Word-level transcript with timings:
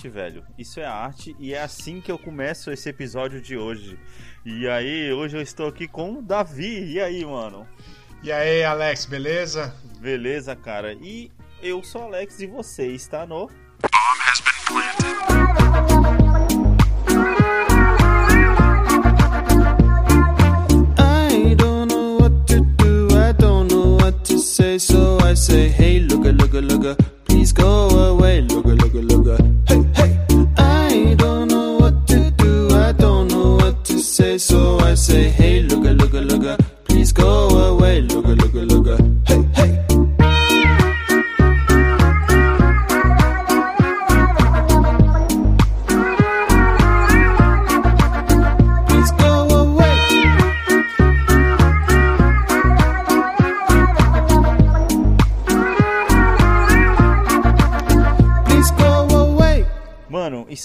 isso 0.00 0.08
é 0.08 0.08
arte, 0.08 0.08
velho. 0.08 0.44
Isso 0.56 0.80
é 0.80 0.84
arte 0.84 1.36
e 1.38 1.52
é 1.52 1.60
assim 1.60 2.00
que 2.00 2.10
eu 2.10 2.18
começo 2.18 2.70
esse 2.70 2.88
episódio 2.88 3.40
de 3.40 3.56
hoje. 3.56 3.98
E 4.44 4.66
aí, 4.68 5.12
hoje 5.12 5.36
eu 5.36 5.42
estou 5.42 5.68
aqui 5.68 5.86
com 5.86 6.14
o 6.14 6.22
Davi. 6.22 6.92
E 6.92 7.00
aí, 7.00 7.24
mano? 7.24 7.66
E 8.22 8.32
aí, 8.32 8.64
Alex, 8.64 9.04
beleza? 9.04 9.74
Beleza, 9.98 10.56
cara. 10.56 10.94
E 10.94 11.30
eu 11.62 11.82
sou 11.82 12.04
Alex 12.04 12.40
e 12.40 12.46
você 12.46 12.86
está 12.86 13.26
no. 13.26 13.50
I 20.98 21.54
don't 21.56 21.92
know 21.92 22.18
what 22.20 22.46
to 22.46 22.60
do, 22.76 23.08
I 23.16 23.32
don't 23.32 23.70
know 23.70 23.96
what 23.98 24.24
to 24.24 24.38
say, 24.38 24.78
so 24.78 25.18
I 25.22 25.34
say, 25.34 25.68
hey, 25.68 26.00
looka, 26.00 26.32
looka, 26.32 26.60
looka, 26.60 26.96
please 27.30 27.52
go 27.52 27.88
away, 28.10 28.42
looka, 28.42 28.74
looka, 28.76 29.00
looka, 29.10 29.36
hey, 29.68 29.82
hey. 29.94 30.10
I 30.58 31.14
don't 31.14 31.48
know 31.48 31.76
what 31.78 32.06
to 32.08 32.30
do, 32.32 32.68
I 32.72 32.90
don't 32.92 33.28
know 33.28 33.54
what 33.56 33.84
to 33.84 33.98
say, 34.00 34.36
so 34.38 34.78
I 34.80 34.94
say, 34.94 35.28
hey, 35.28 35.62
looka, 35.62 35.96
looka, 35.96 36.20
looka, 36.28 36.58
please 36.84 37.12
go 37.12 37.48
away, 37.70 38.02
looka, 38.02 38.34
looka, 38.36 38.49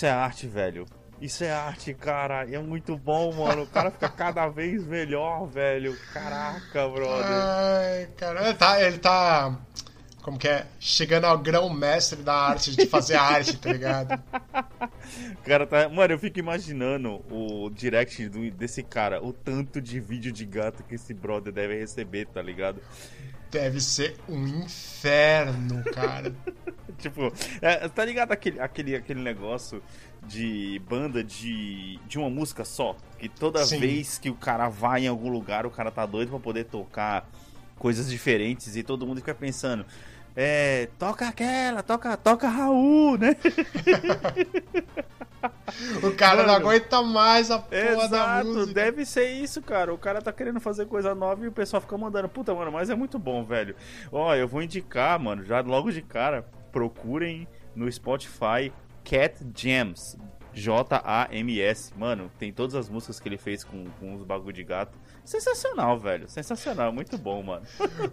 isso 0.05 0.11
é 0.11 0.11
arte, 0.11 0.47
velho. 0.47 0.85
Isso 1.19 1.43
é 1.43 1.51
arte, 1.51 1.93
cara. 1.93 2.47
É 2.51 2.59
muito 2.59 2.95
bom, 2.95 3.33
mano. 3.33 3.63
O 3.63 3.67
cara 3.67 3.89
fica 3.89 4.07
cada 4.07 4.47
vez 4.49 4.85
melhor, 4.85 5.47
velho. 5.47 5.97
Caraca, 6.13 6.87
brother. 6.87 7.25
Ai, 7.25 8.07
cara, 8.15 8.43
ele 8.45 8.53
tá, 8.53 8.81
ele 8.81 8.97
tá. 8.99 9.57
Como 10.21 10.37
que 10.37 10.47
é? 10.47 10.67
Chegando 10.79 11.25
ao 11.25 11.37
grão-mestre 11.37 12.21
da 12.21 12.33
arte 12.33 12.75
de 12.75 12.85
fazer 12.85 13.15
arte, 13.15 13.57
tá 13.57 13.71
ligado? 13.71 14.21
O 15.33 15.44
cara 15.45 15.66
tá. 15.67 15.88
Mano, 15.89 16.13
eu 16.13 16.19
fico 16.19 16.39
imaginando 16.39 17.21
o 17.31 17.69
direct 17.69 18.27
do- 18.30 18.49
desse 18.52 18.81
cara, 18.83 19.23
o 19.23 19.31
tanto 19.33 19.81
de 19.81 19.99
vídeo 19.99 20.31
de 20.31 20.45
gato 20.45 20.83
que 20.83 20.95
esse 20.95 21.13
brother 21.13 21.53
deve 21.53 21.77
receber, 21.77 22.25
tá 22.27 22.41
ligado? 22.41 22.81
Deve 23.52 23.80
ser 23.80 24.16
um 24.27 24.45
inferno, 24.47 25.83
cara. 25.94 26.33
Tipo, 26.97 27.31
é, 27.61 27.89
tá 27.89 28.05
ligado 28.05 28.31
aquele, 28.31 28.57
aquele, 28.59 28.95
aquele 28.95 29.22
negócio 29.22 29.84
de 30.25 30.81
banda 30.88 31.22
de, 31.22 32.00
de 32.07 32.18
uma 32.18 32.29
música 32.29 32.63
só? 32.63 32.95
Que 33.19 33.28
toda 33.28 33.66
Sim. 33.66 33.79
vez 33.79 34.18
que 34.18 34.29
o 34.29 34.34
cara 34.35 34.69
vai 34.69 35.03
em 35.03 35.07
algum 35.07 35.29
lugar, 35.29 35.66
o 35.66 35.69
cara 35.69 35.91
tá 35.91 36.06
doido 36.06 36.29
pra 36.29 36.39
poder 36.39 36.63
tocar 36.66 37.29
coisas 37.78 38.09
diferentes 38.09 38.78
e 38.78 38.81
todo 38.84 39.06
mundo 39.06 39.18
fica 39.18 39.35
pensando. 39.35 39.85
É, 40.35 40.90
toca 41.00 41.28
aquela, 41.28 41.81
toca, 41.81 42.18
toca 42.18 42.47
Raul, 42.50 43.18
né? 43.18 43.35
O 46.03 46.12
cara 46.16 46.44
não 46.44 46.53
Mano. 46.53 46.68
aguenta 46.68 47.01
mais 47.01 47.51
a 47.51 47.59
porra 47.59 48.07
da 48.09 48.18
Exato, 48.18 48.47
música. 48.47 48.74
deve 48.74 49.06
ser 49.06 49.29
isso, 49.31 49.62
cara. 49.62 49.94
O 49.94 49.97
cara 49.97 50.22
tá 50.22 50.31
querendo 50.34 50.59
fazer 50.59 50.85
coisa 50.88 51.13
nova 51.16 51.44
e 51.45 51.47
o 51.47 51.51
pessoal 51.51 51.81
fica 51.81 51.97
mandando. 51.97 52.28
Puta, 52.29 52.53
mano, 52.53 52.72
mas 52.72 52.90
é 52.90 52.95
muito 52.95 53.18
bom, 53.19 53.44
velho. 53.45 53.75
Ó, 54.12 54.34
eu 54.35 54.47
vou 54.47 54.62
indicar, 54.62 55.19
mano, 55.19 55.44
já 55.44 55.62
logo 55.62 55.91
de 55.91 56.01
cara, 56.01 56.45
procurem 56.72 57.47
no 57.75 57.91
Spotify 57.91 58.72
Cat 59.03 59.35
Jams. 59.56 60.18
J-A-M-S. 60.53 61.94
Mano, 61.97 62.31
tem 62.40 62.51
todas 62.51 62.75
as 62.75 62.90
músicas 62.90 63.19
que 63.19 63.28
ele 63.28 63.38
fez 63.38 63.63
com, 63.63 63.85
com 64.00 64.16
os 64.16 64.24
bagulho 64.24 64.53
de 64.53 64.63
gato. 64.63 64.97
Sensacional, 65.25 66.00
velho. 66.00 66.30
Sensacional. 66.30 66.94
Muito 66.94 67.18
bom, 67.18 67.41
mano. 67.41 67.66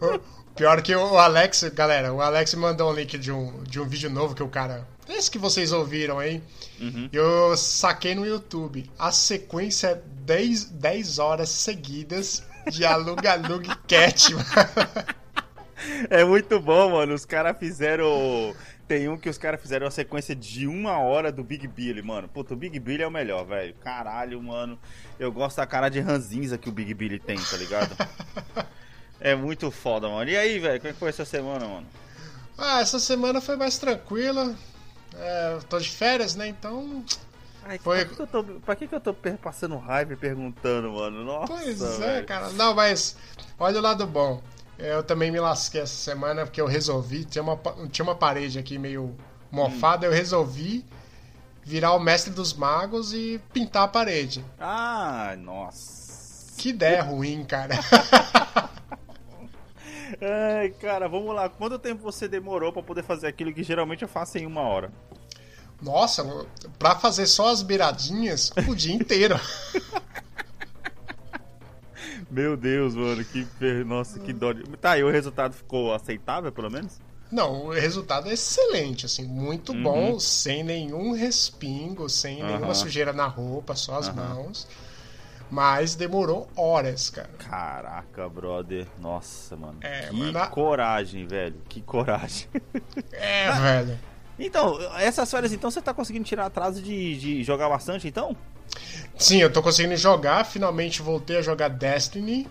Pior 0.57 0.83
que 0.83 0.95
o 0.95 1.19
Alex, 1.19 1.63
galera, 1.75 2.13
o 2.13 2.21
Alex 2.21 2.55
mandou 2.55 2.91
um 2.91 2.95
link 2.95 3.19
de 3.19 3.31
um, 3.31 3.63
de 3.65 3.81
um 3.81 3.87
vídeo 3.87 4.11
novo 4.11 4.35
que 4.35 4.43
o 4.43 4.49
cara. 4.49 4.87
Esse 5.09 5.31
que 5.31 5.39
vocês 5.39 5.73
ouviram 5.73 6.19
aí. 6.19 6.43
Uhum. 6.81 7.09
Eu 7.13 7.57
saquei 7.57 8.15
no 8.15 8.27
YouTube. 8.27 8.91
A 8.99 9.13
sequência 9.13 9.89
é 9.89 10.03
10, 10.25 10.65
10 10.65 11.19
horas 11.19 11.51
seguidas 11.51 12.43
de 12.71 12.85
Aluga 12.85 13.33
Aluga 13.33 13.77
Cat, 13.87 14.33
mano. 14.35 14.45
É 16.09 16.25
muito 16.25 16.61
bom, 16.61 16.93
mano. 16.93 17.15
Os 17.15 17.25
caras 17.25 17.57
fizeram. 17.59 18.55
Tem 18.93 19.09
um 19.09 19.17
que 19.17 19.27
os 19.31 19.39
caras 19.39 19.59
fizeram 19.59 19.87
uma 19.87 19.91
sequência 19.91 20.37
de 20.37 20.67
uma 20.67 20.99
hora 20.99 21.33
do 21.33 21.43
Big 21.43 21.67
Billy, 21.67 22.03
mano. 22.03 22.29
Puta, 22.29 22.53
o 22.53 22.57
Big 22.59 22.79
Billy 22.79 23.03
é 23.03 23.07
o 23.07 23.11
melhor, 23.11 23.43
velho. 23.47 23.75
Caralho, 23.83 24.43
mano. 24.43 24.79
Eu 25.19 25.33
gosto 25.33 25.57
da 25.57 25.67
cara 25.67 25.89
de 25.89 25.99
ranzinza 25.99 26.59
que 26.59 26.69
o 26.69 26.73
Big 26.73 26.93
Billy 26.93 27.19
tem, 27.19 27.39
tá 27.39 27.57
ligado? 27.57 27.97
é 29.19 29.35
muito 29.35 29.71
foda, 29.71 30.11
mano. 30.11 30.31
E 30.31 30.37
aí, 30.37 30.59
velho, 30.59 30.79
como 30.79 30.91
é 30.91 30.93
que 30.93 30.99
foi 30.99 31.09
essa 31.09 31.25
semana, 31.25 31.67
mano? 31.67 31.87
Ah, 32.59 32.83
essa 32.83 32.99
semana 32.99 33.41
foi 33.41 33.57
mais 33.57 33.79
tranquila. 33.79 34.55
É, 35.15 35.59
tô 35.71 35.79
de 35.79 35.89
férias, 35.89 36.35
né? 36.37 36.49
Então. 36.49 37.03
Ai, 37.65 37.79
Foi- 37.79 38.05
pra, 38.05 38.09
que 38.11 38.15
que 38.15 38.21
eu 38.21 38.27
tô, 38.27 38.45
pra 38.45 38.77
que, 38.77 38.89
que 38.89 38.95
eu 38.95 39.01
tô 39.01 39.15
passando 39.15 39.79
raiva 39.79 40.13
e 40.13 40.17
perguntando, 40.17 40.93
mano? 40.93 41.25
Nossa, 41.25 41.51
Pois 41.51 41.81
é, 41.81 41.97
velho. 41.99 42.27
cara. 42.27 42.51
Não, 42.51 42.75
mas 42.75 43.17
olha 43.59 43.79
o 43.79 43.83
lado 43.83 44.07
bom. 44.07 44.43
Eu 44.79 45.03
também 45.03 45.31
me 45.31 45.39
lasquei 45.39 45.81
essa 45.81 45.95
semana 45.95 46.45
porque 46.45 46.61
eu 46.61 46.67
resolvi. 46.67 47.25
Tinha 47.25 47.43
uma, 47.43 47.59
tinha 47.91 48.05
uma 48.05 48.15
parede 48.15 48.59
aqui 48.59 48.79
meio 48.79 49.17
mofada. 49.51 50.07
Eu 50.07 50.13
resolvi 50.13 50.85
virar 51.63 51.95
o 51.95 52.01
mestre 52.01 52.33
dos 52.33 52.53
magos 52.53 53.13
e 53.13 53.41
pintar 53.53 53.85
a 53.85 53.89
parede. 53.89 54.45
Ah, 54.59 55.35
nossa. 55.39 56.53
Que 56.57 56.71
ideia 56.71 57.03
ruim, 57.03 57.45
cara. 57.45 57.75
Ai, 60.21 60.71
cara, 60.71 61.09
vamos 61.09 61.35
lá. 61.35 61.49
Quanto 61.49 61.79
tempo 61.79 62.03
você 62.03 62.29
demorou 62.29 62.73
pra 62.73 62.83
poder 62.83 63.03
fazer 63.03 63.27
aquilo 63.27 63.53
que 63.53 63.63
geralmente 63.63 64.03
eu 64.03 64.09
faço 64.09 64.39
em 64.39 64.47
uma 64.47 64.61
hora? 64.61 64.93
Nossa, 65.81 66.25
pra 66.79 66.95
fazer 66.95 67.27
só 67.27 67.49
as 67.49 67.63
beiradinhas, 67.63 68.53
o 68.69 68.75
dia 68.75 68.95
inteiro. 68.95 69.39
Meu 72.33 72.57
Deus, 72.57 72.95
mano, 72.97 73.23
que. 73.27 73.47
Nossa, 73.85 74.19
que 74.19 74.33
dó. 74.33 74.55
de- 74.55 74.63
Tá, 74.79 74.97
e 74.97 75.05
o 75.05 75.11
resultado 75.11 75.53
ficou 75.55 75.93
aceitável, 75.93 76.51
pelo 76.51 76.71
menos? 76.71 76.99
Não, 77.31 77.67
o 77.67 77.71
resultado 77.73 78.29
é 78.29 78.33
excelente, 78.33 79.05
assim, 79.07 79.25
muito 79.27 79.73
Uhum. 79.73 79.83
bom, 79.83 80.19
sem 80.19 80.63
nenhum 80.65 81.13
respingo, 81.13 82.09
sem 82.09 82.41
Aham. 82.43 82.53
nenhuma 82.53 82.75
sujeira 82.75 83.13
na 83.13 83.27
roupa, 83.27 83.75
só 83.77 83.97
as 83.99 84.09
Aham. 84.09 84.15
mãos. 84.35 84.67
Mas 85.51 85.95
demorou 85.95 86.49
horas, 86.57 87.11
cara. 87.11 87.29
Caraca, 87.39 88.27
brother. 88.31 88.87
Nossa, 88.99 89.55
mano. 89.55 89.79
É, 89.83 90.09
que 90.09 90.15
mano, 90.15 90.49
coragem, 90.51 91.27
velho. 91.27 91.57
Que 91.69 91.83
coragem. 91.83 92.49
É, 93.13 93.53
velho. 93.53 93.99
então, 94.39 94.79
essas 94.99 95.31
férias, 95.31 95.53
então, 95.53 95.71
você 95.71 95.83
tá 95.83 95.93
conseguindo 95.93 96.25
tirar 96.25 96.47
atraso 96.47 96.81
de, 96.83 97.17
de 97.19 97.43
jogar 97.45 97.69
bastante, 97.69 98.09
então? 98.09 98.35
Sim, 99.19 99.39
eu 99.39 99.53
tô 99.53 99.63
conseguindo 99.63 99.97
jogar, 99.97 100.45
finalmente 100.45 101.03
voltei 101.03 101.37
a 101.39 101.43
jogar 101.43 101.69
Destiny. 101.69 102.49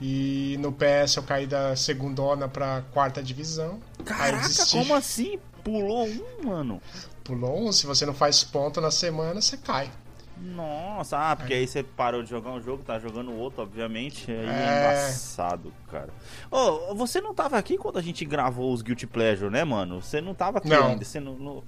E 0.00 0.58
no 0.60 0.70
PS 0.72 1.16
eu 1.16 1.22
caí 1.22 1.46
da 1.46 1.74
segundona 1.74 2.46
pra 2.48 2.82
quarta 2.92 3.22
divisão. 3.22 3.80
Caraca, 4.04 4.46
como 4.70 4.94
assim? 4.94 5.38
Pulou 5.64 6.06
um, 6.06 6.44
mano? 6.44 6.82
Pulou 7.24 7.66
um, 7.66 7.72
se 7.72 7.86
você 7.86 8.04
não 8.04 8.12
faz 8.12 8.44
ponto 8.44 8.78
na 8.80 8.90
semana, 8.90 9.40
você 9.40 9.56
cai. 9.56 9.90
Nossa, 10.38 11.16
ah, 11.30 11.34
porque 11.34 11.54
aí 11.54 11.66
você 11.66 11.82
parou 11.82 12.22
de 12.22 12.28
jogar 12.28 12.50
um 12.50 12.60
jogo, 12.60 12.82
tá 12.84 12.98
jogando 12.98 13.32
outro, 13.32 13.62
obviamente. 13.62 14.30
Aí 14.30 14.36
é, 14.36 14.50
É. 14.50 14.78
embaçado, 15.08 15.72
cara. 15.90 16.10
Ô, 16.50 16.94
você 16.94 17.18
não 17.22 17.34
tava 17.34 17.56
aqui 17.56 17.78
quando 17.78 17.98
a 17.98 18.02
gente 18.02 18.22
gravou 18.26 18.70
os 18.74 18.82
Guilty 18.82 19.06
Pleasure, 19.06 19.50
né, 19.50 19.64
mano? 19.64 20.02
Você 20.02 20.20
não 20.20 20.34
tava 20.34 20.58
aqui 20.58 20.68
Não. 20.68 20.88
ainda. 20.88 21.02
Você 21.04 21.18
não, 21.18 21.34
não- 21.36 21.64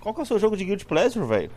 Qual 0.00 0.14
que 0.14 0.20
é 0.20 0.22
o 0.22 0.26
seu 0.26 0.38
jogo 0.38 0.56
de 0.56 0.64
Guilty 0.64 0.86
Pleasure, 0.86 1.26
velho? 1.26 1.50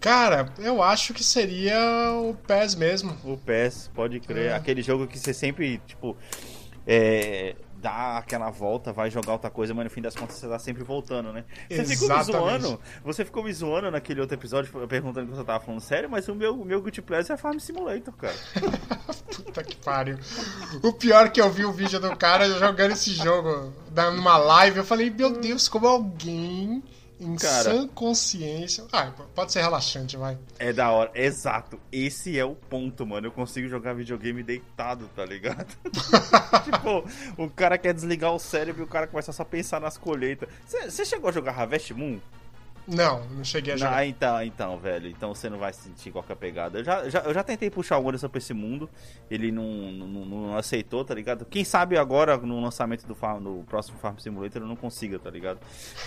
Cara, 0.00 0.50
eu 0.58 0.82
acho 0.82 1.12
que 1.12 1.22
seria 1.22 1.78
o 2.14 2.34
PES 2.46 2.74
mesmo. 2.74 3.16
O 3.22 3.36
PES, 3.36 3.90
pode 3.94 4.18
crer. 4.20 4.50
É. 4.50 4.54
Aquele 4.54 4.82
jogo 4.82 5.06
que 5.06 5.18
você 5.18 5.34
sempre, 5.34 5.78
tipo, 5.86 6.16
é, 6.86 7.54
dá 7.80 8.18
aquela 8.18 8.50
volta, 8.50 8.92
vai 8.92 9.10
jogar 9.10 9.32
outra 9.32 9.50
coisa, 9.50 9.72
mas 9.74 9.84
no 9.84 9.90
fim 9.90 10.02
das 10.02 10.14
contas 10.14 10.36
você 10.36 10.48
tá 10.48 10.58
sempre 10.58 10.84
voltando, 10.84 11.32
né? 11.32 11.44
Você 11.68 11.84
ficou 11.84 12.08
me 12.08 12.14
Exatamente. 12.14 12.62
zoando. 12.62 12.80
Você 13.04 13.24
ficou 13.24 13.44
me 13.44 13.52
zoando 13.52 13.90
naquele 13.90 14.20
outro 14.20 14.36
episódio 14.36 14.70
perguntando 14.86 15.28
que 15.28 15.36
você 15.36 15.44
tava 15.44 15.64
falando 15.64 15.80
sério, 15.80 16.08
mas 16.08 16.28
o 16.28 16.34
meu, 16.34 16.60
o 16.60 16.64
meu 16.64 16.80
Guilty 16.80 17.02
Pleasure 17.02 17.32
é 17.32 17.36
Farm 17.36 17.58
Simulator, 17.58 18.14
cara. 18.14 18.34
Puta 19.34 19.62
que 19.62 19.76
pariu. 19.76 20.18
O 20.82 20.92
pior 20.92 21.26
é 21.26 21.28
que 21.30 21.40
eu 21.40 21.50
vi 21.50 21.64
o 21.64 21.72
vídeo 21.72 21.98
do 22.00 22.14
cara 22.16 22.48
jogando 22.58 22.92
esse 22.92 23.12
jogo 23.12 23.72
numa 24.14 24.36
live, 24.36 24.78
eu 24.78 24.84
falei, 24.84 25.10
meu 25.10 25.32
Deus, 25.32 25.68
como 25.68 25.86
alguém 25.86 26.82
em 27.20 27.36
Cara. 27.36 27.64
sã 27.64 27.86
consciência. 27.88 28.84
Ah, 28.92 29.12
pode 29.34 29.52
ser 29.52 29.60
relaxante, 29.60 30.16
vai. 30.16 30.38
É 30.58 30.72
da 30.72 30.90
hora, 30.90 31.10
exato. 31.14 31.78
Esse 31.92 32.38
é 32.38 32.44
o 32.44 32.54
ponto, 32.54 33.06
mano. 33.06 33.26
Eu 33.26 33.32
consigo 33.32 33.68
jogar 33.68 33.92
videogame 33.92 34.42
deitado, 34.42 35.08
tá 35.14 35.24
ligado? 35.24 35.76
tipo, 36.64 37.04
o 37.36 37.50
cara 37.50 37.76
quer 37.76 37.92
desligar 37.92 38.32
o 38.32 38.38
cérebro 38.38 38.82
e 38.82 38.84
o 38.84 38.88
cara 38.88 39.06
começa 39.06 39.32
só 39.32 39.42
a 39.42 39.46
pensar 39.46 39.80
nas 39.80 39.98
colheitas. 39.98 40.48
Você 40.66 41.04
chegou 41.04 41.28
a 41.28 41.32
jogar 41.32 41.52
Harvest 41.52 41.92
Moon? 41.92 42.18
Não, 42.90 43.24
não 43.28 43.44
cheguei 43.44 43.74
a 43.74 43.76
jogar. 43.76 43.96
Ah, 43.96 44.06
então, 44.06 44.42
então, 44.42 44.78
velho. 44.78 45.08
Então 45.08 45.32
você 45.32 45.48
não 45.48 45.58
vai 45.58 45.72
sentir 45.72 46.10
qualquer 46.10 46.34
pegada. 46.36 46.78
Eu 46.78 46.84
já, 46.84 47.08
já, 47.08 47.20
eu 47.20 47.32
já 47.32 47.42
tentei 47.44 47.70
puxar 47.70 47.98
o 47.98 48.08
Anderson 48.08 48.28
pra 48.28 48.38
esse 48.38 48.52
mundo. 48.52 48.90
Ele 49.30 49.52
não, 49.52 49.64
não, 49.92 50.24
não- 50.24 50.56
aceitou, 50.56 51.04
tá 51.04 51.14
ligado? 51.14 51.44
Quem 51.44 51.64
sabe 51.64 51.96
agora, 51.96 52.36
no 52.36 52.60
lançamento 52.60 53.06
do, 53.06 53.14
farm, 53.14 53.42
do 53.42 53.64
próximo 53.68 53.96
Farm 53.98 54.16
Simulator, 54.18 54.62
eu 54.62 54.68
não 54.68 54.76
consiga, 54.76 55.18
tá 55.18 55.30
ligado? 55.30 55.60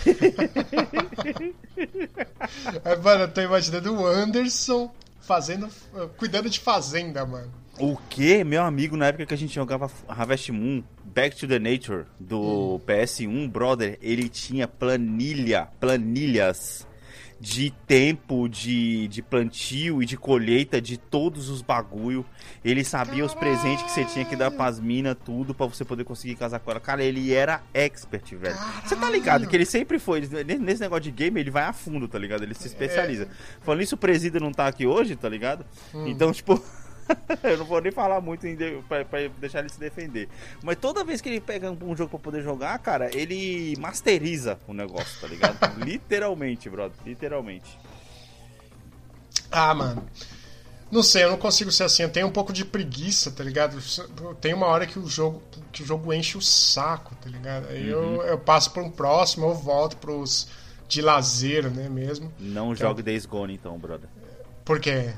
É, 2.84 2.96
mano, 2.96 3.22
eu 3.24 3.28
tô 3.28 3.40
imaginando 3.40 3.94
o 3.94 4.06
Anderson 4.06 4.92
fazendo. 5.20 5.68
cuidando 6.16 6.48
de 6.50 6.60
fazenda, 6.60 7.24
mano. 7.24 7.50
O 7.78 7.96
que, 7.96 8.44
meu 8.44 8.62
amigo, 8.62 8.96
na 8.96 9.06
época 9.06 9.26
que 9.26 9.34
a 9.34 9.36
gente 9.36 9.54
jogava 9.54 9.90
Harvest 10.06 10.50
Moon, 10.52 10.82
Back 11.14 11.36
to 11.36 11.46
the 11.46 11.60
Nature, 11.60 12.06
do 12.18 12.80
PS1, 12.86 13.48
brother, 13.48 13.96
ele 14.02 14.28
tinha 14.28 14.66
planilha, 14.66 15.68
planilhas 15.78 16.84
de 17.40 17.70
tempo 17.86 18.48
de, 18.48 19.06
de 19.06 19.22
plantio 19.22 20.02
e 20.02 20.06
de 20.06 20.16
colheita 20.16 20.80
de 20.80 20.96
todos 20.96 21.48
os 21.48 21.62
bagulho. 21.62 22.24
Ele 22.64 22.82
sabia 22.82 23.24
os 23.24 23.34
presentes 23.34 23.84
que 23.84 23.90
você 23.92 24.04
tinha 24.06 24.24
que 24.24 24.34
dar 24.34 24.50
pras 24.50 24.80
minas, 24.80 25.16
tudo, 25.24 25.54
pra 25.54 25.66
você 25.66 25.84
poder 25.84 26.04
conseguir 26.04 26.34
casar 26.36 26.58
com 26.58 26.70
ela. 26.70 26.80
Cara, 26.80 27.04
ele 27.04 27.32
era 27.32 27.62
expert, 27.72 28.34
velho. 28.34 28.56
Você 28.84 28.96
tá 28.96 29.10
ligado 29.10 29.24
Caralho. 29.24 29.48
que 29.48 29.56
ele 29.56 29.66
sempre 29.66 29.98
foi, 29.98 30.20
nesse 30.20 30.80
negócio 30.80 31.04
de 31.04 31.10
game, 31.10 31.38
ele 31.38 31.50
vai 31.50 31.64
a 31.64 31.72
fundo, 31.72 32.08
tá 32.08 32.18
ligado? 32.18 32.42
Ele 32.42 32.54
se 32.54 32.66
especializa. 32.66 33.28
Falando 33.60 33.82
isso, 33.82 33.94
o 33.94 33.98
presídio 33.98 34.40
não 34.40 34.50
tá 34.50 34.66
aqui 34.66 34.86
hoje, 34.86 35.14
tá 35.14 35.28
ligado? 35.28 35.64
Então, 36.06 36.32
tipo... 36.32 36.60
eu 37.42 37.58
não 37.58 37.64
vou 37.64 37.80
nem 37.80 37.92
falar 37.92 38.20
muito 38.20 38.46
em 38.46 38.56
de- 38.56 38.82
pra, 38.88 39.04
pra 39.04 39.20
deixar 39.38 39.60
ele 39.60 39.68
se 39.68 39.78
defender. 39.78 40.28
Mas 40.62 40.76
toda 40.76 41.04
vez 41.04 41.20
que 41.20 41.28
ele 41.28 41.40
pega 41.40 41.70
um, 41.70 41.96
jogo 41.96 42.10
pra 42.10 42.18
poder 42.18 42.42
jogar, 42.42 42.78
cara, 42.78 43.14
ele 43.14 43.76
masteriza 43.78 44.58
o 44.66 44.72
negócio, 44.74 45.20
tá 45.20 45.26
ligado? 45.26 45.56
Literalmente, 45.84 46.68
brother. 46.70 46.96
Literalmente. 47.04 47.78
Ah, 49.50 49.74
mano. 49.74 50.04
Não 50.90 51.02
sei, 51.02 51.24
eu 51.24 51.30
não 51.30 51.38
consigo 51.38 51.72
ser 51.72 51.84
assim. 51.84 52.02
Eu 52.04 52.10
tenho 52.10 52.26
um 52.26 52.30
pouco 52.30 52.52
de 52.52 52.64
preguiça, 52.64 53.30
tá 53.32 53.42
ligado? 53.42 53.78
Tem 54.40 54.54
uma 54.54 54.66
hora 54.66 54.86
que 54.86 54.98
o 54.98 55.06
jogo, 55.08 55.42
que 55.72 55.82
o 55.82 55.86
jogo 55.86 56.12
enche 56.12 56.36
o 56.38 56.42
saco, 56.42 57.14
tá 57.16 57.28
ligado? 57.28 57.68
Aí 57.68 57.88
eu, 57.88 58.22
eu 58.22 58.38
passo 58.38 58.70
pra 58.70 58.82
um 58.82 58.90
próximo, 58.90 59.46
eu 59.46 59.54
volto 59.54 59.96
pros 59.96 60.46
de 60.86 61.00
lazer, 61.00 61.70
né, 61.70 61.88
mesmo. 61.88 62.32
Não 62.38 62.74
jogue 62.74 63.02
Days 63.02 63.26
Gone, 63.26 63.54
então, 63.54 63.76
brother. 63.78 64.08
Porque 64.64 65.12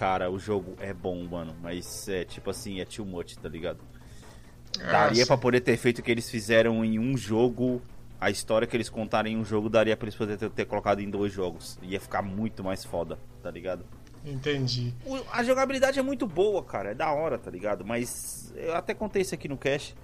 Cara, 0.00 0.30
o 0.30 0.38
jogo 0.38 0.74
é 0.80 0.94
bom, 0.94 1.22
mano. 1.24 1.54
Mas 1.62 2.08
é 2.08 2.24
tipo 2.24 2.48
assim, 2.48 2.80
é 2.80 2.86
too 2.86 3.04
much, 3.04 3.36
tá 3.36 3.50
ligado? 3.50 3.80
Ah, 4.80 4.92
Daria 4.92 5.26
pra 5.26 5.36
poder 5.36 5.60
ter 5.60 5.76
feito 5.76 5.98
o 5.98 6.02
que 6.02 6.10
eles 6.10 6.30
fizeram 6.30 6.82
em 6.82 6.98
um 6.98 7.18
jogo. 7.18 7.82
A 8.18 8.30
história 8.30 8.66
que 8.66 8.74
eles 8.74 8.88
contaram 8.88 9.28
em 9.28 9.36
um 9.36 9.44
jogo 9.44 9.68
daria 9.68 9.94
pra 9.98 10.06
eles 10.06 10.14
poderem 10.14 10.38
ter, 10.38 10.48
ter 10.48 10.64
colocado 10.64 11.00
em 11.00 11.10
dois 11.10 11.30
jogos. 11.34 11.78
Ia 11.82 12.00
ficar 12.00 12.22
muito 12.22 12.64
mais 12.64 12.82
foda, 12.82 13.18
tá 13.42 13.50
ligado? 13.50 13.84
Entendi. 14.24 14.94
O- 15.04 15.18
A 15.32 15.44
jogabilidade 15.44 15.98
é 15.98 16.02
muito 16.02 16.26
boa, 16.26 16.62
cara. 16.64 16.92
É 16.92 16.94
da 16.94 17.12
hora, 17.12 17.36
tá 17.38 17.50
ligado? 17.50 17.84
Mas 17.84 18.54
eu 18.56 18.74
até 18.74 18.94
contei 18.94 19.20
isso 19.20 19.34
aqui 19.34 19.48
no 19.48 19.58
cache. 19.58 19.94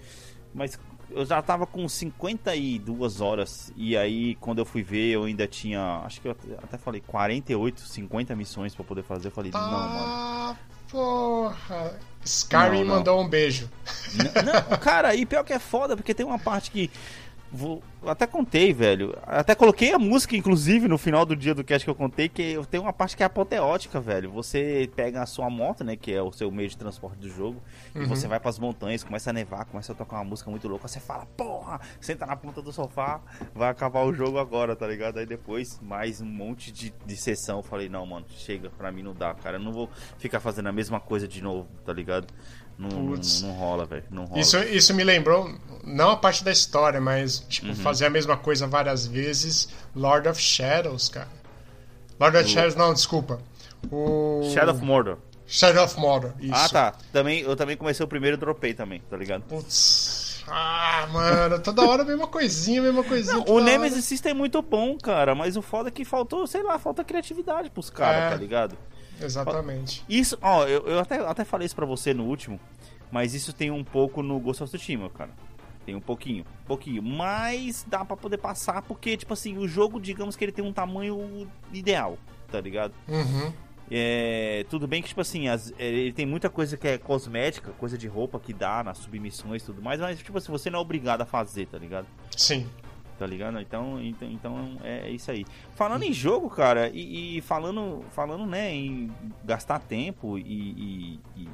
Mas 0.55 0.79
eu 1.11 1.25
já 1.25 1.41
tava 1.43 1.67
com 1.67 1.89
52 1.89 3.21
horas. 3.21 3.73
E 3.77 3.97
aí, 3.97 4.35
quando 4.37 4.59
eu 4.59 4.65
fui 4.65 4.83
ver, 4.83 5.11
eu 5.13 5.25
ainda 5.25 5.47
tinha. 5.47 6.03
Acho 6.05 6.21
que 6.21 6.29
eu 6.29 6.37
até 6.63 6.77
falei 6.79 7.03
48, 7.07 7.81
50 7.81 8.35
missões 8.37 8.75
pra 8.75 8.85
poder 8.85 9.03
fazer. 9.03 9.29
Eu 9.29 9.33
falei, 9.33 9.51
não, 9.53 9.61
mano. 9.61 10.05
Ah, 10.05 10.57
porra. 10.91 11.99
Skyrim 12.25 12.79
Não, 12.81 12.85
não. 12.85 12.95
mandou 12.97 13.21
um 13.23 13.29
beijo. 13.29 13.71
N- 14.15 14.43
Não, 14.43 14.79
cara, 14.79 15.15
e 15.15 15.25
pior 15.25 15.45
que 15.45 15.53
é 15.53 15.59
foda, 15.61 15.97
porque 15.97 16.13
tem 16.15 16.27
uma 16.27 16.39
parte 16.39 16.71
que. 16.71 16.91
Vou, 17.53 17.81
eu 18.03 18.11
até 18.11 18.27
contei, 18.27 18.73
velho. 18.73 19.17
Até 19.25 19.55
coloquei 19.55 19.93
a 19.93 19.99
música, 19.99 20.37
inclusive, 20.37 20.89
no 20.89 20.99
final 20.99 21.25
do 21.25 21.35
dia 21.37 21.55
do 21.55 21.63
cast 21.63 21.85
que 21.85 21.91
eu 21.91 21.95
contei, 21.95 22.29
que 22.29 22.43
eu 22.43 22.67
tenho 22.67 22.83
uma 22.83 22.93
parte 22.93 23.17
que 23.17 23.23
é 23.23 23.27
apoteótica, 23.27 24.01
velho. 24.01 24.31
Você 24.33 24.91
pega 24.97 25.23
a 25.23 25.27
sua 25.27 25.49
moto, 25.49 25.85
né? 25.85 25.97
Que 25.97 26.13
é 26.13 26.21
o 26.21 26.33
seu 26.33 26.51
meio 26.51 26.69
de 26.69 26.77
transporte 26.77 27.19
do 27.19 27.29
jogo, 27.31 27.63
e 27.95 28.01
Uhum. 28.01 28.07
você 28.09 28.27
vai 28.27 28.41
pras 28.41 28.59
montanhas, 28.59 29.05
começa 29.05 29.31
a 29.31 29.33
nevar, 29.33 29.65
começa 29.65 29.93
a 29.93 29.95
tocar 29.95 30.17
uma 30.17 30.25
música 30.25 30.51
muito 30.51 30.67
louca, 30.67 30.89
você 30.89 30.99
fala, 31.01 31.25
porra, 31.37 31.81
senta 32.01 32.27
na 32.27 32.37
ponta 32.37 32.61
do 32.61 32.73
sofá, 32.73 33.21
vai 33.55 33.71
acabar 33.71 34.05
o 34.05 34.13
jogo 34.13 34.39
agora, 34.39 34.75
tá 34.75 34.87
ligado? 34.87 35.19
Aí 35.19 35.25
depois, 35.27 35.79
mais 35.81 36.21
um 36.21 36.27
monte 36.27 36.73
de, 36.73 36.93
de 37.07 37.17
sessão. 37.17 37.59
Eu 37.59 37.63
falei, 37.63 37.89
não, 37.89 38.05
mano, 38.05 38.27
chega, 38.29 38.71
pra 38.71 38.91
mim 38.91 39.03
não 39.03 39.15
dá, 39.15 39.33
cara. 39.35 39.57
Eu 39.57 39.61
não 39.63 39.73
vou 39.73 39.89
ficar 40.19 40.41
fazendo 40.41 40.67
a 40.69 40.73
mesma 40.73 40.99
coisa 41.01 41.27
de 41.29 41.41
novo, 41.43 41.69
tá 41.85 41.93
ligado? 41.93 42.27
Não, 42.79 42.89
não, 42.91 43.17
não 43.43 43.53
rola, 43.53 43.85
velho. 43.87 44.05
Não 44.11 44.25
rola. 44.27 44.41
Isso, 44.41 44.59
isso 44.59 44.93
me 44.95 45.03
lembrou, 45.03 45.51
não 45.85 46.11
a 46.11 46.17
parte 46.17 46.45
da 46.45 46.53
história, 46.53 47.01
mas, 47.01 47.41
tipo, 47.49 47.69
Uhum. 47.69 47.75
fazer 47.77 48.07
a 48.07 48.11
mesma 48.11 48.37
coisa 48.37 48.67
várias 48.67 49.07
vezes. 49.07 49.69
Lord 49.95 50.29
of 50.29 50.41
Shadows, 50.41 51.09
cara. 51.09 51.29
Lord 52.21 52.37
of 52.37 52.47
O- 52.47 52.49
Shadows, 52.49 52.75
não, 52.75 52.93
desculpa. 52.93 53.41
O... 53.91 54.51
Shadow 54.53 54.75
of 54.75 54.85
Mordor. 54.85 55.19
Shadow 55.47 55.85
of 55.85 55.99
Mordor, 55.99 56.33
isso. 56.41 56.53
Ah, 56.55 56.69
tá. 56.69 56.95
Também, 57.13 57.41
eu 57.41 57.55
também 57.55 57.77
comecei 57.77 58.05
o 58.05 58.09
primeiro 58.09 58.37
e 58.37 58.41
dropei 58.41 58.75
também, 58.75 59.01
tá 59.09 59.17
ligado? 59.17 59.43
Putz. 59.43 60.43
Ah, 60.49 61.09
mano, 61.13 61.59
toda 61.61 61.83
hora 61.85 62.03
a 62.03 62.05
mesma 62.05 62.27
coisinha, 62.27 62.81
a 62.81 62.85
mesma 62.85 63.03
coisinha. 63.03 63.39
o 63.39 63.45
toda 63.45 63.65
Nemesis 63.65 64.05
System 64.05 64.31
é 64.31 64.35
muito 64.35 64.61
bom, 64.63 64.97
cara, 64.99 65.35
mas 65.35 65.57
o 65.57 65.63
foda 65.63 65.89
é 65.89 65.93
que 65.93 66.05
faltou, 66.05 66.47
sei 66.47 66.63
lá, 66.63 66.79
falta 66.79 67.03
criatividade 67.05 67.69
pros 67.71 67.91
caras, 67.91 68.25
É. 68.25 68.31
tá 68.31 68.37
ligado? 68.37 68.77
Exatamente. 69.21 70.05
Isso, 70.09 70.37
ó, 70.43 70.65
eu, 70.67 70.87
eu 70.87 70.99
até, 70.99 71.19
até 71.19 71.45
falei 71.45 71.67
isso 71.67 71.75
pra 71.77 71.87
você 71.87 72.13
no 72.15 72.25
último, 72.25 72.61
mas 73.11 73.35
isso 73.35 73.53
tem 73.53 73.71
um 73.71 73.85
pouco 73.85 74.23
no 74.23 74.39
Ghost 74.41 74.63
of 74.63 74.71
Tsushima, 74.77 75.09
cara. 75.11 75.31
Tem 75.85 75.95
um 75.95 76.01
pouquinho, 76.01 76.45
um 76.65 76.67
pouquinho. 76.67 77.03
Mas 77.03 77.85
dá 77.89 78.05
pra 78.05 78.17
poder 78.17 78.39
passar, 78.39 78.83
porque, 78.83 79.17
tipo 79.17 79.33
assim, 79.33 79.57
o 79.57 79.69
jogo, 79.69 80.01
digamos 80.01 80.35
que 80.35 80.45
ele 80.45 80.53
tem 80.53 80.65
um 80.65 80.73
tamanho 80.73 81.49
ideal, 81.73 82.19
tá 82.51 82.61
ligado? 82.61 82.93
Uhum. 83.07 83.53
É, 83.89 84.67
tudo 84.69 84.89
bem 84.89 85.01
que, 85.01 85.09
tipo 85.09 85.21
assim, 85.21 85.47
as- 85.47 85.73
é, 85.79 85.87
ele 85.87 86.13
tem 86.13 86.27
muita 86.27 86.51
coisa 86.51 86.77
que 86.77 86.89
é 86.89 86.99
cosmética, 86.99 87.71
coisa 87.73 87.97
de 87.97 88.09
roupa 88.09 88.41
que 88.41 88.53
dá 88.53 88.83
nas 88.83 88.99
submissões 88.99 89.63
e 89.63 89.67
tudo 89.67 89.81
mais, 89.81 90.01
mas, 90.01 90.19
tipo 90.19 90.37
assim, 90.37 90.51
você 90.51 90.69
não 90.71 90.81
é 90.81 90.83
obrigado 90.83 91.21
a 91.23 91.25
fazer, 91.25 91.67
tá 91.67 91.79
ligado? 91.79 92.07
Sim. 92.37 92.67
Tá 93.19 93.27
ligado? 93.27 93.59
Então, 93.61 93.99
então, 94.03 94.29
então 94.31 94.77
é 94.85 95.11
isso 95.11 95.31
aí. 95.31 95.47
Falando 95.75 96.03
em 96.03 96.13
jogo, 96.13 96.51
cara, 96.51 96.91
e, 96.93 97.39
e 97.39 97.41
falando, 97.41 98.05
falando, 98.11 98.45
né, 98.45 98.75
em 98.75 99.11
gastar 99.43 99.79
tempo 99.79 100.37
e, 100.39 100.43
e- 101.37 101.49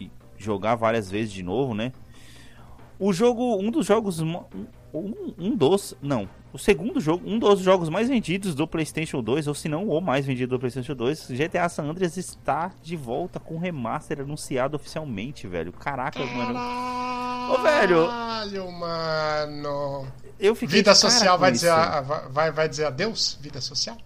e- 0.00 0.10
jogar 0.38 0.74
várias 0.76 1.10
vezes 1.10 1.32
de 1.32 1.42
novo, 1.42 1.74
né? 1.74 1.92
O 2.98 3.12
jogo, 3.12 3.56
um 3.56 3.70
dos 3.70 3.86
jogos, 3.86 4.20
um, 5.00 5.34
um 5.38 5.56
dos, 5.56 5.94
não, 6.02 6.28
o 6.52 6.58
segundo 6.58 7.00
jogo, 7.00 7.28
um 7.28 7.38
dos 7.38 7.60
jogos 7.60 7.88
mais 7.88 8.08
vendidos 8.08 8.54
do 8.54 8.66
PlayStation 8.66 9.22
2, 9.22 9.46
ou 9.48 9.54
se 9.54 9.68
não 9.68 9.88
o 9.88 10.00
mais 10.00 10.24
vendido 10.26 10.56
do 10.56 10.60
PlayStation 10.60 10.94
2, 10.94 11.30
GTA 11.30 11.68
San 11.68 11.84
Andreas 11.84 12.16
está 12.16 12.70
de 12.82 12.96
volta 12.96 13.40
com 13.40 13.58
remaster 13.58 14.20
anunciado 14.20 14.76
oficialmente, 14.76 15.46
velho. 15.46 15.72
Caraca, 15.72 16.18
mano. 16.24 16.58
Ô, 17.52 17.58
velho. 17.62 18.06
Caralho, 18.06 18.72
mano. 18.72 20.06
Eu 20.38 20.54
fiquei 20.54 20.78
Vida 20.78 20.92
de 20.94 21.00
cara 21.00 21.10
social 21.10 21.38
vai 21.38 21.52
dizer, 21.52 21.70
a- 21.70 22.00
vai- 22.30 22.50
vai 22.50 22.68
dizer 22.68 22.86
adeus? 22.86 23.38
Vida 23.40 23.60
social? 23.60 23.96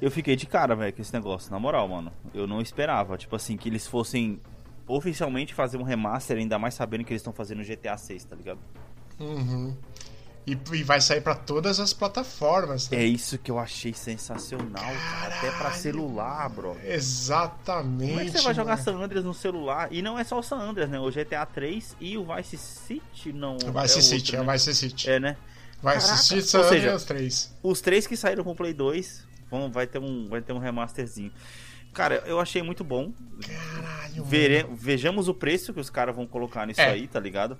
Eu 0.00 0.10
fiquei 0.10 0.36
de 0.36 0.46
cara, 0.46 0.74
velho, 0.76 0.92
com 0.92 1.00
esse 1.00 1.12
negócio, 1.12 1.50
na 1.50 1.58
moral, 1.58 1.88
mano. 1.88 2.12
Eu 2.34 2.46
não 2.46 2.60
esperava, 2.60 3.16
tipo 3.16 3.34
assim, 3.34 3.56
que 3.56 3.68
eles 3.68 3.86
fossem 3.86 4.40
oficialmente 4.86 5.54
fazer 5.54 5.78
um 5.78 5.82
remaster, 5.82 6.36
ainda 6.36 6.58
mais 6.58 6.74
sabendo 6.74 7.02
que 7.04 7.12
eles 7.12 7.20
estão 7.20 7.32
fazendo 7.32 7.62
GTA 7.64 7.96
6, 7.96 8.24
tá 8.24 8.36
ligado? 8.36 8.58
Uhum. 9.18 9.74
E, 10.46 10.56
e 10.74 10.82
vai 10.84 11.00
sair 11.00 11.20
pra 11.20 11.34
todas 11.34 11.80
as 11.80 11.92
plataformas. 11.92 12.88
né? 12.88 12.98
É 12.98 13.04
isso 13.04 13.36
que 13.36 13.50
eu 13.50 13.58
achei 13.58 13.92
sensacional, 13.92 14.70
cara. 14.84 15.26
Até 15.34 15.48
pra 15.50 15.58
Caralho. 15.58 15.74
celular, 15.82 16.48
bro. 16.50 16.76
Exatamente. 16.84 18.08
Como 18.10 18.20
é 18.20 18.24
que 18.26 18.30
você 18.30 18.42
vai 18.42 18.54
jogar. 18.54 18.76
San 18.76 18.96
Andreas 18.96 19.24
no 19.24 19.34
celular? 19.34 19.88
E 19.90 20.00
não 20.02 20.16
é 20.16 20.22
só 20.22 20.38
o 20.38 20.42
San 20.42 20.58
Andreas, 20.58 20.88
né? 20.88 21.00
O 21.00 21.10
GTA 21.10 21.44
3 21.46 21.96
e 22.00 22.16
o 22.16 22.24
Vice 22.32 22.56
City 22.56 23.32
não. 23.32 23.58
Vai 23.72 23.86
é 23.86 23.88
ser 23.88 23.94
outro, 23.96 24.08
City, 24.10 24.36
né? 24.36 24.42
vai 24.44 24.58
ser 24.58 24.74
City. 24.74 25.10
É, 25.10 25.18
né? 25.18 25.36
Vai 25.82 25.98
Caraca. 25.98 26.16
City, 26.16 26.34
Ou 26.36 26.42
San 26.42 26.62
seja, 26.62 26.76
Andreas 26.84 27.04
3. 27.04 27.54
Os 27.62 27.80
três 27.80 28.06
que 28.06 28.16
saíram 28.16 28.44
com 28.44 28.52
o 28.52 28.56
Play 28.56 28.72
2 28.72 29.26
vão, 29.50 29.70
vai, 29.70 29.86
ter 29.88 29.98
um, 29.98 30.28
vai 30.28 30.40
ter 30.40 30.52
um 30.52 30.58
remasterzinho. 30.58 31.32
Cara, 31.92 32.22
eu 32.26 32.38
achei 32.38 32.62
muito 32.62 32.84
bom. 32.84 33.12
Caralho, 33.44 34.24
Vere- 34.24 34.62
mano. 34.64 34.76
vejamos 34.76 35.28
o 35.28 35.34
preço 35.34 35.72
que 35.74 35.80
os 35.80 35.90
caras 35.90 36.14
vão 36.14 36.26
colocar 36.26 36.66
nisso 36.66 36.80
É. 36.80 36.90
aí, 36.90 37.08
tá 37.08 37.18
ligado? 37.18 37.58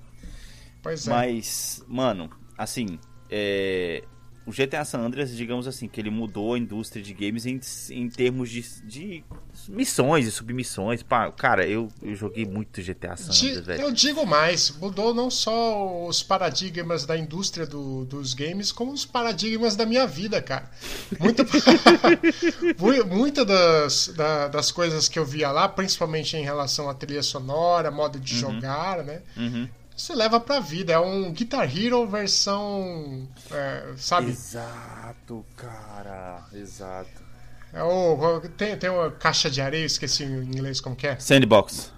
Pois 0.86 1.06
é. 1.06 1.10
Mas, 1.10 1.84
mano, 1.88 2.30
assim, 2.56 2.98
é, 3.30 4.04
o 4.46 4.52
GTA 4.52 4.84
San 4.84 5.00
Andreas, 5.00 5.30
digamos 5.36 5.66
assim, 5.66 5.88
que 5.88 6.00
ele 6.00 6.10
mudou 6.10 6.54
a 6.54 6.58
indústria 6.58 7.02
de 7.02 7.12
games 7.12 7.44
em, 7.46 7.60
em 7.90 8.08
termos 8.08 8.48
de, 8.48 8.62
de 8.84 9.24
missões 9.68 10.24
e 10.26 10.30
submissões. 10.30 11.02
Pá, 11.02 11.32
cara, 11.32 11.66
eu, 11.66 11.88
eu 12.00 12.14
joguei 12.14 12.44
muito 12.46 12.80
GTA 12.80 13.16
San 13.16 13.32
Andreas, 13.32 13.66
velho. 13.66 13.82
eu 13.82 13.90
digo 13.90 14.24
mais, 14.24 14.70
mudou 14.70 15.12
não 15.12 15.28
só 15.32 16.06
os 16.06 16.22
paradigmas 16.22 17.04
da 17.04 17.18
indústria 17.18 17.66
do- 17.66 18.04
dos 18.04 18.34
games, 18.34 18.70
como 18.70 18.92
os 18.92 19.04
paradigmas 19.04 19.74
da 19.74 19.84
minha 19.84 20.06
vida, 20.06 20.40
cara. 20.40 20.70
Muita, 21.18 21.44
Mu- 22.78 23.04
muita 23.16 23.44
das, 23.44 24.08
da- 24.16 24.48
das 24.48 24.70
coisas 24.70 25.08
que 25.08 25.18
eu 25.18 25.24
via 25.24 25.50
lá, 25.50 25.68
principalmente 25.68 26.36
em 26.36 26.44
relação 26.44 26.88
à 26.88 26.94
trilha 26.94 27.22
sonora, 27.22 27.90
modo 27.90 28.18
de 28.20 28.38
jogar, 28.38 29.02
né? 29.02 29.22
Uhum. 29.36 29.68
Você 29.96 30.14
leva 30.14 30.38
pra 30.38 30.60
vida. 30.60 30.92
É 30.92 30.98
um 30.98 31.32
Guitar 31.32 31.64
Hero 31.74 32.06
versão. 32.06 33.28
é, 33.50 33.94
sabe? 33.96 34.30
Exato, 34.30 35.44
cara. 35.56 36.44
Exato. 36.52 37.24
É 37.72 37.82
o, 37.82 38.40
tem, 38.56 38.76
tem 38.78 38.88
uma 38.90 39.10
caixa 39.10 39.50
de 39.50 39.60
areia, 39.60 39.84
esqueci 39.84 40.24
em 40.24 40.44
inglês 40.44 40.80
como 40.80 40.94
que 40.96 41.06
é. 41.06 41.18
Sandbox. 41.18 41.92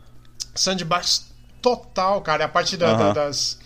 Sandbox 0.55 1.27
total, 1.63 2.21
cara. 2.23 2.45
É 2.45 2.47
A 2.47 2.49
parte 2.49 2.77
da- 2.77 2.89
Aham. 2.91 2.99
da- 3.13 3.25
das. 3.27 3.59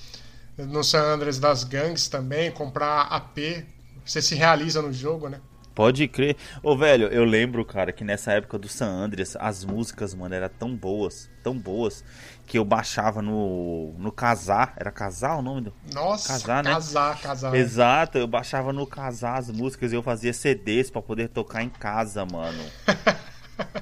No 0.59 0.85
San 0.85 1.01
Andreas 1.03 1.39
das 1.39 1.65
gangues 1.65 2.09
também, 2.09 2.51
comprar 2.51 3.03
AP. 3.03 3.65
Você 4.05 4.21
se 4.21 4.35
realiza 4.35 4.83
no 4.83 4.93
jogo, 4.93 5.29
né? 5.29 5.41
Pode 5.75 6.07
crer. 6.09 6.37
Ô, 6.63 6.77
velho, 6.77 7.07
eu 7.09 7.25
lembro, 7.25 7.65
cara, 7.65 7.93
que 7.93 8.05
nessa 8.05 8.33
época 8.33 8.59
do 8.59 8.69
San 8.69 8.89
Andreas, 8.89 9.37
as 9.41 9.65
músicas, 9.65 10.15
mano, 10.15 10.35
eram 10.35 10.49
tão 10.49 10.77
boas, 10.77 11.31
tão 11.43 11.57
boas, 11.57 12.05
que 12.47 12.59
eu 12.59 12.65
baixava 12.65 13.23
no, 13.23 13.95
no 13.99 14.13
Casar. 14.13 14.75
Era 14.77 14.91
Casar 14.91 15.39
o 15.39 15.43
nome 15.43 15.63
do? 15.63 15.75
Nossa, 15.93 16.29
Casar, 16.35 16.63
né? 16.63 16.71
casar, 16.73 17.21
casar. 17.21 17.55
Exato, 17.55 18.19
eu 18.19 18.27
baixava 18.27 18.73
no 18.73 18.87
Casar 18.87 19.39
as 19.39 19.51
músicas 19.51 19.93
e 19.93 19.95
eu 19.95 20.03
fazia 20.03 20.33
CDs 20.33 20.91
pra 20.91 21.01
poder 21.01 21.29
tocar 21.29 21.63
em 21.63 21.71
casa, 21.71 22.25
mano. 22.27 22.63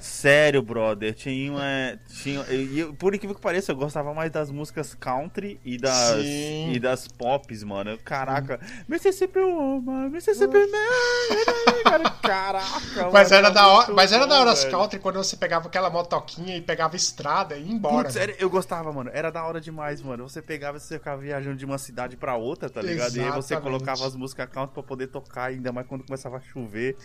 Sério, 0.00 0.62
brother, 0.62 1.14
tinha 1.14 1.52
uma. 1.52 1.98
Tinha, 2.22 2.40
eu- 2.42 2.92
por 2.94 3.14
incrível 3.14 3.34
que 3.34 3.40
pareça, 3.42 3.72
eu 3.72 3.76
gostava 3.76 4.12
mais 4.12 4.30
das 4.30 4.50
músicas 4.50 4.94
country 4.94 5.60
e 5.64 5.78
das, 5.78 6.22
Sim. 6.22 6.72
e 6.72 6.78
das 6.78 7.06
pops, 7.08 7.62
mano. 7.62 7.96
Caraca, 7.98 8.60
Mississippi 8.88 9.38
Woman, 9.38 10.08
Mississippi 10.10 10.58
Man, 10.58 11.82
cara, 11.84 12.10
caraca, 12.10 13.10
Mas 13.12 13.30
mano, 13.30 13.34
era, 13.46 13.50
da 13.50 13.68
hora, 13.68 13.92
mas 13.92 14.12
era 14.12 14.26
da 14.26 14.34
bom, 14.36 14.40
hora 14.42 14.52
as 14.52 14.64
country 14.64 14.98
quando 14.98 15.16
você 15.16 15.36
pegava 15.36 15.68
aquela 15.68 15.88
motoquinha 15.90 16.56
e 16.56 16.60
pegava 16.60 16.96
estrada 16.96 17.56
e 17.56 17.62
ia 17.64 17.72
embora. 17.72 18.04
Putz, 18.04 18.16
era- 18.16 18.34
eu 18.38 18.50
gostava, 18.50 18.92
mano. 18.92 19.10
Era 19.12 19.30
da 19.30 19.44
hora 19.44 19.60
demais, 19.60 20.02
mano. 20.02 20.28
Você 20.28 20.42
pegava 20.42 20.76
e 20.78 20.80
você 20.80 20.98
ficava 20.98 21.20
viajando 21.20 21.56
de 21.56 21.64
uma 21.64 21.78
cidade 21.78 22.16
pra 22.16 22.34
outra, 22.36 22.68
tá 22.68 22.82
ligado? 22.82 23.16
E 23.16 23.20
aí 23.20 23.30
você 23.30 23.54
Exatamente. 23.54 23.62
colocava 23.62 24.06
as 24.06 24.16
músicas 24.16 24.48
country 24.50 24.74
pra 24.74 24.82
poder 24.82 25.06
tocar, 25.08 25.44
ainda 25.50 25.72
mais 25.72 25.86
quando 25.86 26.04
começava 26.04 26.36
a 26.36 26.40
chover. 26.40 26.96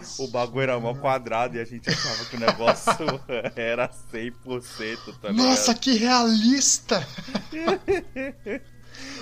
Isso. 0.00 0.24
o 0.24 0.28
bagulho 0.28 0.62
era 0.62 0.78
mó 0.80 0.94
quadrado 0.94 1.56
e 1.56 1.60
a 1.60 1.64
gente 1.64 1.85
achava 1.90 2.24
que 2.26 2.36
o 2.36 2.40
negócio 2.40 3.20
era 3.56 3.88
100%, 3.88 4.98
tá 5.20 5.28
ligado? 5.30 5.34
Nossa, 5.46 5.74
que 5.74 5.96
realista! 5.96 7.06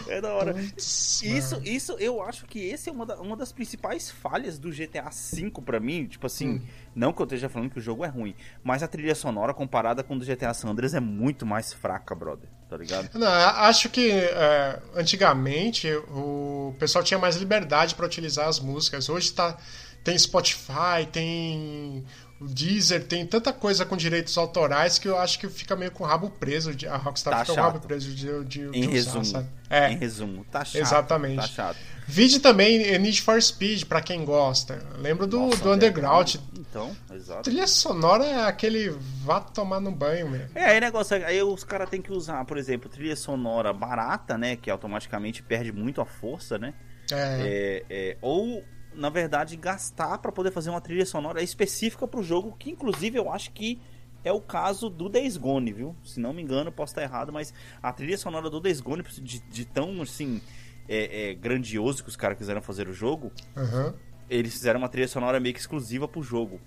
É 0.08 0.20
da 0.20 0.32
hora. 0.32 0.54
Isso, 0.76 1.60
isso, 1.64 1.92
eu 1.98 2.22
acho 2.22 2.46
que 2.46 2.60
esse 2.60 2.88
é 2.88 2.92
uma, 2.92 3.04
da- 3.04 3.16
uma 3.20 3.36
das 3.36 3.50
principais 3.50 4.08
falhas 4.08 4.56
do 4.56 4.70
GTA 4.70 5.10
V 5.10 5.50
pra 5.64 5.80
mim. 5.80 6.06
Tipo 6.06 6.26
assim, 6.28 6.48
Hum. 6.48 6.66
não 6.94 7.12
que 7.12 7.20
eu 7.20 7.24
esteja 7.24 7.48
falando 7.48 7.70
que 7.70 7.78
o 7.78 7.82
jogo 7.82 8.04
é 8.04 8.08
ruim, 8.08 8.36
mas 8.62 8.84
a 8.84 8.88
trilha 8.88 9.16
sonora 9.16 9.52
comparada 9.52 10.04
com 10.04 10.14
o 10.14 10.18
do 10.18 10.24
GTA 10.24 10.54
San 10.54 10.68
Andreas 10.68 10.94
é 10.94 11.00
muito 11.00 11.44
mais 11.44 11.72
fraca, 11.72 12.14
brother. 12.14 12.48
Tá 12.68 12.76
ligado? 12.76 13.18
Não, 13.18 13.26
acho 13.26 13.88
que 13.88 14.10
é, 14.12 14.80
antigamente 14.94 15.88
o 16.08 16.72
pessoal 16.78 17.02
tinha 17.02 17.18
mais 17.18 17.34
liberdade 17.36 17.96
para 17.96 18.06
utilizar 18.06 18.46
as 18.46 18.60
músicas. 18.60 19.08
Hoje 19.08 19.32
tá, 19.32 19.56
tem 20.04 20.16
Spotify, 20.16 21.04
tem 21.10 22.04
o 22.44 22.48
Deezer, 22.48 23.04
tem 23.04 23.26
tanta 23.26 23.52
coisa 23.52 23.84
com 23.84 23.96
direitos 23.96 24.36
autorais 24.38 24.98
que 24.98 25.08
eu 25.08 25.18
acho 25.18 25.38
que 25.38 25.48
fica 25.48 25.74
meio 25.74 25.90
com 25.90 26.04
o 26.04 26.06
rabo 26.06 26.30
preso. 26.30 26.74
de- 26.74 26.86
A 26.86 26.96
Rockstar 26.96 27.32
Tá 27.34 27.40
fica 27.44 27.54
com 27.54 27.60
o 27.60 27.62
rabo 27.64 27.76
chato. 27.78 27.86
preso 27.86 28.10
de, 28.14 28.44
de, 28.44 28.68
de 28.70 28.78
Em 28.78 28.82
usar, 28.88 28.90
resumo. 29.20 29.48
É. 29.70 29.90
Em 29.90 29.96
resumo, 29.96 30.44
tá 30.50 30.64
chato. 30.64 30.80
Exatamente. 30.82 31.36
Tá 31.36 31.46
chato. 31.46 31.76
Vide 32.06 32.38
também 32.38 32.98
Need 32.98 33.22
for 33.22 33.40
Speed, 33.42 33.84
pra 33.84 34.00
quem 34.02 34.24
gosta. 34.26 34.78
Lembro 34.98 35.26
do, 35.26 35.38
Nossa, 35.40 35.56
do 35.62 35.72
Underground. 35.72 36.34
Então, 36.58 36.94
exato. 37.14 37.42
Trilha 37.44 37.66
sonora 37.66 38.24
é 38.26 38.44
aquele 38.46 38.90
vá 39.22 39.40
tomar 39.40 39.80
no 39.80 39.90
banho, 39.90 40.28
meu. 40.30 40.42
É, 40.54 40.66
aí 40.66 40.80
negócio, 40.80 41.16
aí 41.24 41.42
os 41.42 41.64
caras 41.64 41.88
têm 41.88 42.02
que 42.02 42.12
usar, 42.12 42.44
por 42.44 42.58
exemplo, 42.58 42.90
trilha 42.90 43.16
sonora 43.16 43.72
barata, 43.72 44.36
né? 44.36 44.54
Que 44.56 44.70
automaticamente 44.70 45.42
perde 45.42 45.72
muito 45.72 46.00
a 46.02 46.04
força, 46.04 46.58
né? 46.58 46.74
É, 47.10 47.16
É, 47.16 47.84
é, 48.10 48.16
ou, 48.20 48.62
na 48.94 49.08
verdade, 49.10 49.56
gastar 49.56 50.18
pra 50.18 50.30
poder 50.32 50.50
fazer 50.50 50.70
uma 50.70 50.80
trilha 50.80 51.04
sonora 51.06 51.42
específica 51.42 52.06
pro 52.06 52.22
jogo, 52.22 52.54
que 52.58 52.70
inclusive 52.70 53.18
eu 53.18 53.30
acho 53.32 53.50
que 53.52 53.80
é 54.24 54.32
o 54.32 54.40
caso 54.40 54.88
do 54.88 55.08
Days 55.08 55.36
Gone, 55.36 55.72
viu? 55.72 55.94
Se 56.04 56.18
não 56.18 56.32
me 56.32 56.40
engano, 56.42 56.72
posso 56.72 56.92
estar 56.92 57.02
errado, 57.02 57.32
mas 57.32 57.52
a 57.82 57.92
trilha 57.92 58.16
sonora 58.16 58.48
do 58.48 58.58
Days 58.60 58.80
Gone, 58.80 59.02
de, 59.02 59.40
de 59.40 59.64
tão, 59.66 60.00
assim, 60.00 60.40
é, 60.88 61.30
é, 61.30 61.34
grandioso 61.34 62.02
que 62.02 62.08
os 62.08 62.16
caras 62.16 62.38
quiseram 62.38 62.62
fazer 62.62 62.88
o 62.88 62.92
jogo, 62.94 63.30
aham. 63.56 63.94
eles 64.30 64.52
fizeram 64.54 64.78
uma 64.78 64.88
trilha 64.88 65.08
sonora 65.08 65.38
meio 65.40 65.54
que 65.54 65.60
exclusiva 65.60 66.08
pro 66.08 66.22
jogo. 66.22 66.60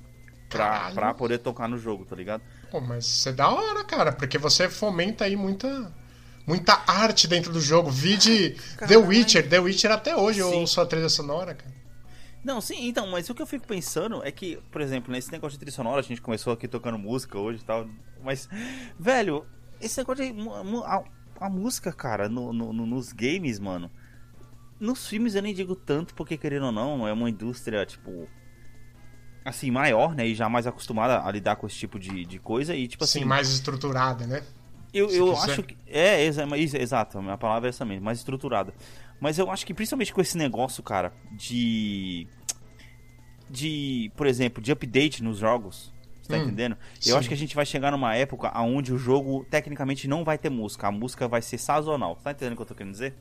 Pra, 0.49 0.65
Caralho. 0.69 0.95
pra 0.95 1.13
poder 1.13 1.39
tocar 1.39 1.67
no 1.67 1.77
jogo, 1.77 2.05
tá 2.05 2.15
ligado? 2.15 2.41
Pô, 2.71 2.79
mas 2.79 3.05
isso 3.05 3.27
é 3.27 3.33
da 3.33 3.49
hora, 3.49 3.83
cara, 3.83 4.13
porque 4.13 4.37
você 4.37 4.69
fomenta 4.69 5.25
aí 5.25 5.35
muita 5.35 5.91
muita 6.45 6.81
arte 6.87 7.27
dentro 7.27 7.51
do 7.51 7.59
jogo. 7.59 7.89
Vide 7.91 8.51
The 8.51 8.77
Caralho. 8.77 9.07
Witcher, 9.07 9.49
The 9.49 9.59
Witcher 9.59 9.91
até 9.91 10.15
hoje 10.15 10.39
eu 10.39 10.49
Sim. 10.49 10.59
ouço 10.61 10.79
a 10.79 10.85
trilha 10.85 11.09
sonora, 11.09 11.53
cara. 11.53 11.73
Não, 12.47 12.61
sim, 12.61 12.87
então, 12.87 13.05
mas 13.07 13.29
o 13.29 13.35
que 13.35 13.41
eu 13.41 13.45
fico 13.45 13.67
pensando 13.67 14.23
é 14.23 14.31
que, 14.31 14.55
por 14.71 14.79
exemplo, 14.79 15.11
nesse 15.11 15.29
negócio 15.33 15.57
de 15.57 15.59
trilha 15.59 15.75
sonora, 15.75 15.99
a 15.99 16.01
gente 16.01 16.21
começou 16.21 16.53
aqui 16.53 16.65
tocando 16.65 16.97
música 16.97 17.37
hoje 17.37 17.59
e 17.61 17.65
tal, 17.65 17.85
mas, 18.23 18.47
velho, 18.97 19.45
esse 19.81 19.97
negócio 19.97 20.23
de. 20.23 20.33
A, 20.85 21.03
a 21.41 21.49
música, 21.49 21.91
cara, 21.91 22.29
no, 22.29 22.53
no- 22.53 22.71
no- 22.71 22.85
nos 22.85 23.11
games, 23.11 23.59
mano. 23.59 23.91
Nos 24.79 25.05
filmes 25.09 25.35
eu 25.35 25.41
nem 25.41 25.53
digo 25.53 25.75
tanto, 25.75 26.15
porque 26.15 26.37
querendo 26.37 26.67
ou 26.67 26.71
não, 26.71 27.05
é 27.05 27.11
uma 27.11 27.29
indústria, 27.29 27.85
tipo. 27.85 28.29
Assim, 29.43 29.69
maior, 29.69 30.15
né? 30.15 30.25
E 30.25 30.33
já 30.33 30.47
mais 30.47 30.65
acostumada 30.65 31.21
a 31.21 31.29
lidar 31.29 31.57
com 31.57 31.67
esse 31.67 31.75
tipo 31.75 31.99
de, 31.99 32.25
de 32.25 32.39
coisa. 32.39 32.73
E, 32.73 32.87
tipo 32.87 33.03
assim. 33.03 33.19
Assim, 33.19 33.27
mais 33.27 33.49
estruturada, 33.49 34.25
né? 34.25 34.41
Eu, 34.93 35.09
eu 35.09 35.33
quiser. 35.33 35.51
acho 35.51 35.63
que. 35.63 35.77
É, 35.85 36.23
exato, 36.23 37.19
a 37.19 37.37
palavra 37.37 37.67
é 37.67 37.71
essa 37.71 37.83
mesmo, 37.83 38.05
mais 38.05 38.19
estruturada. 38.19 38.73
Mas 39.19 39.37
eu 39.37 39.49
acho 39.51 39.65
que 39.65 39.73
principalmente 39.73 40.13
com 40.13 40.21
esse 40.21 40.37
negócio, 40.37 40.81
cara, 40.81 41.11
de. 41.31 42.27
De, 43.49 44.11
por 44.15 44.27
exemplo, 44.27 44.61
de 44.61 44.71
update 44.71 45.23
nos 45.23 45.37
jogos. 45.37 45.91
Você 46.21 46.29
tá 46.33 46.37
Hum, 46.37 46.43
entendendo? 46.43 46.75
sim. 46.99 47.09
Eu 47.11 47.17
acho 47.17 47.27
que 47.29 47.33
a 47.33 47.37
gente 47.37 47.55
vai 47.55 47.65
chegar 47.65 47.89
numa 47.91 48.13
época 48.13 48.51
onde 48.61 48.91
o 48.93 48.97
jogo 48.97 49.45
tecnicamente 49.49 50.07
não 50.09 50.25
vai 50.25 50.37
ter 50.37 50.49
música. 50.49 50.87
A 50.87 50.91
música 50.91 51.25
vai 51.27 51.41
ser 51.41 51.57
sazonal. 51.57 52.15
Você 52.17 52.23
tá 52.23 52.31
entendendo 52.31 52.53
o 52.53 52.55
que 52.57 52.61
eu 52.63 52.65
tô 52.65 52.75
querendo 52.75 52.91
dizer? 52.91 53.13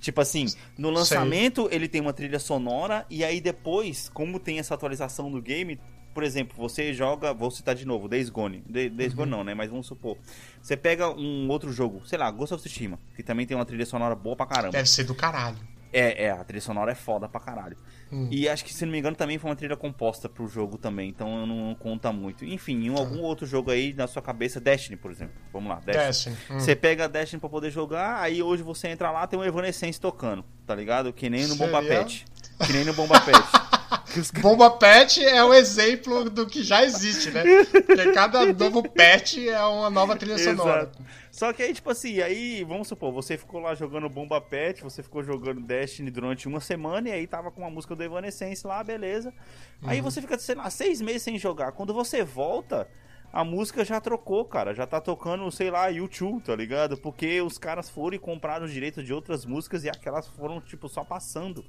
Tipo 0.00 0.20
assim, 0.20 0.46
no 0.78 0.90
lançamento 0.90 1.68
ele 1.72 1.88
tem 1.88 2.00
uma 2.00 2.12
trilha 2.12 2.38
sonora 2.38 3.04
e 3.10 3.24
aí 3.24 3.40
depois, 3.40 4.08
como 4.08 4.38
tem 4.38 4.60
essa 4.60 4.74
atualização 4.74 5.30
do 5.32 5.42
game, 5.42 5.80
por 6.12 6.22
exemplo, 6.22 6.54
você 6.56 6.94
joga, 6.94 7.34
vou 7.34 7.50
citar 7.50 7.74
de 7.74 7.84
novo, 7.84 8.06
Days 8.06 8.28
Gone. 8.30 8.62
Da- 8.68 8.86
Days 8.88 9.10
Uhum. 9.12 9.16
Gone 9.16 9.30
não, 9.32 9.42
né? 9.42 9.52
Mas 9.54 9.68
vamos 9.68 9.88
supor. 9.88 10.16
Você 10.62 10.76
pega 10.76 11.10
um 11.10 11.48
outro 11.48 11.72
jogo, 11.72 12.06
sei 12.06 12.16
lá, 12.18 12.30
Ghost 12.30 12.54
of 12.54 12.62
Tsushima, 12.62 13.00
que 13.16 13.22
também 13.24 13.44
tem 13.46 13.56
uma 13.56 13.64
trilha 13.64 13.84
sonora 13.84 14.14
boa 14.14 14.36
pra 14.36 14.46
caramba. 14.46 14.70
Deve 14.72 14.88
ser 14.88 15.02
do 15.02 15.14
caralho. 15.16 15.58
É, 15.94 16.24
é, 16.24 16.30
a 16.32 16.42
trilha 16.42 16.60
sonora 16.60 16.90
é 16.90 16.94
foda 16.94 17.28
pra 17.28 17.40
caralho. 17.40 17.76
Hum. 18.12 18.28
E 18.30 18.48
acho 18.48 18.64
que, 18.64 18.74
se 18.74 18.84
não 18.84 18.90
me 18.92 18.98
engano, 18.98 19.14
também 19.14 19.38
foi 19.38 19.48
uma 19.48 19.56
trilha 19.56 19.76
composta 19.76 20.28
pro 20.28 20.48
jogo 20.48 20.76
também, 20.76 21.08
então 21.08 21.38
eu 21.40 21.46
não 21.46 21.74
conta 21.74 22.12
muito. 22.12 22.44
Enfim, 22.44 22.86
em 22.86 22.88
algum 22.88 23.20
outro 23.20 23.46
jogo 23.46 23.70
aí 23.70 23.94
na 23.94 24.08
sua 24.08 24.20
cabeça, 24.20 24.60
Destiny, 24.60 24.96
por 24.96 25.10
exemplo. 25.12 25.34
Vamos 25.52 25.68
lá, 25.68 25.76
Destiny. 25.76 26.06
Destiny. 26.06 26.36
hum. 26.50 26.60
Você 26.60 26.74
pega 26.74 27.04
a 27.04 27.08
Destiny 27.08 27.38
pra 27.38 27.48
poder 27.48 27.70
jogar, 27.70 28.20
aí 28.20 28.42
hoje 28.42 28.62
você 28.62 28.88
entra 28.88 29.10
lá, 29.12 29.26
tem 29.26 29.38
um 29.38 29.44
Evanescence 29.44 30.00
tocando, 30.00 30.44
tá 30.66 30.74
ligado? 30.74 31.12
Que 31.12 31.30
nem 31.30 31.46
no 31.46 31.54
Bomba 31.54 31.80
Seria? 31.80 31.98
Pet. 32.00 32.24
Que 32.66 32.72
nem 32.72 32.84
no 32.84 32.92
Bomba 32.92 33.20
Pet. 33.20 33.38
Os 34.16 34.30
Bomba 34.30 34.70
Pet 34.70 35.24
é 35.24 35.42
o 35.42 35.52
exemplo 35.52 36.30
do 36.30 36.46
que 36.46 36.62
já 36.62 36.84
existe, 36.84 37.30
né? 37.30 37.42
Porque 37.64 38.12
cada 38.12 38.52
novo 38.52 38.88
pet 38.88 39.48
é 39.48 39.60
uma 39.64 39.90
nova 39.90 40.14
trilha 40.14 40.38
sonora. 40.38 40.82
Exato. 40.82 40.98
Só 41.34 41.52
que 41.52 41.64
aí, 41.64 41.74
tipo 41.74 41.90
assim, 41.90 42.20
aí, 42.20 42.62
vamos 42.62 42.86
supor, 42.86 43.12
você 43.12 43.36
ficou 43.36 43.60
lá 43.60 43.74
jogando 43.74 44.08
Bomba 44.08 44.40
Pet, 44.40 44.84
você 44.84 45.02
ficou 45.02 45.20
jogando 45.24 45.60
Destiny 45.60 46.08
durante 46.08 46.46
uma 46.46 46.60
semana, 46.60 47.08
e 47.08 47.12
aí 47.12 47.26
tava 47.26 47.50
com 47.50 47.60
uma 47.62 47.70
música 47.70 47.96
do 47.96 48.04
Evanescence 48.04 48.64
lá, 48.64 48.84
beleza. 48.84 49.34
Aí 49.82 49.98
Uhum. 49.98 50.04
você 50.04 50.20
fica, 50.20 50.38
sei 50.38 50.54
lá, 50.54 50.70
seis 50.70 51.00
meses 51.00 51.22
sem 51.22 51.36
jogar. 51.36 51.72
Quando 51.72 51.92
você 51.92 52.22
volta, 52.22 52.88
a 53.32 53.42
música 53.42 53.84
já 53.84 54.00
trocou, 54.00 54.44
cara. 54.44 54.72
Já 54.72 54.86
tá 54.86 55.00
tocando, 55.00 55.50
sei 55.50 55.72
lá, 55.72 55.88
YouTube, 55.88 56.40
tá 56.40 56.54
ligado? 56.54 56.96
Porque 56.96 57.40
os 57.42 57.58
caras 57.58 57.90
foram 57.90 58.14
e 58.14 58.18
compraram 58.20 58.64
os 58.64 58.72
direitos 58.72 59.04
de 59.04 59.12
outras 59.12 59.44
músicas 59.44 59.82
e 59.82 59.88
aquelas 59.88 60.28
foram, 60.28 60.60
tipo, 60.60 60.88
só 60.88 61.02
passando. 61.02 61.64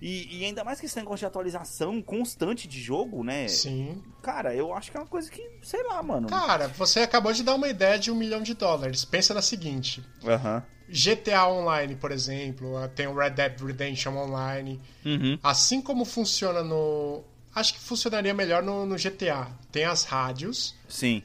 E, 0.00 0.38
e 0.40 0.44
ainda 0.44 0.62
mais 0.64 0.78
que 0.80 0.86
esse 0.86 0.96
negócio 0.96 1.20
de 1.20 1.26
atualização 1.26 2.02
constante 2.02 2.68
de 2.68 2.80
jogo, 2.80 3.22
né? 3.24 3.48
Sim. 3.48 4.02
Cara, 4.22 4.54
eu 4.54 4.74
acho 4.74 4.90
que 4.90 4.96
é 4.96 5.00
uma 5.00 5.06
coisa 5.06 5.30
que, 5.30 5.42
sei 5.62 5.82
lá, 5.84 6.02
mano. 6.02 6.28
Cara, 6.28 6.68
você 6.68 7.00
acabou 7.00 7.32
de 7.32 7.42
dar 7.42 7.54
uma 7.54 7.68
ideia 7.68 7.98
de 7.98 8.10
um 8.10 8.14
milhão 8.14 8.42
de 8.42 8.54
dólares. 8.54 9.04
Pensa 9.04 9.32
na 9.32 9.40
seguinte: 9.42 10.02
Aham. 10.26 10.62
GTA 10.88 11.48
Online, 11.48 11.96
por 11.96 12.12
exemplo, 12.12 12.76
tem 12.94 13.06
o 13.06 13.14
Red 13.14 13.30
Dead 13.30 13.58
Redemption 13.60 14.14
Online. 14.16 14.80
Uhum. 15.04 15.38
Assim 15.42 15.80
como 15.80 16.04
funciona 16.04 16.62
no. 16.62 17.24
Acho 17.54 17.74
que 17.74 17.80
funcionaria 17.80 18.34
melhor 18.34 18.62
no, 18.62 18.84
no 18.84 18.96
GTA. 18.98 19.46
Tem 19.72 19.84
as 19.84 20.04
rádios. 20.04 20.74
Sim. 20.88 21.22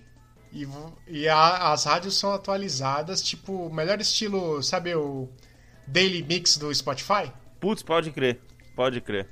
E, 0.53 0.65
e 1.07 1.27
a- 1.27 1.71
as 1.73 1.83
rádios 1.83 2.17
são 2.17 2.31
atualizadas, 2.33 3.21
tipo, 3.21 3.69
melhor 3.71 3.99
estilo, 3.99 4.63
sabe 4.63 4.95
o 4.95 5.27
Daily 5.87 6.23
Mix 6.23 6.57
do 6.57 6.73
Spotify? 6.73 7.31
Putz, 7.59 7.83
pode 7.83 8.11
crer. 8.11 8.39
Pode 8.79 9.01
crer. 9.01 9.27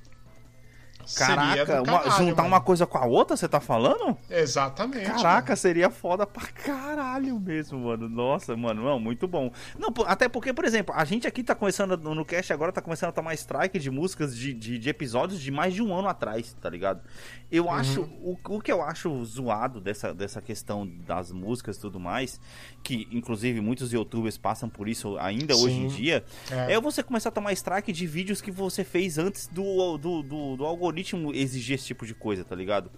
Caraca, 1.16 1.82
uma- 1.82 2.00
caralho, 2.00 2.12
juntar 2.26 2.44
mano. 2.44 2.48
uma 2.56 2.62
coisa 2.62 2.86
com 2.86 2.98
a 2.98 3.06
outra, 3.06 3.38
você 3.38 3.48
tá 3.48 3.60
falando? 3.60 4.18
Exatamente. 4.30 5.06
Caraca, 5.06 5.56
seria 5.56 5.90
foda 5.90 6.26
pra 6.26 6.48
caralho 6.48 7.40
mesmo, 7.40 7.80
mano. 7.80 8.10
Nossa, 8.10 8.56
mano, 8.58 8.84
não, 8.84 9.00
muito 9.00 9.28
bom. 9.28 9.52
Não, 9.78 9.94
até 10.06 10.28
porque, 10.28 10.52
por 10.54 10.66
exemplo, 10.66 10.94
a 10.96 11.06
gente 11.06 11.28
aqui 11.28 11.44
tá 11.44 11.56
começando, 11.56 11.96
no 11.98 12.26
cast 12.26 12.52
agora, 12.52 12.72
tá 12.72 12.82
começando 12.82 13.10
a 13.10 13.14
tomar 13.14 13.34
strike 13.36 13.80
de 13.80 13.90
músicas 13.90 14.36
de, 14.36 14.54
de, 14.54 14.78
de 14.78 14.90
episódios 14.90 15.40
de 15.40 15.52
mais 15.52 15.74
de 15.74 15.82
um 15.82 15.94
ano 15.96 16.08
atrás, 16.08 16.54
tá 16.60 16.70
ligado? 16.70 17.02
Eu 17.50 17.70
acho, 17.70 18.02
o, 18.22 18.38
o 18.50 18.62
que 18.62 18.72
eu 18.72 18.82
acho 18.82 19.24
zoado 19.24 19.80
dessa, 19.80 20.14
dessa 20.14 20.42
questão 20.42 20.86
das 20.86 21.32
músicas 21.32 21.78
e 21.78 21.82
tudo 21.82 22.00
mais, 22.00 22.40
que 22.84 23.08
inclusive 23.12 23.62
muitos 23.62 23.94
youtubers 23.94 24.38
passam 24.38 24.68
por 24.68 24.90
isso 24.90 25.18
ainda 25.20 25.54
Sim. 25.54 25.64
hoje 25.66 25.76
em 25.76 25.88
dia, 25.88 26.26
É. 26.52 26.74
é. 26.74 26.82
você 26.82 27.02
começar 27.02 27.30
a 27.30 27.32
tomar 27.32 27.54
strike 27.54 27.92
de 27.94 28.06
vídeos 28.06 28.42
que 28.42 28.52
você 28.52 28.84
fez 28.84 29.18
antes 29.18 29.48
do, 29.48 29.98
do, 29.98 30.22
do, 30.24 30.58
do 30.58 30.66
algoritmo 30.66 30.97
exigir 31.34 31.76
esse 31.76 31.86
tipo 31.86 32.06
de 32.06 32.14
coisa, 32.14 32.44
tá 32.44 32.56
ligado? 32.56 32.92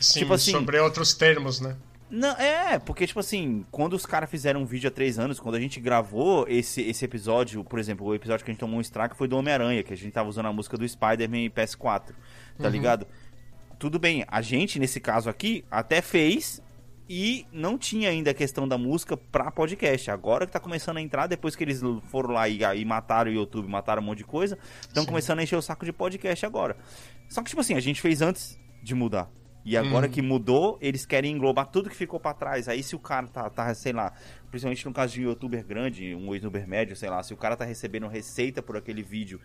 Sim, 0.00 0.20
tipo 0.20 0.34
assim- 0.34 0.50
sobre 0.52 0.78
outros 0.78 1.14
termos, 1.14 1.60
né? 1.60 1.76
Não, 2.10 2.30
é, 2.36 2.78
porque, 2.78 3.06
tipo 3.06 3.18
assim, 3.18 3.64
quando 3.72 3.94
os 3.94 4.06
caras 4.06 4.30
fizeram 4.30 4.60
um 4.62 4.64
vídeo 4.66 4.86
há 4.88 4.90
três 4.90 5.18
anos, 5.18 5.40
quando 5.40 5.56
a 5.56 5.60
gente 5.60 5.80
gravou 5.80 6.46
esse, 6.48 6.80
esse 6.82 7.04
episódio, 7.04 7.64
por 7.64 7.78
exemplo, 7.78 8.06
o 8.06 8.14
episódio 8.14 8.44
que 8.44 8.50
a 8.50 8.54
gente 8.54 8.60
tomou 8.60 8.78
um 8.78 8.80
strike 8.80 9.16
foi 9.16 9.26
do 9.26 9.36
Homem-Aranha, 9.36 9.82
que 9.82 9.92
a 9.92 9.96
gente 9.96 10.12
tava 10.12 10.28
usando 10.28 10.46
a 10.46 10.52
música 10.52 10.76
do 10.76 10.86
Spider-Man 10.88 11.38
em 11.38 11.50
PS4, 11.50 12.12
tá 12.58 12.68
ligado? 12.68 13.06
Tudo 13.78 13.98
bem, 13.98 14.24
a 14.28 14.40
gente, 14.42 14.78
nesse 14.78 15.00
caso 15.00 15.28
aqui, 15.28 15.64
até 15.70 16.00
fez 16.00 16.62
e 17.08 17.46
não 17.52 17.76
tinha 17.76 18.08
ainda 18.10 18.30
a 18.30 18.34
questão 18.34 18.66
da 18.68 18.78
música 18.78 19.16
pra 19.16 19.50
podcast. 19.50 20.10
Agora 20.10 20.46
que 20.46 20.52
tá 20.52 20.60
começando 20.60 20.98
a 20.98 21.02
entrar, 21.02 21.26
depois 21.26 21.56
que 21.56 21.64
eles 21.64 21.80
foram 22.10 22.30
lá 22.30 22.48
e, 22.48 22.60
e 22.62 22.84
mataram 22.84 23.30
o 23.30 23.34
YouTube, 23.34 23.68
mataram 23.68 24.00
um 24.02 24.06
monte 24.06 24.18
de 24.18 24.24
coisa, 24.24 24.56
estão 24.80 25.04
começando 25.04 25.40
a 25.40 25.42
encher 25.42 25.56
o 25.56 25.62
saco 25.62 25.84
de 25.84 25.92
podcast 25.92 26.46
agora. 26.46 26.76
Só 27.28 27.42
que, 27.42 27.48
tipo 27.48 27.60
assim, 27.60 27.74
a 27.74 27.80
gente 27.80 28.00
fez 28.00 28.20
antes 28.22 28.58
de 28.82 28.94
mudar. 28.94 29.30
E 29.64 29.76
agora 29.78 30.06
Uhum. 30.06 30.12
que 30.12 30.20
mudou, 30.20 30.78
eles 30.80 31.06
querem 31.06 31.32
englobar 31.32 31.66
tudo 31.66 31.88
que 31.88 31.96
ficou 31.96 32.20
pra 32.20 32.34
trás. 32.34 32.68
Aí 32.68 32.82
se 32.82 32.94
o 32.94 32.98
cara 32.98 33.26
tá, 33.26 33.48
tá, 33.48 33.74
sei 33.74 33.92
lá, 33.94 34.12
principalmente 34.50 34.84
no 34.84 34.92
caso 34.92 35.14
de 35.14 35.20
um 35.22 35.30
youtuber 35.30 35.64
grande, 35.64 36.14
um 36.14 36.34
youtuber 36.34 36.68
médio, 36.68 36.94
sei 36.94 37.08
lá, 37.08 37.22
se 37.22 37.32
o 37.32 37.36
cara 37.36 37.56
tá 37.56 37.64
recebendo 37.64 38.06
receita 38.06 38.62
por 38.62 38.76
aquele 38.76 39.02
vídeo 39.02 39.40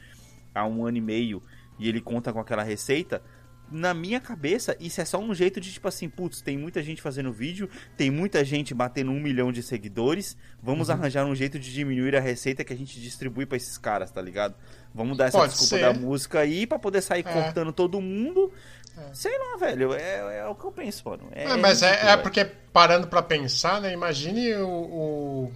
há 0.54 0.66
um 0.68 0.86
ano 0.86 0.98
e 0.98 1.02
meio 1.02 1.42
e 1.80 1.88
ele 1.88 2.02
conta 2.02 2.34
com 2.34 2.40
aquela 2.42 2.64
receita, 2.64 3.24
na 3.72 3.94
minha 3.94 4.20
cabeça, 4.20 4.76
isso 4.80 5.00
é 5.02 5.06
só 5.06 5.18
um 5.20 5.34
jeito 5.34 5.60
de 5.62 5.72
tipo 5.72 5.88
assim, 5.88 6.10
putz, 6.10 6.42
tem 6.42 6.58
muita 6.58 6.82
gente 6.82 7.02
fazendo 7.02 7.32
vídeo, 7.32 7.70
tem 7.98 8.10
muita 8.10 8.44
gente 8.44 8.74
batendo 8.74 9.12
um 9.12 9.20
milhão 9.20 9.52
de 9.52 9.62
seguidores, 9.64 10.36
vamos 10.62 10.90
arranjar 10.90 11.26
um 11.26 11.36
jeito 11.36 11.60
de 11.60 11.72
diminuir 11.74 12.16
a 12.16 12.20
receita 12.20 12.64
que 12.64 12.74
a 12.74 12.76
gente 12.78 13.00
distribui 13.00 13.46
pra 13.46 13.58
esses 13.58 13.78
caras, 13.78 14.12
tá 14.12 14.22
ligado? 14.22 14.56
Vamos 14.94 15.18
dar 15.18 15.28
essa 15.28 15.38
Pode 15.38 15.52
desculpa 15.54 15.76
ser. 15.78 15.82
da 15.82 15.94
música 15.94 16.40
aí 16.40 16.66
pra 16.66 16.80
poder 16.80 17.02
sair 17.02 17.22
É. 17.26 17.32
cortando 17.34 17.72
todo 17.72 18.02
mundo. 18.02 18.52
É. 18.98 19.14
Sei 19.14 19.32
lá, 19.38 19.58
velho, 19.58 19.94
é, 19.94 20.40
é 20.40 20.46
o 20.48 20.56
que 20.56 20.66
eu 20.66 20.72
penso, 20.72 21.08
mano. 21.08 21.30
É, 21.32 21.44
É, 21.46 21.56
mas 21.56 21.82
é, 21.84 21.90
ridículo, 21.92 22.12
é 22.12 22.18
porque, 22.18 22.46
parando 22.74 23.08
pra 23.08 23.22
pensar, 23.22 23.80
né? 23.82 23.94
Imagine 23.94 24.56
o. 24.56 24.68
o- 24.70 25.54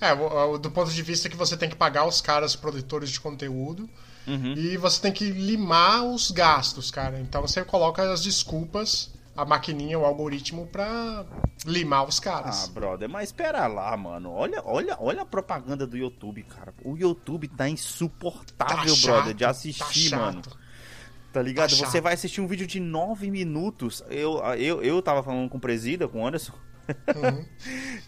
É, 0.00 0.12
o- 0.14 0.52
o- 0.54 0.58
do 0.58 0.70
ponto 0.70 0.90
de 0.90 1.02
vista 1.02 1.28
que 1.28 1.36
você 1.36 1.56
tem 1.56 1.68
que 1.68 1.76
pagar 1.76 2.04
os 2.06 2.20
caras 2.20 2.56
produtores 2.56 3.10
de 3.10 3.20
conteúdo 3.20 3.88
Uhum. 4.26 4.52
e 4.54 4.76
você 4.76 5.00
tem 5.00 5.12
que 5.12 5.30
limar 5.30 6.04
os 6.04 6.30
gastos, 6.30 6.90
cara. 6.90 7.18
Então 7.20 7.42
você 7.42 7.64
coloca 7.64 8.02
as 8.12 8.22
desculpas, 8.22 9.10
a 9.36 9.44
maquininha, 9.44 9.98
o 9.98 10.04
algoritmo 10.04 10.66
pra 10.66 11.24
limar 11.66 12.06
os 12.06 12.18
Ah, 12.18 12.22
caras. 12.22 12.68
brother, 12.68 13.08
mas 13.08 13.30
espera 13.30 13.66
lá, 13.66 13.96
mano. 13.96 14.30
Olha, 14.30 14.62
olha, 14.64 14.96
olha 15.00 15.22
a 15.22 15.26
propaganda 15.26 15.86
do 15.86 15.96
YouTube, 15.96 16.42
cara. 16.44 16.72
O 16.84 16.96
YouTube 16.96 17.48
tá 17.48 17.68
insuportável, 17.68 18.94
brother, 19.02 19.34
de 19.34 19.44
assistir, 19.44 20.10
tá 20.10 20.16
mano. 20.18 20.42
chato. 20.44 20.58
Tá 21.32 21.40
ligado? 21.40 21.70
Tá 21.70 21.76
Você 21.76 21.84
chato. 21.92 22.02
vai 22.02 22.12
assistir 22.14 22.40
um 22.42 22.46
vídeo 22.46 22.66
de 22.66 22.78
9 22.78 23.30
minutos. 23.30 24.04
Eu, 24.10 24.38
eu, 24.56 24.82
eu 24.82 25.00
tava 25.00 25.22
falando 25.22 25.48
com 25.48 25.56
o 25.56 25.60
Presida, 25.60 26.06
com 26.06 26.22
o 26.22 26.26
Anderson. 26.26 26.52
Uhum. 27.14 27.44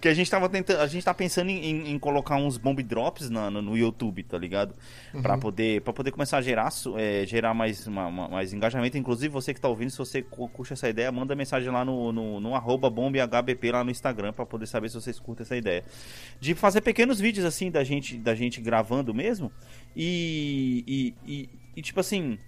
que 0.00 0.08
a 0.08 0.14
gente 0.14 0.30
tava 0.30 0.48
tentando. 0.48 0.80
A 0.80 0.87
gente 0.87 1.04
tá 1.04 1.14
pensando 1.14 1.48
em, 1.50 1.92
em- 1.92 1.98
colocar 1.98 2.37
uns 2.37 2.58
bomb 2.58 2.82
drops 2.82 3.30
na- 3.30 3.50
no, 3.50 3.62
no 3.62 3.76
YouTube, 3.76 4.22
tá 4.24 4.37
ligado? 4.37 4.74
Uhum. 5.14 5.22
Pra 5.22 5.38
poder, 5.38 5.80
pra 5.82 5.92
poder 5.92 6.10
começar 6.10 6.38
a 6.38 6.42
gerar, 6.42 6.68
é, 6.96 7.24
gerar 7.26 7.54
mais, 7.54 7.87
uma- 7.87 8.06
uma- 8.06 8.28
mais 8.28 8.52
engajamento. 8.52 8.98
Inclusive, 8.98 9.32
você 9.32 9.54
que 9.54 9.60
tá 9.60 9.68
ouvindo, 9.68 9.90
se 9.90 9.98
você 9.98 10.22
cu- 10.22 10.48
curte 10.48 10.72
essa 10.72 10.88
ideia, 10.88 11.10
manda 11.12 11.34
mensagem 11.34 11.70
lá 11.70 11.84
no, 11.84 12.12
no, 12.12 12.40
no 12.40 12.54
arroba 12.54 12.90
bombhbp 12.90 13.70
lá 13.72 13.84
no 13.84 13.90
Instagram 13.90 14.32
pra 14.32 14.44
poder 14.44 14.66
saber 14.66 14.88
se 14.88 14.94
vocês 14.96 15.18
curtem 15.20 15.44
essa 15.44 15.56
ideia. 15.56 15.84
De 16.40 16.54
fazer 16.54 16.80
pequenos 16.80 17.20
vídeos 17.20 17.46
assim 17.46 17.70
da 17.70 17.84
gente, 17.84 18.16
da 18.18 18.34
gente 18.34 18.60
gravando 18.60 19.14
mesmo. 19.14 19.50
E, 19.96 20.84
e, 21.26 21.32
e, 21.32 21.48
e, 21.76 21.82
tipo 21.82 22.00
assim. 22.00 22.38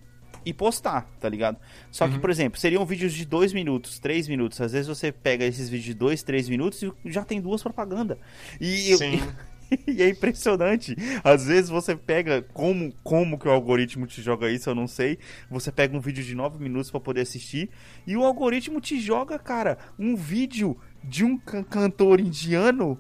E 0.47 0.55
postar, 0.55 1.07
tá 1.21 1.29
ligado? 1.29 1.59
Só 1.91 2.07
que, 2.09 2.19
por 2.21 2.31
exemplo, 2.31 2.59
seriam 2.59 2.87
vídeos 2.87 3.13
de 3.13 3.25
2 3.27 3.53
minutos, 3.53 3.99
3 3.99 4.29
minutos. 4.29 4.61
Às 4.61 4.71
vezes 4.73 4.87
você 4.87 5.11
pega 5.11 5.45
esses 5.45 5.69
vídeos 5.69 5.87
de 5.87 5.95
2, 5.95 6.23
3 6.23 6.49
minutos 6.49 6.81
e 6.83 6.93
já 7.07 7.25
tem 7.25 7.41
duas 7.41 7.63
propagandas. 7.65 8.17
E, 8.61 8.93
eu- 8.93 8.99
Sim. 8.99 9.21
e 9.89 10.01
é 10.01 10.09
impressionante. 10.09 10.95
Às 11.25 11.47
vezes 11.47 11.69
você 11.69 11.97
pega 11.97 12.43
como 12.55 12.93
como 13.03 13.37
que 13.37 13.49
o 13.49 13.51
algoritmo 13.51 14.07
te 14.07 14.23
joga 14.23 14.49
isso, 14.49 14.71
eu 14.71 14.75
não 14.77 14.87
sei. 14.87 15.19
Você 15.51 15.73
pega 15.73 15.97
um 15.97 16.01
vídeo 16.01 16.23
de 16.23 16.33
9 16.37 16.63
minutos 16.63 16.93
pra 16.93 17.01
poder 17.01 17.23
assistir 17.23 17.69
e 18.07 18.17
o 18.17 18.23
algoritmo 18.25 18.81
te 18.81 19.01
joga, 19.01 19.41
cara, 19.41 19.77
um 19.99 20.15
vídeo 20.15 20.79
de 21.03 21.25
um 21.25 21.37
can- 21.37 21.65
cantor 21.65 22.21
indiano 22.21 22.97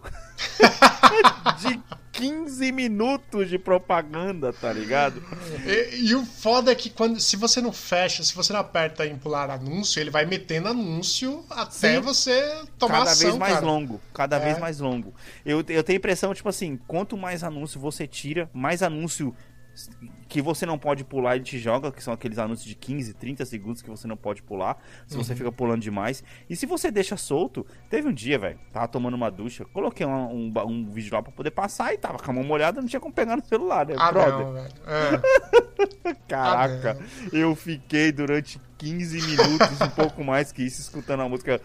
de 1.62 1.80
15 2.16 2.72
minutos 2.72 3.48
de 3.48 3.59
propaganda, 3.59 4.52
tá 4.52 4.72
ligado? 4.72 5.22
E, 5.66 6.07
e 6.09 6.14
o 6.14 6.24
foda 6.24 6.72
é 6.72 6.74
que 6.74 6.88
quando, 6.90 7.20
se 7.20 7.37
você 7.37 7.61
não 7.61 7.72
fecha, 7.72 8.22
se 8.24 8.35
você 8.35 8.52
não 8.52 8.61
aperta 8.61 9.07
em 9.07 9.16
pular 9.16 9.50
anúncio, 9.50 10.00
ele 10.00 10.11
vai 10.11 10.24
metendo 10.26 10.68
anúncio 10.68 11.44
até 11.50 11.94
Sim. 11.96 12.00
você 12.00 12.62
tomar 12.79 12.98
cada 12.98 13.11
ação, 13.11 13.26
vez 13.29 13.38
mais 13.38 13.55
cara. 13.55 13.66
longo, 13.66 14.00
cada 14.14 14.37
É. 14.37 14.40
vez 14.40 14.59
mais 14.59 14.79
longo. 14.81 15.14
Eu, 15.44 15.59
eu 15.68 15.83
tenho 15.85 15.96
a 15.96 16.00
impressão, 16.00 16.35
tipo 16.35 16.48
assim, 16.48 16.79
quanto 16.87 17.16
mais 17.16 17.44
anúncio 17.44 17.79
você 17.81 18.07
tira, 18.07 18.48
mais 18.52 18.83
anúncio 18.83 19.35
que 20.28 20.42
você 20.42 20.66
não 20.66 20.78
pode 20.78 21.04
pular, 21.04 21.36
ele 21.36 21.44
te 21.44 21.58
joga, 21.58 21.92
que 21.92 22.02
são 22.02 22.12
aqueles 22.12 22.38
anúncios 22.38 22.66
de 22.68 22.74
15, 22.74 23.14
30 23.14 23.44
segundos 23.44 23.80
que 23.82 23.88
você 23.90 24.06
não 24.08 24.16
pode 24.16 24.42
pular, 24.42 24.76
se 25.06 25.16
você 25.16 25.32
Uhum. 25.32 25.38
fica 25.38 25.52
pulando 25.52 25.80
demais. 25.82 26.22
E 26.50 26.56
se 26.56 26.66
você 26.66 26.90
deixa 26.90 27.16
solto, 27.16 27.64
teve 27.88 28.08
um 28.08 28.12
dia, 28.12 28.38
velho, 28.38 28.58
tava 28.72 28.88
tomando 28.88 29.14
uma 29.14 29.30
ducha, 29.30 29.64
coloquei 29.66 30.04
um, 30.06 30.12
um, 30.48 30.52
um 30.66 30.90
vídeo 30.90 31.14
lá 31.14 31.22
pra 31.22 31.30
poder 31.32 31.50
passar 31.52 31.92
e 31.94 31.98
tava 31.98 32.18
com 32.18 32.30
a 32.30 32.34
mão 32.34 32.42
molhada, 32.44 32.80
não 32.80 32.88
tinha 32.88 33.00
como 33.00 33.14
pegar 33.14 33.36
no 33.36 33.44
celular, 33.44 33.86
né? 33.86 33.94
Ah, 33.98 34.10
Brother, 34.12 34.46
não. 34.46 34.56
É. 34.58 36.16
Caraca, 36.28 36.98
eu 37.32 37.54
fiquei 37.54 38.10
durante 38.12 38.60
15 38.78 39.20
minutos, 39.26 39.80
um 39.80 39.90
pouco 39.90 40.24
mais 40.24 40.52
que 40.52 40.62
isso, 40.62 40.80
escutando 40.80 41.20
a 41.22 41.28
música. 41.28 41.60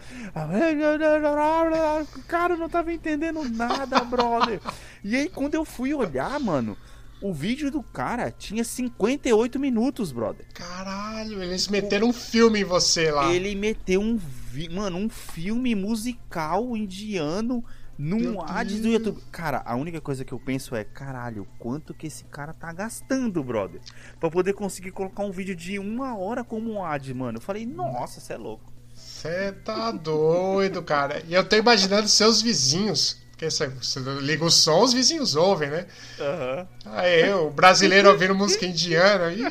Cara, 2.28 2.54
eu 2.54 2.58
não 2.58 2.68
tava 2.68 2.92
entendendo 2.92 3.42
nada, 3.50 4.00
brother. 4.04 4.60
E 5.04 5.16
aí, 5.16 5.28
quando 5.28 5.54
eu 5.54 5.64
fui 5.64 5.92
olhar, 5.94 6.38
mano, 6.40 6.76
o 7.22 7.32
vídeo 7.32 7.70
do 7.70 7.82
cara 7.82 8.30
tinha 8.30 8.64
58 8.64 9.58
minutos, 9.58 10.12
brother. 10.12 10.46
Caralho, 10.54 11.42
eles 11.42 11.68
meteram 11.68 12.08
um 12.08 12.12
filme 12.12 12.60
em 12.60 12.64
você 12.64 13.10
lá. 13.10 13.32
Ele 13.32 13.54
meteu 13.54 14.00
um, 14.00 14.16
vi- 14.16 14.68
mano, 14.68 14.98
um 14.98 15.08
filme 15.08 15.74
musical 15.74 16.76
indiano 16.76 17.64
num 17.98 18.40
ads 18.40 18.80
do. 18.80 18.88
YouTube. 18.88 19.20
Cara, 19.30 19.62
a 19.64 19.76
única 19.76 20.00
coisa 20.00 20.24
que 20.24 20.32
eu 20.32 20.40
penso 20.40 20.74
é, 20.74 20.82
caralho, 20.82 21.46
quanto 21.58 21.94
que 21.94 22.06
esse 22.08 22.24
cara 22.24 22.52
tá 22.52 22.72
gastando, 22.72 23.42
brother? 23.44 23.80
Pra 24.18 24.30
poder 24.30 24.52
conseguir 24.54 24.90
colocar 24.90 25.22
um 25.22 25.30
vídeo 25.30 25.54
de 25.54 25.78
uma 25.78 26.16
hora 26.16 26.42
como 26.42 26.72
um 26.72 26.84
ad, 26.84 27.12
mano. 27.14 27.38
Eu 27.38 27.42
falei, 27.42 27.64
nossa, 27.66 28.18
você 28.20 28.32
é 28.32 28.36
louco. 28.36 28.72
Você 28.94 29.52
tá 29.64 29.90
doido, 29.90 30.82
cara. 30.82 31.22
E 31.26 31.32
eu 31.34 31.48
tô 31.48 31.56
imaginando 31.56 32.08
seus 32.08 32.42
vizinhos. 32.42 33.21
Porque 33.42 33.50
você, 33.50 34.00
liga 34.20 34.44
o 34.44 34.50
som, 34.50 34.82
os 34.82 34.92
vizinhos 34.92 35.34
ouvem, 35.34 35.68
né? 35.68 35.86
Aham. 36.20 36.68
Aí, 36.86 37.32
o 37.32 37.50
brasileiro 37.50 38.08
ouvindo 38.08 38.36
música 38.36 38.64
indiana. 38.64 39.32
E... 39.32 39.42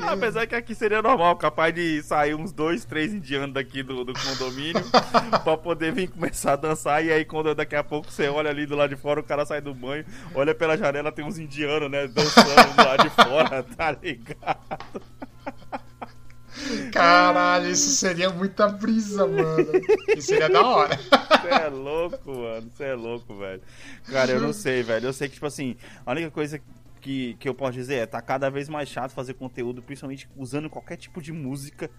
Ah, 0.00 0.10
Apesar 0.12 0.44
que 0.48 0.56
aqui 0.56 0.74
seria 0.74 1.00
normal, 1.00 1.36
capaz 1.36 1.72
de 1.72 2.02
sair 2.02 2.34
uns 2.34 2.52
dois, 2.52 2.84
três 2.84 3.14
indianos 3.14 3.54
daqui 3.54 3.84
do, 3.84 4.04
do 4.04 4.12
condomínio 4.12 4.82
pra 5.44 5.56
poder 5.56 5.92
vir 5.92 6.08
começar 6.08 6.54
a 6.54 6.56
dançar. 6.56 7.04
E 7.04 7.12
aí, 7.12 7.24
quando 7.24 7.54
daqui 7.54 7.76
a 7.76 7.84
pouco 7.84 8.10
você 8.10 8.26
olha 8.28 8.50
ali 8.50 8.66
do 8.66 8.74
lado 8.74 8.90
de 8.92 9.00
fora, 9.00 9.20
o 9.20 9.24
cara 9.24 9.46
sai 9.46 9.60
do 9.60 9.72
banho, 9.72 10.04
olha 10.34 10.52
pela 10.52 10.76
janela, 10.76 11.12
tem 11.12 11.24
uns 11.24 11.38
indianos, 11.38 11.88
né, 11.88 12.08
dançando 12.08 12.74
do 12.74 12.84
lado 12.84 13.02
de 13.04 13.10
fora, 13.10 13.62
tá 13.76 13.92
ligado? 13.92 15.00
Caralho, 16.92 17.70
isso 17.70 17.90
seria 17.90 18.30
muita 18.30 18.68
brisa, 18.68 19.26
mano. 19.26 19.70
Isso 20.16 20.28
seria 20.28 20.48
da 20.48 20.66
hora. 20.66 20.96
Você 20.96 21.48
é 21.48 21.68
louco, 21.68 22.32
mano. 22.32 22.70
Você 22.72 22.84
é 22.84 22.94
louco, 22.94 23.36
velho. 23.36 23.62
Cara, 24.06 24.32
eu 24.32 24.40
não 24.40 24.52
sei, 24.52 24.82
velho. 24.82 25.06
Eu 25.06 25.12
sei 25.12 25.28
que, 25.28 25.34
tipo 25.34 25.46
assim, 25.46 25.76
a 26.04 26.12
única 26.12 26.30
coisa 26.30 26.60
que, 27.00 27.34
que 27.40 27.48
eu 27.48 27.54
posso 27.54 27.72
dizer 27.72 27.94
é 27.94 28.06
tá 28.06 28.20
cada 28.20 28.50
vez 28.50 28.68
mais 28.68 28.88
chato 28.88 29.12
fazer 29.12 29.34
conteúdo, 29.34 29.82
principalmente 29.82 30.28
usando 30.36 30.68
qualquer 30.68 30.96
tipo 30.96 31.20
de 31.20 31.32
música. 31.32 31.90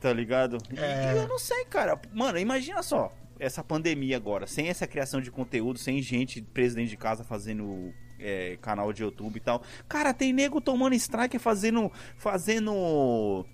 Tá 0.00 0.12
ligado? 0.12 0.58
É. 0.76 1.14
E 1.14 1.16
eu 1.18 1.28
não 1.28 1.38
sei, 1.38 1.64
cara. 1.64 1.98
Mano, 2.12 2.38
imagina 2.38 2.82
só. 2.82 3.12
Essa 3.38 3.64
pandemia 3.64 4.16
agora, 4.16 4.46
sem 4.46 4.68
essa 4.68 4.86
criação 4.86 5.20
de 5.20 5.30
conteúdo, 5.30 5.78
sem 5.78 6.00
gente 6.00 6.40
presa 6.40 6.76
dentro 6.76 6.90
de 6.90 6.96
casa 6.96 7.24
fazendo 7.24 7.92
é, 8.18 8.56
canal 8.60 8.92
de 8.92 9.02
YouTube 9.02 9.36
e 9.36 9.40
tal. 9.40 9.62
Cara, 9.88 10.14
tem 10.14 10.32
nego 10.32 10.60
tomando 10.60 10.94
strike 10.94 11.38
fazendo. 11.38 11.90
fazendo. 12.16 13.44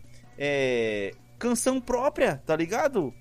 É, 0.43 1.13
canção 1.39 1.79
própria, 1.81 2.43
tá 2.47 2.57
ligado? 2.57 3.13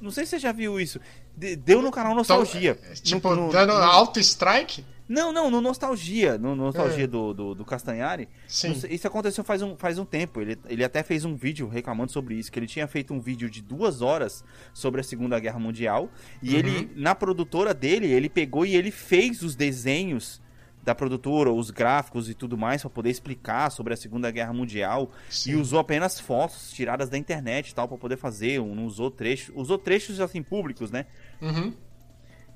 Não 0.00 0.10
sei 0.10 0.24
se 0.26 0.30
você 0.32 0.38
já 0.38 0.52
viu 0.52 0.78
isso. 0.78 1.00
De- 1.34 1.56
deu 1.56 1.80
no 1.80 1.90
canal 1.90 2.14
Nostalgia. 2.14 2.78
Então, 2.82 2.94
tipo, 3.02 3.30
No- 3.34 3.46
no- 3.46 3.52
dando 3.52 3.72
no- 3.72 3.78
auto-strike? 3.82 4.84
Não, 5.08 5.32
não, 5.32 5.50
no 5.50 5.60
Nostalgia. 5.60 6.36
No 6.38 6.54
Nostalgia 6.54 7.04
É. 7.04 7.06
do, 7.06 7.32
do, 7.34 7.54
do 7.54 7.64
Castanhari. 7.64 8.28
Sim. 8.46 8.72
Isso 8.90 9.06
aconteceu 9.06 9.42
faz 9.44 9.60
um, 9.62 9.76
faz 9.76 9.98
um 9.98 10.04
tempo. 10.04 10.40
Ele, 10.40 10.58
ele 10.68 10.84
até 10.84 11.02
fez 11.02 11.24
um 11.24 11.34
vídeo 11.36 11.68
reclamando 11.68 12.10
sobre 12.12 12.34
isso. 12.34 12.50
Que 12.52 12.58
ele 12.58 12.66
tinha 12.66 12.86
feito 12.86 13.12
um 13.12 13.20
vídeo 13.20 13.48
de 13.50 13.60
duas 13.62 14.00
horas 14.02 14.44
sobre 14.74 15.00
a 15.00 15.04
Segunda 15.04 15.38
Guerra 15.38 15.58
Mundial. 15.58 16.10
E 16.42 16.50
Uhum. 16.52 16.58
ele, 16.58 16.90
na 16.96 17.14
produtora 17.14 17.72
dele, 17.74 18.06
ele 18.10 18.28
pegou 18.28 18.64
e 18.66 18.74
ele 18.76 18.90
fez 18.90 19.42
os 19.42 19.54
desenhos 19.54 20.40
da 20.82 20.94
produtora, 20.94 21.52
os 21.52 21.70
gráficos 21.70 22.28
e 22.28 22.34
tudo 22.34 22.58
mais, 22.58 22.80
pra 22.80 22.90
poder 22.90 23.10
explicar 23.10 23.70
sobre 23.70 23.94
a 23.94 23.96
Segunda 23.96 24.30
Guerra 24.30 24.52
Mundial. 24.52 25.10
Sim. 25.30 25.52
E 25.52 25.54
usou 25.56 25.78
apenas 25.78 26.18
fotos 26.18 26.72
tiradas 26.72 27.08
da 27.08 27.16
internet 27.16 27.68
e 27.70 27.74
tal, 27.74 27.86
pra 27.86 27.96
poder 27.96 28.16
fazer. 28.16 28.60
um- 28.60 28.74
Não 28.74 28.84
usou 28.86 29.10
trechos. 29.10 29.52
Usou 29.56 29.78
trechos 29.78 30.18
assim 30.20 30.42
públicos, 30.42 30.90
né? 30.90 31.06
Uhum. 31.40 31.72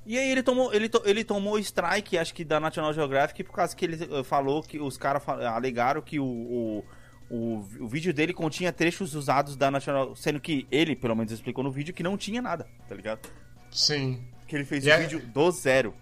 E 0.05 0.17
aí 0.19 0.31
ele 0.31 0.43
tomou, 0.43 0.73
ele, 0.73 0.89
to- 0.89 1.03
ele 1.05 1.25
tomou 1.25 1.59
strike, 1.59 2.17
acho 2.19 2.33
que 2.35 2.45
da 2.45 2.61
National 2.61 2.93
Geographic, 2.93 3.43
por 3.45 3.53
causa 3.53 3.75
que 3.75 3.85
ele 3.85 3.97
eh, 4.03 4.23
falou 4.23 4.63
que 4.63 4.79
os 4.79 4.97
caras 4.97 5.23
alegaram 5.29 6.01
que 6.01 6.21
o, 6.21 6.25
o, 6.25 6.85
o, 7.29 7.65
o 7.81 7.89
vídeo 7.89 8.15
dele 8.15 8.33
continha 8.33 8.73
trechos 8.73 9.15
usados 9.17 9.57
da 9.57 9.69
National. 9.71 10.15
Sendo 10.15 10.41
que 10.41 10.67
ele, 10.71 10.95
pelo 10.95 11.15
menos, 11.17 11.33
explicou 11.33 11.63
no 11.65 11.71
vídeo 11.73 11.93
que 11.95 12.03
não 12.05 12.17
tinha 12.17 12.41
nada, 12.41 12.69
tá 12.89 12.95
ligado? 12.95 13.29
Sim. 13.71 14.23
Que 14.47 14.55
ele 14.55 14.65
fez 14.65 14.85
o 14.87 14.91
é- 14.91 14.99
vídeo 15.01 15.21
do 15.27 15.51
zero. 15.51 15.93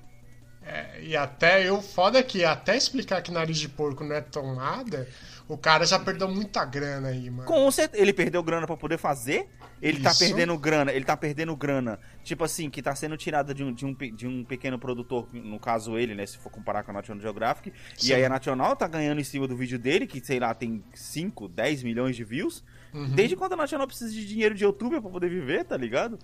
É, 0.67 1.03
e 1.03 1.17
até 1.17 1.69
eu, 1.69 1.83
foda 1.83 2.23
que 2.23 2.43
até 2.43 2.77
explicar 2.77 3.21
que 3.23 3.31
nariz 3.31 3.59
de 3.59 3.69
porco 3.69 4.03
não 4.03 4.17
é 4.17 4.23
tão 4.23 4.55
nada, 4.57 5.07
o 5.47 5.59
cara 5.59 5.85
já 5.85 5.99
perdeu 5.99 6.27
muita 6.27 6.65
grana 6.65 7.09
aí, 7.09 7.29
mano. 7.31 7.47
Com 7.47 7.71
certeza, 7.71 8.03
ele 8.03 8.15
perdeu 8.15 8.43
grana 8.43 8.67
pra 8.67 8.77
poder 8.77 8.97
fazer. 8.97 9.47
Ele 9.83 10.01
tá 10.01 10.13
Isso. 10.13 10.21
perdendo 10.21 10.57
grana, 10.57 10.91
ele 10.93 11.05
tá 11.05 11.15
perdendo 11.15 11.55
grana, 11.55 11.99
tipo 12.23 12.43
assim, 12.43 12.71
que 12.71 12.81
tá 12.81 12.95
sendo 12.95 13.19
tirada 13.19 13.53
de 13.53 13.63
um, 13.63 13.71
de, 13.71 13.85
um, 13.85 13.93
de 13.93 14.27
um 14.27 14.43
pequeno 14.43 14.79
produtor, 14.79 15.29
no 15.31 15.61
caso 15.61 15.99
ele, 15.99 16.15
né, 16.15 16.25
se 16.25 16.39
for 16.39 16.49
comparar 16.49 16.83
com 16.85 16.91
a 16.91 16.95
National 16.95 17.21
Geographic. 17.21 17.71
Sim. 17.95 18.09
E 18.09 18.15
aí 18.15 18.25
a 18.25 18.29
National 18.31 18.75
tá 18.77 18.89
ganhando 18.89 19.21
em 19.21 19.25
cima 19.25 19.47
do 19.47 19.55
vídeo 19.55 19.79
dele, 19.79 20.07
que 20.07 20.25
sei 20.25 20.41
lá, 20.41 20.55
tem 20.55 20.83
5, 20.95 21.49
10 21.49 21.83
milhões 21.83 22.17
de 22.17 22.25
views. 22.25 22.65
Uhum. 22.95 23.11
Desde 23.11 23.37
quando 23.37 23.53
a 23.53 23.57
National 23.57 23.87
precisa 23.87 24.11
de 24.11 24.25
dinheiro 24.25 24.55
de 24.55 24.65
YouTube 24.65 25.01
pra 25.03 25.11
poder 25.11 25.29
viver, 25.29 25.65
tá 25.65 25.77
ligado? 25.77 26.19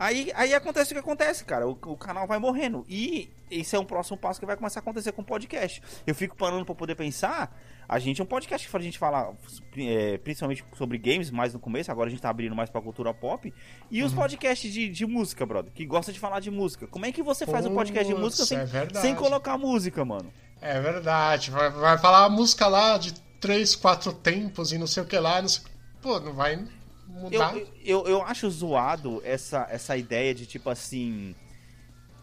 Aí, 0.00 0.32
aí 0.34 0.54
acontece 0.54 0.92
o 0.92 0.94
que 0.94 0.98
acontece, 1.00 1.44
cara. 1.44 1.68
O, 1.68 1.72
o 1.72 1.94
canal 1.96 2.26
vai 2.26 2.38
morrendo. 2.38 2.86
E 2.88 3.28
esse 3.50 3.76
é 3.76 3.78
um 3.78 3.84
próximo 3.84 4.16
passo 4.16 4.40
que 4.40 4.46
vai 4.46 4.56
começar 4.56 4.80
a 4.80 4.82
acontecer 4.82 5.12
com 5.12 5.20
o 5.20 5.24
podcast. 5.24 5.82
Eu 6.06 6.14
fico 6.14 6.34
parando 6.34 6.64
pra 6.64 6.74
poder 6.74 6.94
pensar. 6.94 7.54
A 7.86 7.98
gente 7.98 8.18
é 8.18 8.24
um 8.24 8.26
podcast 8.26 8.66
que 8.66 8.74
a 8.74 8.80
gente 8.80 8.98
fala 8.98 9.34
é, 9.76 10.16
principalmente 10.16 10.64
sobre 10.74 10.96
games, 10.96 11.30
mais 11.30 11.52
no 11.52 11.60
começo. 11.60 11.92
Agora 11.92 12.06
a 12.06 12.10
gente 12.10 12.22
tá 12.22 12.30
abrindo 12.30 12.56
mais 12.56 12.70
pra 12.70 12.80
cultura 12.80 13.12
pop. 13.12 13.52
E 13.90 14.00
Uhum. 14.00 14.06
os 14.06 14.14
podcasts 14.14 14.72
de, 14.72 14.88
de 14.88 15.04
música, 15.04 15.44
brother, 15.44 15.70
que 15.70 15.84
gosta 15.84 16.10
de 16.10 16.18
falar 16.18 16.40
de 16.40 16.50
música. 16.50 16.86
Como 16.86 17.04
é 17.04 17.12
que 17.12 17.22
você 17.22 17.44
faz 17.44 17.66
um 17.66 17.74
podcast 17.74 18.10
de 18.10 18.18
música 18.18 18.46
sem, 18.46 18.58
é 18.58 19.00
sem 19.02 19.14
colocar 19.14 19.58
música, 19.58 20.02
mano? 20.02 20.32
É 20.62 20.80
verdade. 20.80 21.50
Vai, 21.50 21.68
vai 21.68 21.98
falar 21.98 22.24
a 22.24 22.30
música 22.30 22.66
lá 22.68 22.96
de 22.96 23.12
três, 23.38 23.74
quatro 23.76 24.14
tempos 24.14 24.72
e 24.72 24.78
não 24.78 24.86
sei 24.86 25.02
o 25.02 25.06
que 25.06 25.18
lá. 25.18 25.42
Não 25.42 25.48
sei... 25.48 25.62
Pô, 26.00 26.18
não 26.18 26.32
vai 26.32 26.64
mudar. 27.10 27.54
eu, 27.84 28.06
eu 28.06 28.22
acho 28.22 28.48
zoado 28.50 29.20
essa, 29.24 29.66
essa 29.70 29.96
ideia 29.96 30.34
de, 30.34 30.46
tipo 30.46 30.70
assim. 30.70 31.34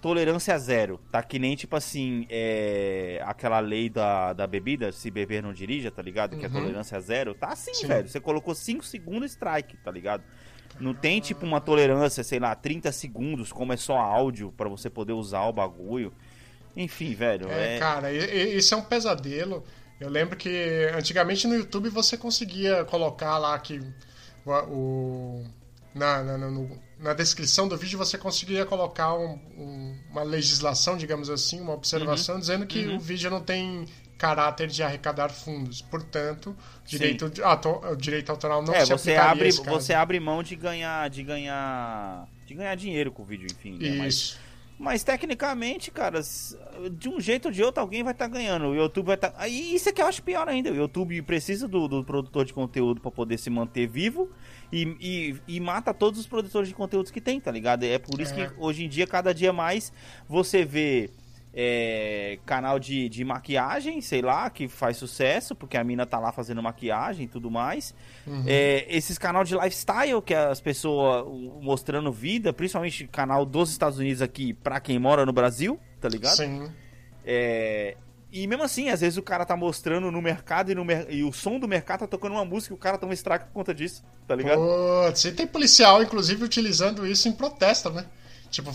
Tolerância 0.01 0.57
zero. 0.59 0.99
Tá 1.11 1.23
que 1.23 1.39
nem, 1.39 1.55
tipo 1.55 1.75
assim. 1.75 2.27
É, 2.29 3.19
aquela 3.25 3.59
lei 3.59 3.89
da, 3.89 4.31
da 4.31 4.45
bebida, 4.45 4.91
se 4.91 5.09
beber 5.09 5.41
não 5.41 5.51
dirija, 5.53 5.89
tá 5.89 6.01
ligado? 6.01 6.37
Que 6.37 6.45
é 6.45 6.47
Uhum. 6.47 6.53
tolerância 6.53 6.99
zero. 7.01 7.33
Tá 7.33 7.47
assim, 7.47 7.73
Sim. 7.73 7.87
velho. 7.87 8.07
Você 8.07 8.19
colocou 8.19 8.53
5 8.53 8.85
segundos 8.85 9.31
strike, 9.31 9.75
tá 9.77 9.89
ligado? 9.91 10.23
Não 10.79 10.93
tem, 10.93 11.19
tipo, 11.19 11.43
uma 11.45 11.59
tolerância, 11.59 12.23
sei 12.23 12.37
lá, 12.39 12.53
30 12.53 12.91
segundos, 12.91 13.51
como 13.51 13.73
é 13.73 13.77
só 13.77 13.97
áudio, 13.97 14.53
pra 14.55 14.69
você 14.69 14.87
poder 14.89 15.13
usar 15.13 15.41
o 15.47 15.51
bagulho. 15.53 16.13
Enfim, 16.75 17.15
velho. 17.15 17.49
É, 17.49 17.77
É, 17.77 17.79
cara, 17.79 18.13
isso 18.13 18.75
é 18.75 18.77
um 18.77 18.83
pesadelo. 18.83 19.63
Eu 19.99 20.09
lembro 20.11 20.37
que 20.37 20.91
antigamente 20.95 21.47
no 21.47 21.55
YouTube 21.55 21.89
você 21.89 22.15
conseguia 22.15 22.85
colocar 22.85 23.39
lá 23.39 23.57
que 23.57 23.81
o, 24.47 25.41
o- 25.41 25.45
na, 25.93 26.23
na, 26.23 26.37
no- 26.37 26.79
na 26.99 27.13
descrição 27.13 27.67
do 27.67 27.77
vídeo 27.77 27.97
você 27.97 28.17
conseguia 28.17 28.65
colocar 28.65 29.13
um- 29.15 29.39
um- 29.57 29.97
uma 30.11 30.23
legislação, 30.23 30.95
digamos 30.97 31.29
assim, 31.29 31.59
uma 31.59 31.73
observação 31.73 32.35
Uhum. 32.35 32.41
dizendo 32.41 32.65
que 32.65 32.85
o 32.87 32.99
vídeo 32.99 33.29
não 33.29 33.41
tem 33.41 33.85
caráter 34.17 34.67
de 34.67 34.81
arrecadar 34.81 35.29
fundos. 35.29 35.81
Portanto, 35.81 36.55
direito, 36.85 37.29
de- 37.29 37.41
o 37.43 37.95
direito 37.95 38.31
autoral 38.31 38.63
não 38.63 38.73
É, 38.73 38.83
se 38.85 38.91
você 38.91 39.15
abre, 39.15 39.51
você 39.51 39.93
abre 39.93 40.19
mão 40.19 40.41
de 40.41 40.55
ganhar, 40.55 41.07
de 41.09 41.21
ganhar, 41.23 42.27
de 42.45 42.53
ganhar 42.55 42.75
dinheiro 42.75 43.11
com 43.11 43.21
o 43.21 43.25
vídeo, 43.25 43.47
enfim. 43.51 43.77
né? 43.77 43.87
Isso. 43.87 43.97
Mas 43.97 44.46
tecnicamente, 45.03 45.89
cara, 45.89 46.21
de 46.91 47.09
um 47.09 47.19
jeito 47.19 47.47
ou 47.47 47.51
de 47.51 47.63
outro 47.63 47.81
alguém 47.81 48.03
vai 48.03 48.13
estar 48.13 48.27
ganhando. 48.27 48.67
O 48.67 48.75
YouTube 48.75 49.07
vai 49.07 49.15
estar. 49.15 49.33
Aí 49.35 49.73
isso 49.73 49.89
é 49.89 49.91
que 49.91 50.01
eu 50.01 50.05
acho 50.05 50.21
pior 50.21 50.47
ainda. 50.47 50.71
O 50.71 50.75
YouTube 50.75 51.19
precisa 51.23 51.67
do, 51.67 51.87
do 51.87 52.03
produtor 52.03 52.45
de 52.45 52.53
conteúdo 52.53 53.01
pra 53.01 53.09
poder 53.09 53.39
se 53.39 53.49
manter 53.49 53.87
vivo 53.87 54.29
e, 54.71 54.83
e, 55.47 55.55
e 55.55 55.59
mata 55.59 55.93
todos 55.93 56.19
os 56.19 56.27
produtores 56.27 56.69
de 56.69 56.75
conteúdos 56.75 57.09
que 57.11 57.19
tem, 57.19 57.39
tá 57.39 57.51
ligado? 57.51 57.83
É 57.83 57.97
por 57.97 58.21
isso 58.21 58.33
É. 58.35 58.47
que 58.47 58.53
hoje 58.59 58.85
em 58.85 58.89
dia, 58.89 59.07
cada 59.07 59.33
dia 59.33 59.51
mais, 59.51 59.91
você 60.29 60.63
vê. 60.63 61.09
É, 61.59 62.37
canal 62.45 62.77
de, 62.77 63.09
de 63.09 63.25
maquiagem, 63.25 63.99
sei 63.99 64.21
lá, 64.21 64.47
que 64.47 64.67
faz 64.67 64.95
sucesso, 64.97 65.55
porque 65.55 65.75
a 65.75 65.83
mina 65.83 66.05
tá 66.05 66.19
lá 66.19 66.31
fazendo 66.31 66.61
maquiagem 66.61 67.25
e 67.25 67.27
tudo 67.27 67.49
mais. 67.49 67.95
Uhum. 68.27 68.43
É, 68.45 68.85
esses 68.87 69.17
canal 69.17 69.43
de 69.43 69.55
lifestyle 69.55 70.21
que 70.21 70.35
as 70.35 70.61
pessoas 70.61 71.25
mostrando 71.59 72.11
vida, 72.11 72.53
principalmente 72.53 73.07
canal 73.07 73.43
dos 73.43 73.71
Estados 73.71 73.97
Unidos 73.97 74.21
aqui 74.21 74.53
pra 74.53 74.79
quem 74.79 74.99
mora 74.99 75.25
no 75.25 75.33
Brasil, 75.33 75.79
tá 75.99 76.07
ligado? 76.07 76.35
Sim. 76.37 76.71
É, 77.25 77.97
e 78.31 78.45
mesmo 78.45 78.63
assim, 78.63 78.89
às 78.89 79.01
vezes 79.01 79.17
o 79.17 79.23
cara 79.23 79.43
tá 79.43 79.55
mostrando 79.55 80.11
no 80.11 80.21
mercado 80.21 80.71
e, 80.71 80.75
no 80.75 80.85
mer- 80.85 81.07
e 81.09 81.23
o 81.23 81.33
som 81.33 81.57
do 81.57 81.67
mercado 81.67 82.01
tá 82.01 82.07
tocando 82.07 82.33
uma 82.33 82.45
música 82.45 82.71
e 82.71 82.77
o 82.77 82.79
cara 82.79 82.99
toma 82.99 83.15
strike 83.15 83.45
por 83.45 83.53
conta 83.53 83.73
disso, 83.73 84.03
tá 84.27 84.35
ligado? 84.35 84.59
Putz, 84.61 85.25
e 85.25 85.31
tem 85.31 85.47
policial, 85.47 86.03
inclusive, 86.03 86.43
utilizando 86.43 87.07
isso 87.07 87.27
em 87.27 87.31
protesto, 87.31 87.89
né? 87.89 88.05
Tipo, 88.49 88.71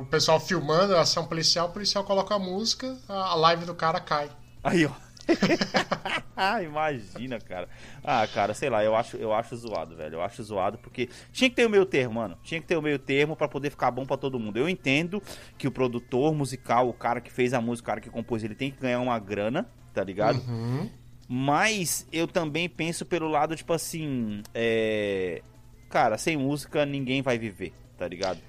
o 0.00 0.06
pessoal 0.06 0.40
filmando 0.40 0.96
a 0.96 1.02
ação 1.02 1.26
policial, 1.26 1.68
o 1.68 1.72
policial 1.72 2.04
coloca 2.04 2.34
a 2.34 2.38
música, 2.38 2.96
a 3.08 3.34
live 3.34 3.64
do 3.64 3.74
cara 3.74 4.00
cai. 4.00 4.30
Aí, 4.62 4.86
ó. 4.86 4.90
ah, 6.36 6.62
imagina, 6.62 7.40
cara. 7.40 7.68
Ah, 8.02 8.26
cara, 8.26 8.54
sei 8.54 8.68
lá, 8.68 8.82
eu 8.84 8.94
acho, 8.94 9.16
eu 9.16 9.32
acho 9.32 9.56
zoado, 9.56 9.96
velho. 9.96 10.14
Eu 10.14 10.22
acho 10.22 10.42
zoado 10.42 10.78
porque 10.78 11.08
tinha 11.32 11.48
que 11.48 11.56
ter 11.56 11.66
o 11.66 11.70
meio 11.70 11.86
termo, 11.86 12.16
mano. 12.16 12.36
Tinha 12.42 12.60
que 12.60 12.66
ter 12.66 12.76
o 12.76 12.82
meio 12.82 12.98
termo 12.98 13.36
pra 13.36 13.48
poder 13.48 13.70
ficar 13.70 13.90
bom 13.90 14.04
pra 14.04 14.16
todo 14.16 14.38
mundo. 14.38 14.58
Eu 14.58 14.68
entendo 14.68 15.22
que 15.56 15.68
o 15.68 15.72
produtor 15.72 16.34
musical, 16.34 16.88
o 16.88 16.92
cara 16.92 17.20
que 17.20 17.32
fez 17.32 17.54
a 17.54 17.60
música, 17.60 17.86
o 17.86 17.90
cara 17.90 18.00
que 18.00 18.10
compôs, 18.10 18.42
ele 18.42 18.54
tem 18.54 18.70
que 18.70 18.80
ganhar 18.80 19.00
uma 19.00 19.18
grana, 19.18 19.68
tá 19.94 20.02
ligado? 20.02 20.40
Uhum. 20.48 20.90
Mas 21.28 22.06
eu 22.12 22.26
também 22.26 22.68
penso 22.68 23.06
pelo 23.06 23.28
lado, 23.28 23.56
tipo 23.56 23.72
assim, 23.72 24.42
é... 24.54 25.42
Cara, 25.88 26.18
sem 26.18 26.36
música 26.36 26.84
ninguém 26.86 27.22
vai 27.22 27.38
viver, 27.38 27.72
tá 27.98 28.08
ligado? 28.08 28.40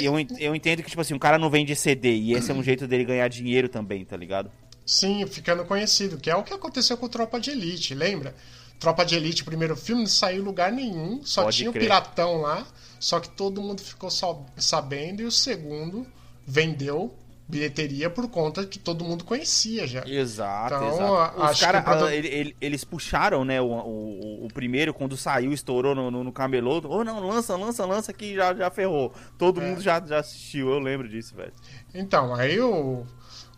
Eu, 0.00 0.14
eu 0.38 0.54
entendo 0.54 0.82
que, 0.82 0.88
tipo 0.90 1.00
assim, 1.00 1.14
o 1.14 1.18
cara 1.18 1.38
não 1.38 1.50
vende 1.50 1.74
CD 1.74 2.14
e 2.14 2.34
esse 2.34 2.50
é 2.50 2.54
um 2.54 2.62
jeito 2.62 2.86
dele 2.86 3.04
ganhar 3.04 3.26
dinheiro 3.28 3.68
também, 3.68 4.04
tá 4.04 4.16
ligado? 4.16 4.50
Sim, 4.84 5.26
ficando 5.26 5.64
conhecido, 5.64 6.16
que 6.18 6.30
é 6.30 6.36
o 6.36 6.44
que 6.44 6.54
aconteceu 6.54 6.96
com 6.96 7.08
Tropa 7.08 7.40
de 7.40 7.50
Elite, 7.50 7.92
lembra? 7.92 8.34
Tropa 8.78 9.04
de 9.04 9.16
Elite, 9.16 9.42
o 9.42 9.44
primeiro 9.44 9.74
filme, 9.74 10.02
não 10.02 10.08
saiu 10.08 10.42
em 10.42 10.44
lugar 10.44 10.70
nenhum, 10.70 11.20
só 11.24 11.42
Pode 11.44 11.56
tinha 11.56 11.70
o. 11.70 11.72
Piratão 11.72 12.40
lá, 12.40 12.64
só 13.00 13.18
que 13.18 13.28
todo 13.30 13.60
mundo 13.60 13.80
ficou 13.80 14.10
sabendo, 14.56 15.22
e 15.22 15.24
o 15.24 15.32
segundo 15.32 16.06
vendeu 16.46 17.12
bilheteria 17.48 18.10
por 18.10 18.28
conta 18.28 18.66
que 18.66 18.78
todo 18.78 19.04
mundo 19.04 19.24
conhecia 19.24 19.86
já. 19.86 20.04
Exato, 20.06 20.74
Então, 20.74 20.88
exato. 20.88 21.38
Os 21.38 21.44
acho 21.44 21.60
cara, 21.60 21.82
que 21.82 21.88
o 21.88 21.92
produ- 21.92 22.08
ele- 22.10 22.28
ele- 22.28 22.56
eles 22.60 22.84
puxaram, 22.84 23.44
né, 23.44 23.60
o, 23.60 23.66
o, 23.66 24.46
o 24.46 24.48
primeiro, 24.52 24.92
quando 24.92 25.16
saiu, 25.16 25.52
estourou 25.52 25.94
no, 25.94 26.10
no, 26.10 26.24
no 26.24 26.32
camelô. 26.32 26.80
Ô, 26.84 27.04
não, 27.04 27.20
lança, 27.26 27.56
lança, 27.56 27.86
lança 27.86 28.12
que 28.12 28.34
já, 28.34 28.52
já 28.54 28.70
ferrou. 28.70 29.14
Todo 29.38 29.60
É. 29.60 29.64
mundo 29.68 29.80
já, 29.80 30.04
já 30.04 30.18
assistiu, 30.18 30.70
eu 30.70 30.78
lembro 30.80 31.08
disso, 31.08 31.34
velho. 31.36 31.52
Então, 31.94 32.34
aí 32.34 32.58
o- 32.60 33.06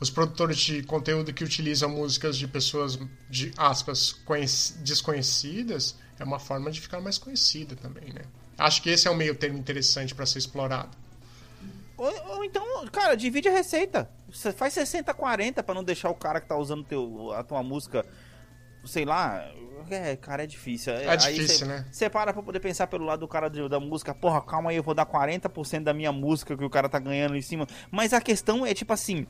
os 0.01 0.11
produtores 0.11 0.59
de 0.59 0.83
conteúdo 0.83 1.33
que 1.33 1.43
utilizam 1.43 1.89
músicas 1.89 2.37
de 2.37 2.47
pessoas, 2.47 2.99
de 3.31 3.53
aspas, 3.57 4.13
conhec- 4.13 4.75
desconhecidas, 4.85 5.97
é 6.19 6.25
uma 6.25 6.39
forma 6.39 6.71
de 6.71 6.81
ficar 6.81 7.01
mais 7.01 7.19
conhecida 7.19 7.75
também, 7.75 8.13
né? 8.13 8.23
Acho 8.57 8.83
que 8.83 8.91
esse 8.91 9.09
é 9.09 9.11
um 9.11 9.15
meio 9.17 9.35
termo 9.35 9.59
interessante 9.59 10.15
para 10.15 10.27
ser 10.27 10.39
explorado. 10.39 10.91
Ou, 11.99 12.37
ou 12.37 12.45
então, 12.45 12.65
cara, 12.93 13.15
divide 13.17 13.49
a 13.49 13.53
receita. 13.53 14.09
Você 14.31 14.53
faz 14.53 14.75
60-40 14.75 15.63
pra 15.63 15.75
não 15.75 15.83
deixar 15.85 16.09
o 16.11 16.15
cara 16.15 16.41
que 16.41 16.47
tá 16.49 16.57
usando 16.57 16.85
teu, 16.85 17.33
a 17.35 17.43
tua 17.43 17.63
música 17.63 18.07
sei 18.85 19.05
lá. 19.05 19.45
É, 19.91 20.17
cara, 20.17 20.45
é 20.45 20.47
difícil. 20.47 20.93
É 20.93 21.17
difícil, 21.17 21.67
né? 21.67 21.85
Você 21.91 22.09
para 22.09 22.33
pra 22.33 22.43
poder 22.43 22.61
pensar 22.61 22.87
pelo 22.87 23.05
lado 23.05 23.21
do 23.21 23.29
cara 23.29 23.49
de- 23.49 23.69
da 23.69 23.79
música. 23.81 24.15
Porra, 24.15 24.41
calma 24.41 24.71
aí, 24.71 24.77
eu 24.77 24.83
vou 24.83 24.95
dar 24.95 25.05
40% 25.07 25.85
da 25.85 25.93
minha 25.93 26.13
música 26.13 26.57
que 26.57 26.65
o 26.65 26.71
cara 26.71 26.89
tá 26.89 26.99
ganhando 26.99 27.37
em 27.37 27.43
cima. 27.43 27.67
Mas 27.91 28.13
a 28.13 28.21
questão 28.21 28.65
é 28.65 28.73
tipo 28.75 28.93
assim. 28.93 29.27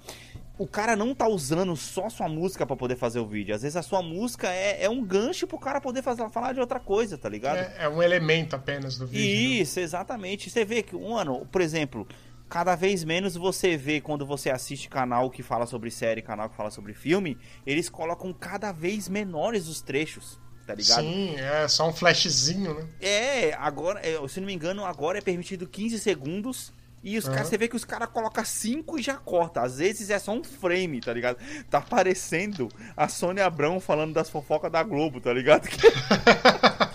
O 0.58 0.66
cara 0.66 0.96
não 0.96 1.14
tá 1.14 1.28
usando 1.28 1.76
só 1.76 2.08
sua 2.10 2.28
música 2.28 2.66
pra 2.66 2.74
poder 2.76 2.96
fazer 2.96 3.20
o 3.20 3.26
vídeo. 3.26 3.54
Às 3.54 3.62
vezes 3.62 3.76
a 3.76 3.82
sua 3.82 4.02
música 4.02 4.48
é, 4.48 4.84
é 4.84 4.90
um 4.90 5.04
gancho 5.04 5.46
pro 5.46 5.56
cara 5.58 5.80
poder 5.80 6.02
fazer, 6.02 6.28
falar 6.30 6.52
de 6.52 6.58
outra 6.60 6.80
coisa, 6.80 7.16
tá 7.16 7.28
ligado? 7.28 7.58
É, 7.58 7.74
é 7.84 7.88
um 7.88 8.02
elemento 8.02 8.56
apenas 8.56 8.98
do 8.98 9.06
vídeo. 9.06 9.24
né? 9.24 9.62
Isso, 9.62 9.78
exatamente. 9.78 10.50
Você 10.50 10.64
vê 10.64 10.82
que, 10.82 10.96
mano, 10.96 11.46
por 11.52 11.60
exemplo, 11.60 12.08
cada 12.48 12.74
vez 12.74 13.04
menos 13.04 13.36
você 13.36 13.76
vê 13.76 14.00
quando 14.00 14.24
você 14.24 14.50
assiste 14.50 14.88
canal 14.88 15.30
que 15.30 15.42
fala 15.42 15.66
sobre 15.66 15.90
série, 15.90 16.22
canal 16.22 16.48
que 16.48 16.56
fala 16.56 16.70
sobre 16.70 16.94
filme, 16.94 17.38
eles 17.66 17.88
colocam 17.88 18.32
cada 18.32 18.72
vez 18.72 19.08
menores 19.08 19.68
os 19.68 19.82
trechos, 19.82 20.40
tá 20.66 20.74
ligado? 20.74 21.02
Sim, 21.02 21.36
é 21.36 21.68
só 21.68 21.88
um 21.88 21.92
flashzinho, 21.92 22.74
né? 22.74 22.86
É, 23.00 23.52
agora, 23.54 24.00
é, 24.00 24.16
se 24.28 24.40
não 24.40 24.46
me 24.46 24.54
engano, 24.54 24.84
agora 24.84 25.18
é 25.18 25.20
permitido 25.20 25.66
15 25.66 25.98
segundos. 25.98 26.72
E 27.02 27.16
os 27.16 27.26
Aham. 27.26 27.34
caras, 27.34 27.48
você 27.48 27.56
vê 27.56 27.68
que 27.68 27.76
os 27.76 27.84
caras 27.84 28.08
colocam 28.08 28.44
5 28.44 28.98
e 28.98 29.02
já 29.02 29.14
corta. 29.16 29.62
Às 29.62 29.78
vezes 29.78 30.10
é 30.10 30.18
só 30.18 30.32
um 30.32 30.42
frame, 30.42 31.00
tá 31.00 31.12
ligado? 31.12 31.38
Tá 31.70 31.80
parecendo 31.80 32.68
a 32.96 33.06
Sônia 33.08 33.46
Abrão 33.46 33.78
falando 33.78 34.12
das 34.12 34.28
fofocas 34.28 34.70
da 34.70 34.82
Globo, 34.82 35.20
tá 35.20 35.32
ligado? 35.32 35.68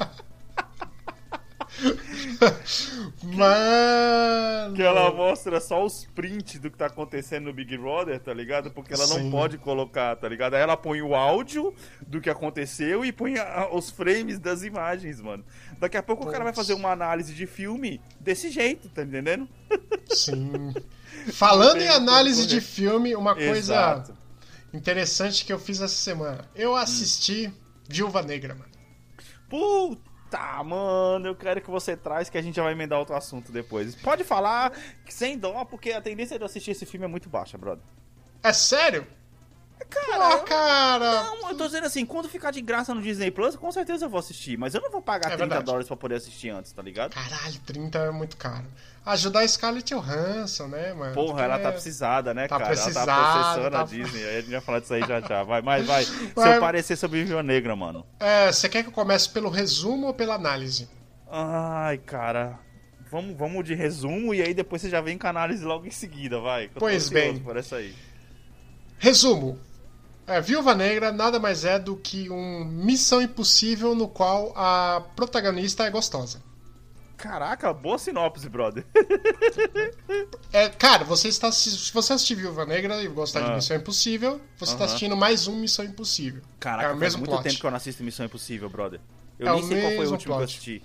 Mano. 3.24 4.76
Que 4.76 4.82
ela 4.82 5.12
mostra 5.12 5.60
só 5.60 5.84
os 5.86 6.06
prints 6.16 6.60
do 6.60 6.70
que 6.72 6.78
tá 6.78 6.88
acontecendo 6.88 7.46
no 7.46 7.54
Big 7.54 7.78
Brother, 7.78 8.20
tá 8.20 8.34
ligado? 8.34 8.72
Porque 8.72 8.94
ela 8.94 9.06
não 9.08 9.18
Sim. 9.18 9.32
pode 9.32 9.58
colocar, 9.58 10.16
tá 10.16 10.28
ligado? 10.28 10.56
Aí 10.56 10.62
ela 10.62 10.76
põe 10.78 11.02
o 11.02 11.16
áudio 11.16 11.74
do 12.08 12.20
que 12.22 12.30
aconteceu 12.30 13.04
e 13.06 13.12
põe 13.12 13.38
a- 13.38 13.70
os 13.72 13.90
frames 13.90 14.40
das 14.40 14.64
imagens, 14.64 15.22
mano. 15.22 15.44
Daqui 15.80 15.98
a 15.98 16.04
pouco 16.04 16.28
o 16.28 16.32
cara 16.32 16.44
vai 16.44 16.54
fazer 16.54 16.74
uma 16.74 16.92
análise 16.92 17.34
de 17.34 17.46
filme 17.46 18.02
desse 18.20 18.50
jeito, 18.50 18.90
tá 18.90 19.04
entendendo? 19.04 19.48
Sim. 20.10 20.74
Falando 21.34 21.82
em 21.82 21.88
análise 21.88 22.46
de 22.48 22.60
filme, 22.60 23.16
uma 23.16 23.34
coisa 23.36 23.58
Exato. 23.58 24.14
interessante 24.74 25.46
que 25.46 25.54
eu 25.54 25.60
fiz 25.60 25.80
essa 25.82 25.96
semana. 25.96 26.50
Eu 26.56 26.76
assisti 26.76 27.52
Viúva 27.88 28.22
Negra, 28.22 28.54
mano. 28.56 28.72
Puta, 29.50 30.02
mano, 30.64 31.28
eu 31.28 31.36
quero 31.36 31.62
que 31.62 31.70
você 31.70 31.96
traz 31.96 32.30
que 32.30 32.38
a 32.38 32.42
gente 32.42 32.56
já 32.56 32.64
vai 32.64 32.72
emendar 32.74 33.00
outro 33.00 33.16
assunto 33.16 33.52
depois. 33.52 33.96
Pode 33.96 34.24
falar 34.24 34.72
sem 35.10 35.38
dó, 35.38 35.64
porque 35.66 35.92
a 35.92 36.02
tendência 36.02 36.38
de 36.38 36.44
eu 36.44 36.46
assistir 36.46 36.72
esse 36.72 36.86
filme 36.86 37.06
é 37.06 37.10
muito 37.10 37.30
baixa, 37.30 37.58
brother. 37.58 37.84
É 38.42 38.52
sério? 38.54 39.08
Cara, 39.90 40.38
Pô, 40.38 40.44
cara. 40.46 41.24
Não, 41.24 41.50
eu 41.50 41.58
tô 41.58 41.66
dizendo 41.66 41.86
assim, 41.86 42.06
quando 42.06 42.30
ficar 42.30 42.52
de 42.52 42.62
graça 42.62 42.94
no 42.94 43.02
Disney 43.02 43.30
Plus, 43.32 43.56
com 43.56 43.72
certeza 43.72 44.06
eu 44.06 44.10
vou 44.10 44.20
assistir. 44.20 44.58
Mas 44.58 44.74
eu 44.74 44.82
não 44.82 44.90
vou 44.90 45.02
pagar 45.02 45.28
É 45.28 45.30
30 45.36 45.38
verdade. 45.40 45.66
dólares 45.66 45.88
pra 45.88 45.98
poder 45.98 46.16
assistir 46.16 46.50
antes, 46.50 46.72
tá 46.72 46.82
ligado? 46.82 47.14
Caralho, 47.14 47.60
30 47.66 47.98
é 48.00 48.12
muito 48.12 48.38
caro. 48.38 48.66
Ajudar 49.06 49.42
a 49.42 49.48
Scarlett 49.48 49.94
Johansson, 49.94 50.68
né, 50.68 50.94
mano? 50.94 51.14
Porra, 51.14 51.44
ela 51.44 51.60
tá 51.60 51.72
precisada, 51.72 52.34
né, 52.34 52.48
tá 52.48 52.58
cara? 52.58 52.74
ela 52.74 52.82
precisada, 52.82 53.12
tá 53.12 53.34
processando 53.34 53.72
tá- 53.72 53.82
a 53.82 53.84
Disney. 53.84 54.24
Aí 54.24 54.38
a 54.38 54.42
gente 54.42 54.52
vai 54.52 54.62
falar 54.62 54.80
disso 54.80 54.94
aí 54.94 55.02
já 55.02 55.20
já. 55.20 55.44
Vai, 55.44 55.62
vai, 55.62 55.84
vai. 55.84 56.06
Vai. 56.34 56.52
Seu 56.52 56.60
parecer 56.62 56.96
sobre 56.96 57.24
Viúva 57.24 57.44
Negra, 57.44 57.76
mano. 57.76 58.06
É, 58.20 58.52
você 58.52 58.70
quer 58.70 58.82
que 58.82 58.90
eu 58.90 58.94
comece 58.94 59.30
pelo 59.30 59.50
resumo 59.50 60.08
ou 60.08 60.14
pela 60.14 60.36
análise? 60.36 60.88
Ai, 61.30 61.98
cara. 61.98 62.60
Vamos, 63.12 63.38
vamos 63.38 63.66
de 63.66 63.76
resumo 63.76 64.34
e 64.34 64.42
aí 64.42 64.54
depois 64.54 64.82
você 64.82 64.90
já 64.90 65.02
vem 65.02 65.18
com 65.18 65.28
a 65.28 65.30
análise 65.30 65.64
logo 65.64 65.86
em 65.86 65.92
seguida, 65.92 66.40
vai. 66.40 66.70
Pois 66.74 67.10
bem. 67.10 67.38
Por 67.40 67.58
essa 67.58 67.76
aí. 67.76 67.94
Resumo. 68.98 69.60
É, 70.26 70.40
Viúva 70.40 70.74
Negra 70.74 71.12
nada 71.12 71.38
mais 71.40 71.66
é 71.66 71.78
do 71.78 71.98
que 71.98 72.30
um 72.30 72.64
Missão 72.64 73.22
Impossível 73.22 73.94
no 73.94 74.08
qual 74.08 74.54
a 74.56 75.04
protagonista 75.16 75.84
é 75.86 75.90
gostosa. 75.90 76.42
Caraca, 77.18 77.72
boa 77.74 77.98
sinopse, 77.98 78.50
brother. 78.50 78.86
É, 80.52 80.70
cara, 80.70 81.04
você 81.06 81.28
está 81.30 81.52
se 81.52 81.92
você 81.94 82.14
assistir 82.14 82.36
Viúva 82.36 82.66
Negra 82.66 83.02
e 83.02 83.08
gostar 83.08 83.42
de 83.42 83.52
Ah. 83.52 83.56
Missão 83.56 83.78
Impossível, 83.78 84.42
você 84.58 84.74
está 84.74 84.84
Aham. 84.84 84.86
assistindo 84.86 85.16
mais 85.16 85.48
um 85.48 85.56
Missão 85.56 85.86
Impossível. 85.86 86.42
Caraca, 86.60 86.84
é 86.86 86.88
o 86.88 86.92
faz 86.92 87.00
mesmo 87.02 87.20
muito 87.20 87.30
plot. 87.32 87.44
tempo 87.44 87.60
que 87.60 87.66
eu 87.66 87.72
não 87.72 87.78
assisto 87.78 88.04
Missão 88.04 88.26
Impossível, 88.26 88.70
brother. 88.70 89.00
Eu 89.40 89.48
É 89.48 89.52
nem 89.54 89.64
sei 89.64 89.82
qual 89.82 89.92
foi 89.94 90.06
o 90.08 90.12
último 90.12 90.18
que 90.20 90.30
eu 90.32 90.36
plot. 90.36 90.44
assisti. 90.44 90.84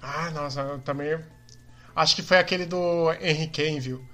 Ah, 0.00 0.30
nossa, 0.30 0.60
eu 0.60 0.78
também. 0.80 1.18
Acho 1.94 2.16
que 2.16 2.22
foi 2.22 2.38
aquele 2.38 2.64
do 2.66 3.12
Henry 3.20 3.48
Cavill. 3.48 4.04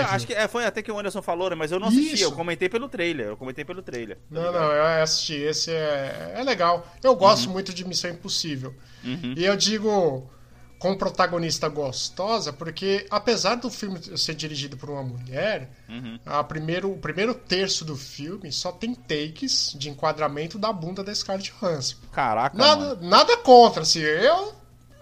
Acho 0.00 0.26
que 0.26 0.32
é, 0.34 0.48
foi 0.48 0.64
até 0.64 0.82
que 0.82 0.90
o 0.90 0.98
Anderson 0.98 1.22
falou, 1.22 1.50
né? 1.50 1.56
Mas 1.56 1.72
eu 1.72 1.80
não 1.80 1.88
assisti, 1.88 2.14
Isso. 2.14 2.24
eu 2.24 2.32
comentei 2.32 2.68
pelo 2.68 2.88
trailer. 2.88 3.28
Eu 3.28 3.36
comentei 3.36 3.64
pelo 3.64 3.82
trailer. 3.82 4.16
tá 4.16 4.22
Não, 4.30 4.52
não, 4.52 4.72
eu 4.72 5.02
assisti. 5.02 5.34
Esse 5.34 5.70
é, 5.70 6.34
é 6.36 6.42
legal. 6.42 6.86
Eu 7.02 7.14
gosto 7.16 7.48
muito 7.50 7.72
de 7.72 7.84
Missão 7.86 8.10
Impossível. 8.10 8.74
Uhum. 9.04 9.34
E 9.36 9.44
eu 9.44 9.56
digo 9.56 10.30
com 10.82 10.96
protagonista 10.96 11.68
gostosa, 11.68 12.52
porque 12.52 13.06
apesar 13.08 13.54
do 13.54 13.70
filme 13.70 14.00
ser 14.18 14.34
dirigido 14.34 14.76
por 14.76 14.90
uma 14.90 15.02
mulher, 15.04 15.70
Uhum. 15.88 16.18
a 16.26 16.42
primeiro, 16.42 16.90
o 16.90 16.98
primeiro 16.98 17.34
terço 17.34 17.84
do 17.84 17.96
filme 17.96 18.50
só 18.50 18.72
tem 18.72 18.92
takes 18.92 19.76
de 19.78 19.88
enquadramento 19.90 20.58
da 20.58 20.72
bunda 20.72 21.04
da 21.04 21.14
Scarlett 21.14 21.52
Johansson. 21.52 21.98
Caraca, 22.10 22.58
mano. 22.58 22.84
Nada, 22.84 23.00
nada 23.00 23.36
contra, 23.36 23.82
assim. 23.82 24.00
Eu, 24.00 24.52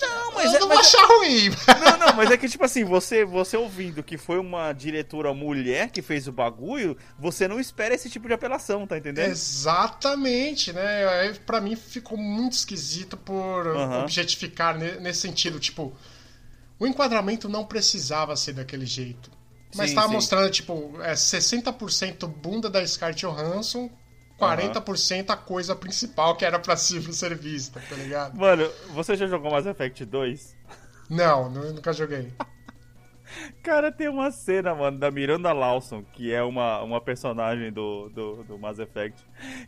Não, 0.01 0.33
mas 0.33 0.51
eu 0.53 0.57
é, 0.57 0.61
não 0.61 0.69
vou 0.69 0.77
é- 0.77 0.81
achar 0.81 1.07
ruim. 1.07 1.51
Não, 1.85 1.99
não, 2.07 2.15
mas 2.17 2.31
é 2.31 2.37
que, 2.37 2.49
tipo 2.49 2.65
assim, 2.65 2.85
você, 2.85 3.25
você 3.25 3.57
ouvindo 3.57 4.03
que 4.03 4.17
foi 4.17 4.39
uma 4.39 4.73
diretora 4.73 5.33
mulher 5.35 5.91
que 5.91 6.01
fez 6.03 6.27
o 6.27 6.33
bagulho, 6.33 6.97
você 7.19 7.47
não 7.47 7.61
espera 7.61 7.95
esse 7.95 8.09
tipo 8.09 8.27
de 8.29 8.35
apelação, 8.35 8.87
tá 8.87 8.97
entendendo? 8.97 9.29
Exatamente, 9.31 10.73
né? 10.73 11.09
Aí, 11.09 11.35
Pra 11.47 11.61
mim 11.61 11.77
ficou 11.77 12.17
muito 12.19 12.53
esquisito 12.55 13.17
por 13.17 13.67
Aham. 13.67 14.03
objetificar 14.03 14.77
ne- 14.79 14.97
nesse 15.01 15.21
sentido. 15.21 15.59
Tipo, 15.59 15.93
o 16.79 16.87
enquadramento 16.87 17.49
não 17.49 17.65
precisava 17.65 18.37
ser 18.37 18.53
daquele 18.55 18.87
jeito. 18.87 19.31
Mas 19.75 19.91
Sim, 19.91 19.97
tava 19.97 20.09
sim. 20.09 20.15
mostrando, 20.15 20.51
tipo, 20.51 20.95
é 21.03 21.15
60% 21.15 22.27
bunda 22.27 22.69
da 22.69 22.85
Scarlett 22.87 23.21
Johansson, 23.25 23.89
40% 24.41 25.31
a 25.31 25.37
coisa 25.37 25.77
principal 25.77 26.37
que 26.37 26.45
era 26.45 26.59
pra 26.59 26.77
ser 26.77 27.03
ser 27.13 27.37
vista, 27.37 27.81
tá 27.89 27.95
ligado? 27.97 28.39
Mano, 28.39 28.69
você 28.95 29.17
já 29.17 29.27
jogou 29.27 29.51
Mass 29.51 29.67
Effect 29.67 30.05
2? 30.05 30.57
Não, 31.09 31.51
nu- 31.51 31.73
nunca 31.73 31.93
joguei. 31.93 32.33
Cara, 33.63 33.93
tem 33.93 34.09
uma 34.09 34.33
cena, 34.33 34.75
mano, 34.75 34.99
da 34.99 35.09
Miranda 35.09 35.53
Lawson, 35.53 36.03
que 36.03 36.33
é 36.33 36.43
uma, 36.43 36.83
uma 36.83 37.01
personagem 37.01 37.73
do, 37.73 38.09
do, 38.09 38.43
do 38.43 38.59
Mass 38.59 38.81
Effect, 38.81 39.23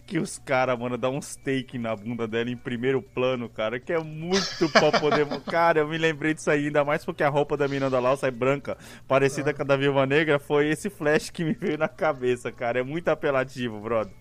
que 0.04 0.18
os 0.18 0.36
caras, 0.38 0.76
mano, 0.76 0.98
dão 0.98 1.16
um 1.16 1.22
steak 1.22 1.78
na 1.78 1.94
bunda 1.94 2.26
dela 2.26 2.50
em 2.50 2.56
primeiro 2.56 3.00
plano, 3.00 3.48
cara, 3.48 3.78
que 3.78 3.92
é 3.92 4.00
muito 4.00 4.68
pra 4.72 4.90
poder. 4.98 5.26
cara, 5.46 5.78
eu 5.80 5.88
me 5.88 5.96
lembrei 5.96 6.34
disso 6.34 6.50
aí, 6.50 6.66
ainda 6.66 6.84
mais 6.84 7.04
porque 7.04 7.22
a 7.22 7.28
roupa 7.28 7.56
da 7.56 7.68
Miranda 7.68 8.00
Lawson 8.00 8.26
é 8.26 8.30
branca, 8.32 8.76
parecida 9.06 9.54
com 9.54 9.62
a 9.62 9.64
da 9.64 9.76
Viúva 9.76 10.06
Negra, 10.06 10.40
foi 10.40 10.68
esse 10.68 10.90
flash 10.90 11.30
que 11.30 11.44
me 11.44 11.52
veio 11.52 11.78
na 11.78 11.88
cabeça, 11.88 12.50
cara. 12.50 12.80
É 12.80 12.82
muito 12.82 13.08
apelativo, 13.08 13.78
brother. 13.80 14.12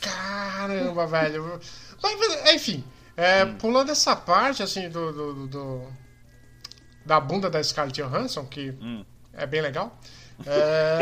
Caramba, 0.00 1.06
velho. 1.06 1.60
Mas, 2.02 2.54
enfim, 2.54 2.84
é, 3.16 3.44
pulando 3.44 3.90
essa 3.92 4.14
parte, 4.16 4.62
assim, 4.62 4.88
do, 4.88 5.12
do- 5.12 5.46
do- 5.46 5.92
da 7.04 7.20
bunda 7.20 7.50
da 7.50 7.62
Scarlett 7.62 8.00
Johansson, 8.02 8.44
que 8.46 8.70
Hum. 8.80 9.04
é 9.32 9.46
bem 9.46 9.60
legal. 9.60 9.98
É, 10.46 10.98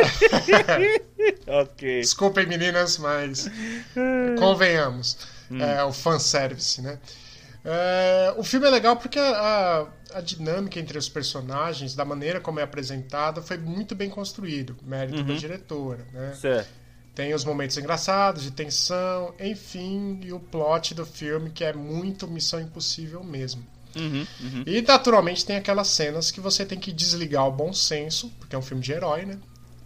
ok. 1.62 2.00
Desculpem, 2.00 2.46
meninas, 2.46 2.98
mas 2.98 3.48
convenhamos. 4.38 5.16
É 5.58 5.82
o 5.84 5.92
fanservice, 5.92 6.80
né? 6.80 6.98
É, 7.64 8.34
o 8.36 8.42
filme 8.42 8.66
é 8.66 8.70
legal 8.70 8.96
porque 8.96 9.18
a, 9.18 9.86
a 10.14 10.20
dinâmica 10.20 10.80
entre 10.80 10.98
os 10.98 11.08
personagens, 11.08 11.94
da 11.94 12.04
maneira 12.04 12.40
como 12.40 12.58
é 12.58 12.62
apresentada, 12.62 13.40
foi 13.42 13.56
muito 13.58 13.94
bem 13.94 14.10
construído. 14.10 14.76
Mérito 14.82 15.22
da 15.22 15.34
diretora, 15.34 16.04
né? 16.12 16.34
Certo. 16.34 16.68
Tem 17.14 17.34
os 17.34 17.44
momentos 17.44 17.76
engraçados, 17.76 18.42
de 18.42 18.50
tensão, 18.50 19.34
enfim, 19.38 20.18
e 20.22 20.32
o 20.32 20.40
plot 20.40 20.94
do 20.94 21.04
filme 21.04 21.50
que 21.50 21.62
é 21.62 21.72
muito 21.72 22.26
Missão 22.26 22.58
Impossível 22.60 23.22
mesmo. 23.22 23.62
Uhum, 23.94 24.26
uhum. 24.40 24.62
E 24.66 24.80
naturalmente 24.80 25.44
tem 25.44 25.56
aquelas 25.56 25.88
cenas 25.88 26.30
que 26.30 26.40
você 26.40 26.64
tem 26.64 26.78
que 26.80 26.90
desligar 26.90 27.46
o 27.46 27.52
bom 27.52 27.70
senso, 27.74 28.30
porque 28.38 28.56
é 28.56 28.58
um 28.58 28.62
filme 28.62 28.82
de 28.82 28.92
herói, 28.92 29.26
né? 29.26 29.38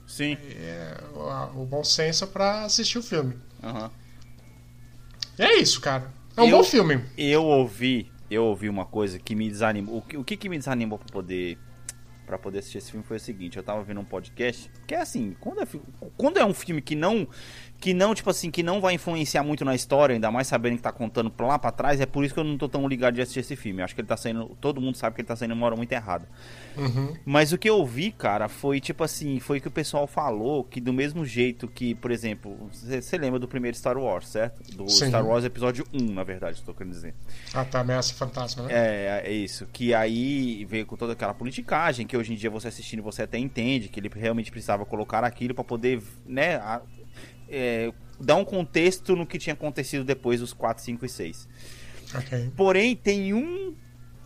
Sim. 0.06 0.36
É, 0.40 1.00
o, 1.56 1.62
o 1.62 1.66
bom 1.66 1.82
senso 1.82 2.28
pra 2.28 2.62
assistir 2.62 2.98
o 2.98 3.02
filme. 3.02 3.36
Aham. 3.60 3.90
E 5.36 5.42
é 5.42 5.56
isso, 5.60 5.80
cara. 5.80 6.12
É 6.36 6.42
um 6.42 6.46
Eu- 6.48 6.58
bom 6.58 6.62
filme. 6.64 7.02
Eu 7.18 7.42
ouvi, 7.44 8.10
eu 8.30 8.44
ouvi 8.44 8.68
uma 8.68 8.86
coisa 8.86 9.18
que 9.18 9.34
me 9.34 9.48
desanimou. 9.50 9.98
O 9.98 10.02
que, 10.02 10.16
o 10.16 10.22
que, 10.22 10.36
que 10.36 10.48
me 10.48 10.56
desanimou 10.58 10.98
pra 10.98 11.08
poder 11.12 11.58
pra 12.24 12.36
poder 12.38 12.58
assistir 12.58 12.78
esse 12.78 12.90
filme 12.90 13.04
foi 13.06 13.16
o 13.16 13.20
seguinte: 13.20 13.56
eu 13.56 13.62
tava 13.64 13.82
vendo 13.82 14.00
um 14.00 14.04
podcast, 14.04 14.70
que 14.86 14.94
é 14.94 15.00
assim, 15.00 15.36
quando 15.40 15.62
é, 15.62 15.66
quando 16.16 16.38
é 16.38 16.44
um 16.44 16.54
filme 16.54 16.80
que 16.80 16.94
não. 16.94 17.26
Que 17.78 17.92
não, 17.92 18.14
tipo 18.14 18.30
assim, 18.30 18.50
que 18.50 18.62
não 18.62 18.80
vai 18.80 18.94
influenciar 18.94 19.42
muito 19.42 19.62
na 19.62 19.74
história, 19.74 20.14
ainda 20.14 20.30
mais 20.30 20.46
sabendo 20.46 20.76
que 20.76 20.82
tá 20.82 20.90
contando 20.90 21.30
pra 21.30 21.46
lá 21.46 21.58
pra 21.58 21.70
trás, 21.70 22.00
é 22.00 22.06
por 22.06 22.24
isso 22.24 22.32
que 22.32 22.40
eu 22.40 22.44
não 22.44 22.56
tô 22.56 22.70
tão 22.70 22.88
ligado 22.88 23.16
de 23.16 23.20
assistir 23.20 23.40
esse 23.40 23.54
filme. 23.54 23.80
Eu 23.80 23.84
acho 23.84 23.94
que 23.94 24.00
ele 24.00 24.08
tá 24.08 24.16
saindo. 24.16 24.56
Todo 24.62 24.80
mundo 24.80 24.96
sabe 24.96 25.14
que 25.14 25.20
ele 25.20 25.28
tá 25.28 25.36
saindo 25.36 25.52
uma 25.52 25.66
hora 25.66 25.76
muito 25.76 25.92
errada. 25.92 26.26
Uhum. 26.74 27.14
Mas 27.24 27.52
o 27.52 27.58
que 27.58 27.68
eu 27.68 27.84
vi, 27.84 28.12
cara, 28.12 28.48
foi 28.48 28.80
tipo 28.80 29.04
assim, 29.04 29.38
foi 29.40 29.60
que 29.60 29.68
o 29.68 29.70
pessoal 29.70 30.06
falou 30.06 30.64
que 30.64 30.80
do 30.80 30.92
mesmo 30.92 31.24
jeito 31.24 31.68
que, 31.68 31.94
por 31.94 32.10
exemplo, 32.10 32.70
você 32.72 33.18
lembra 33.18 33.38
do 33.38 33.46
primeiro 33.46 33.76
Star 33.76 33.98
Wars, 33.98 34.28
certo? 34.28 34.62
Do 34.74 34.88
Sim. 34.88 35.08
Star 35.08 35.26
Wars 35.26 35.44
episódio 35.44 35.86
1, 35.92 36.12
na 36.12 36.24
verdade, 36.24 36.56
estou 36.56 36.74
querendo 36.74 36.92
dizer. 36.92 37.14
Ah, 37.52 37.64
tá, 37.64 37.80
ameaça 37.80 38.14
fantasma, 38.14 38.64
né? 38.64 38.72
É, 38.72 39.22
é 39.26 39.32
isso. 39.32 39.66
Que 39.72 39.94
aí 39.94 40.64
veio 40.64 40.86
com 40.86 40.96
toda 40.96 41.12
aquela 41.12 41.34
politicagem, 41.34 42.06
que 42.06 42.16
hoje 42.16 42.32
em 42.32 42.36
dia 42.36 42.50
você 42.50 42.68
assistindo 42.68 43.02
você 43.02 43.22
até 43.22 43.38
entende 43.38 43.88
que 43.88 44.00
ele 44.00 44.10
realmente 44.14 44.50
precisava 44.50 44.75
colocar 44.84 45.24
aquilo 45.24 45.54
pra 45.54 45.64
poder, 45.64 46.02
né, 46.26 46.56
a- 46.56 46.82
é, 47.48 47.92
dar 48.20 48.36
um 48.36 48.44
contexto 48.44 49.14
no 49.16 49.24
que 49.26 49.38
tinha 49.38 49.54
acontecido 49.54 50.04
depois 50.04 50.40
dos 50.40 50.52
4, 50.52 50.82
5 50.82 51.06
e 51.06 51.08
6. 51.08 51.48
Ok. 52.14 52.52
Porém, 52.56 52.94
tem 52.96 53.32
um 53.32 53.74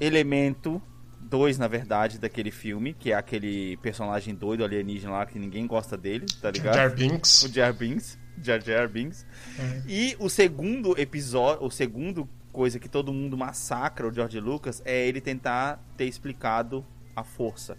elemento, 0.00 0.80
dois 1.20 1.58
na 1.58 1.68
verdade, 1.68 2.18
daquele 2.18 2.50
filme, 2.50 2.94
que 2.94 3.12
é 3.12 3.14
aquele 3.14 3.76
personagem 3.78 4.34
doido 4.34 4.64
alienígena 4.64 5.12
lá 5.12 5.26
que 5.26 5.38
ninguém 5.38 5.66
gosta 5.66 5.96
dele, 5.96 6.26
tá 6.40 6.50
ligado? 6.50 6.74
Jar 6.74 6.94
Binks. 6.94 7.42
O 7.42 7.48
Jar 7.52 7.72
Binks. 7.74 8.18
Jar 8.42 8.60
Jar 8.62 8.88
Binks. 8.88 9.26
É. 9.58 9.82
E 9.86 10.16
o 10.18 10.28
segundo 10.30 10.98
episódio, 10.98 11.66
o 11.66 11.70
segundo 11.70 12.28
coisa 12.52 12.78
que 12.78 12.88
todo 12.88 13.12
mundo 13.12 13.36
massacra 13.36 14.08
o 14.08 14.12
George 14.12 14.40
Lucas 14.40 14.82
é 14.84 15.06
ele 15.06 15.20
tentar 15.20 15.78
ter 15.96 16.06
explicado 16.06 16.84
a 17.14 17.22
força. 17.22 17.76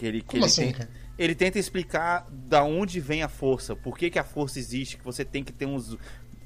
Que 0.00 0.06
ele, 0.06 0.20
que 0.22 0.28
Como 0.28 0.38
ele 0.38 0.46
assim, 0.46 0.72
cara? 0.72 0.88
ele 1.18 1.34
tenta 1.34 1.58
explicar 1.58 2.24
da 2.30 2.64
onde 2.64 2.98
vem 3.00 3.22
a 3.22 3.28
força, 3.28 3.76
por 3.76 3.98
que, 3.98 4.08
que 4.08 4.18
a 4.18 4.24
força 4.24 4.58
existe, 4.58 4.96
que 4.96 5.04
você 5.04 5.26
tem 5.26 5.44
que 5.44 5.52
ter 5.52 5.66
uns 5.66 5.94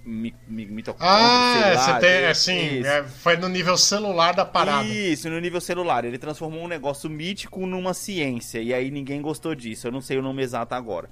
mi, 0.05 0.35
mi, 0.49 0.67
mitocôndrias, 0.67 1.09
Ah, 1.09 1.73
lá, 1.77 1.95
você 1.95 2.01
tem, 2.01 2.27
assim, 2.27 2.85
é, 2.85 3.05
foi 3.05 3.37
no 3.37 3.49
nível 3.49 3.77
celular 3.77 4.35
da 4.35 4.45
parada. 4.45 4.89
Isso, 4.89 5.31
no 5.31 5.39
nível 5.41 5.61
celular. 5.61 6.05
Ele 6.05 6.19
transformou 6.19 6.65
um 6.65 6.67
negócio 6.69 7.09
mítico 7.09 7.65
numa 7.65 7.95
ciência. 7.95 8.61
E 8.61 8.75
aí 8.75 8.91
ninguém 8.91 9.23
gostou 9.23 9.55
disso. 9.55 9.87
Eu 9.87 9.93
não 9.93 10.01
sei 10.01 10.19
o 10.19 10.23
nome 10.23 10.43
exato 10.43 10.75
agora. 10.75 11.09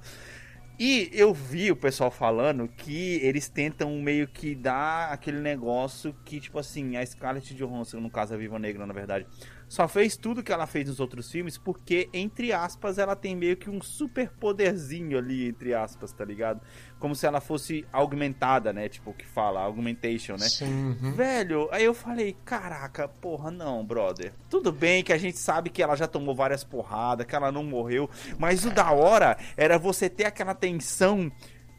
E 0.81 1.09
eu 1.13 1.33
vi 1.33 1.71
o 1.71 1.77
pessoal 1.77 2.11
falando 2.11 2.67
que 2.67 3.21
eles 3.23 3.49
tentam 3.49 3.97
meio 4.03 4.27
que 4.27 4.53
dar 4.53 5.13
aquele 5.13 5.39
negócio 5.39 6.13
que, 6.25 6.41
tipo 6.41 6.59
assim, 6.59 6.97
a 6.97 7.07
Scarlett 7.07 7.55
Johansson, 7.55 8.01
no 8.01 8.11
caso 8.11 8.35
a 8.35 8.37
Viva 8.37 8.59
Negra, 8.59 8.85
na 8.85 8.93
verdade, 8.93 9.25
só 9.73 9.89
fez 9.89 10.19
tudo 10.19 10.43
que 10.43 10.53
ela 10.53 10.67
fez 10.67 10.87
nos 10.87 11.01
outros 11.01 11.31
filmes 11.31 11.57
porque, 11.57 12.07
entre 12.13 12.53
aspas, 12.53 12.99
ela 12.99 13.17
tem 13.17 13.35
meio 13.35 13.57
que 13.57 13.71
um 13.71 13.81
super 13.81 14.29
poderzinho 14.29 15.17
ali, 15.17 15.49
entre 15.49 15.73
aspas, 15.73 16.13
tá 16.13 16.23
ligado? 16.27 16.61
Como 16.99 17.17
se 17.17 17.27
ela 17.27 17.41
fosse 17.41 17.87
augmentada, 17.91 18.71
né? 18.71 18.87
Tipo, 18.91 19.13
o 19.13 19.15
que 19.15 19.25
fala, 19.25 19.63
augmentation, 19.63 20.35
né? 20.35 20.47
Sim, 20.47 20.95
uhum. 21.01 21.15
Velho, 21.15 21.71
aí 21.73 21.85
eu 21.85 21.95
falei, 21.95 22.37
caraca, 22.45 23.09
porra, 23.09 23.51
não, 23.51 23.83
brother. 23.83 24.35
Tudo 24.51 24.71
bem 24.71 25.03
que 25.03 25.11
a 25.11 25.17
gente 25.17 25.39
sabe 25.39 25.71
que 25.71 25.83
ela 25.83 25.97
já 25.97 26.07
tomou 26.07 26.35
várias 26.35 26.63
porradas, 26.63 27.27
que 27.27 27.35
ela 27.35 27.51
não 27.51 27.65
morreu, 27.65 28.11
mas 28.39 28.67
o 28.67 28.71
da 28.71 28.93
hora 28.93 29.39
era 29.57 29.79
você 29.79 30.07
ter 30.11 30.27
aquela 30.27 30.55
tensão 30.55 31.33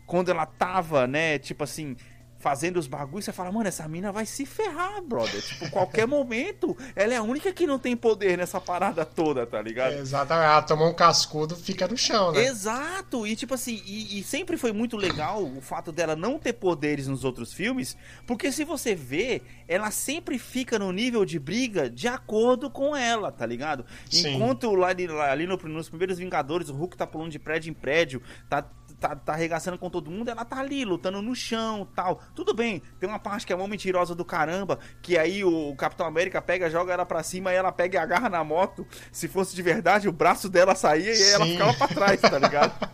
quando 0.07 0.31
ela 0.31 0.47
tava, 0.47 1.05
né, 1.05 1.37
tipo 1.37 1.63
assim, 1.63 1.95
fazendo 2.43 2.75
os 2.75 2.87
bagulhos, 2.87 3.23
você 3.23 3.31
fala, 3.31 3.49
mano, 3.53 3.69
essa 3.69 3.87
mina 3.87 4.11
vai 4.11 4.25
se 4.25 4.45
ferrar, 4.45 5.01
brother. 5.01 5.41
Tipo, 5.41 5.69
qualquer 5.71 6.05
momento, 6.05 6.75
ela 6.93 7.13
é 7.13 7.15
a 7.17 7.23
única 7.23 7.53
que 7.53 7.65
não 7.65 7.79
tem 7.79 7.95
poder 7.95 8.37
nessa 8.37 8.59
parada 8.59 9.05
toda, 9.05 9.45
tá 9.47 9.61
ligado? 9.61 9.93
Exatamente. 9.93 10.45
Ela 10.51 10.61
tomou 10.61 10.89
um 10.89 10.93
cascudo, 10.93 11.55
fica 11.55 11.87
no 11.87 11.97
chão, 11.97 12.33
né? 12.33 12.43
Exato, 12.43 13.25
e 13.25 13.33
tipo 13.33 13.53
assim, 13.53 13.81
e, 13.85 14.19
e 14.19 14.23
sempre 14.23 14.57
foi 14.57 14.73
muito 14.73 14.97
legal 14.97 15.41
o 15.41 15.61
fato 15.61 15.89
dela 15.93 16.17
não 16.17 16.37
ter 16.37 16.51
poderes 16.51 17.07
nos 17.07 17.23
outros 17.23 17.53
filmes, 17.53 17.95
porque 18.27 18.51
se 18.51 18.65
você 18.65 18.93
vê, 18.93 19.41
ela 19.65 19.89
sempre 19.89 20.37
fica 20.37 20.77
no 20.77 20.91
nível 20.91 21.23
de 21.23 21.39
briga 21.39 21.89
de 21.89 22.09
acordo 22.09 22.69
com 22.69 22.93
ela, 22.93 23.31
tá 23.31 23.45
ligado? 23.45 23.85
Sim. 24.11 24.35
Enquanto 24.35 24.69
lá 24.75 24.89
ali 25.31 25.47
no- 25.47 25.55
nos 25.55 25.87
primeiros 25.87 26.17
Vingadores, 26.17 26.67
o 26.67 26.73
Hulk 26.73 26.97
tá 26.97 27.07
pulando 27.07 27.31
de 27.31 27.39
prédio 27.39 27.69
em 27.71 27.73
prédio, 27.73 28.21
tá, 28.49 28.65
tá, 29.03 29.15
tá 29.17 29.33
arregaçando 29.33 29.77
com 29.77 29.89
todo 29.89 30.09
mundo, 30.09 30.29
ela 30.29 30.45
tá 30.45 30.59
ali 30.59 30.85
lutando 30.85 31.21
no 31.21 31.35
chão 31.35 31.85
tal. 31.93 32.21
Tudo 32.33 32.53
bem, 32.53 32.81
tem 33.01 33.09
uma 33.09 33.19
parte 33.19 33.45
que 33.45 33.51
é 33.51 33.55
uma 33.55 33.67
mentirosa 33.67 34.15
do 34.15 34.23
caramba, 34.23 34.79
que 35.01 35.17
aí 35.17 35.43
o, 35.43 35.75
Capitão 35.75 36.07
América 36.07 36.41
pega, 36.41 36.69
joga 36.69 36.93
ela 36.93 37.05
pra 37.05 37.21
cima 37.21 37.51
e 37.51 37.55
ela 37.55 37.71
pega 37.71 37.97
e 37.97 38.01
agarra 38.01 38.29
na 38.29 38.43
moto. 38.45 38.87
Se 39.11 39.27
fosse 39.27 39.53
de 39.53 39.61
verdade, 39.61 40.07
o 40.07 40.11
braço 40.13 40.47
dela 40.47 40.73
saía 40.73 41.13
e 41.13 41.31
ela 41.31 41.45
Sim. 41.45 41.51
ficava 41.51 41.73
pra 41.73 41.87
trás, 41.89 42.21
tá 42.21 42.39
ligado? 42.39 42.79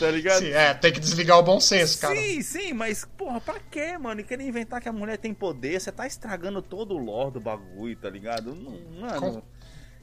tá 0.00 0.10
ligado? 0.10 0.40
Sim, 0.40 0.50
é, 0.50 0.74
tem 0.74 0.92
que 0.92 0.98
desligar 0.98 1.38
o 1.38 1.42
bom 1.44 1.60
senso, 1.60 2.00
cara. 2.00 2.16
Sim, 2.16 2.42
sim, 2.42 2.72
mas, 2.72 3.04
porra, 3.16 3.40
pra 3.40 3.60
quê, 3.70 3.96
mano? 3.96 4.20
E 4.20 4.24
querer 4.24 4.42
inventar 4.42 4.80
que 4.80 4.88
a 4.88 4.92
mulher 4.92 5.18
tem 5.18 5.32
poder, 5.32 5.80
você 5.80 5.92
tá 5.92 6.08
estragando 6.08 6.60
todo 6.60 6.94
o 6.94 6.98
lore 6.98 7.34
do 7.34 7.40
bagulho, 7.40 7.96
tá 7.96 8.10
ligado? 8.10 8.52
Não, 8.56 9.00
mano. 9.00 9.20
Com- 9.20 9.42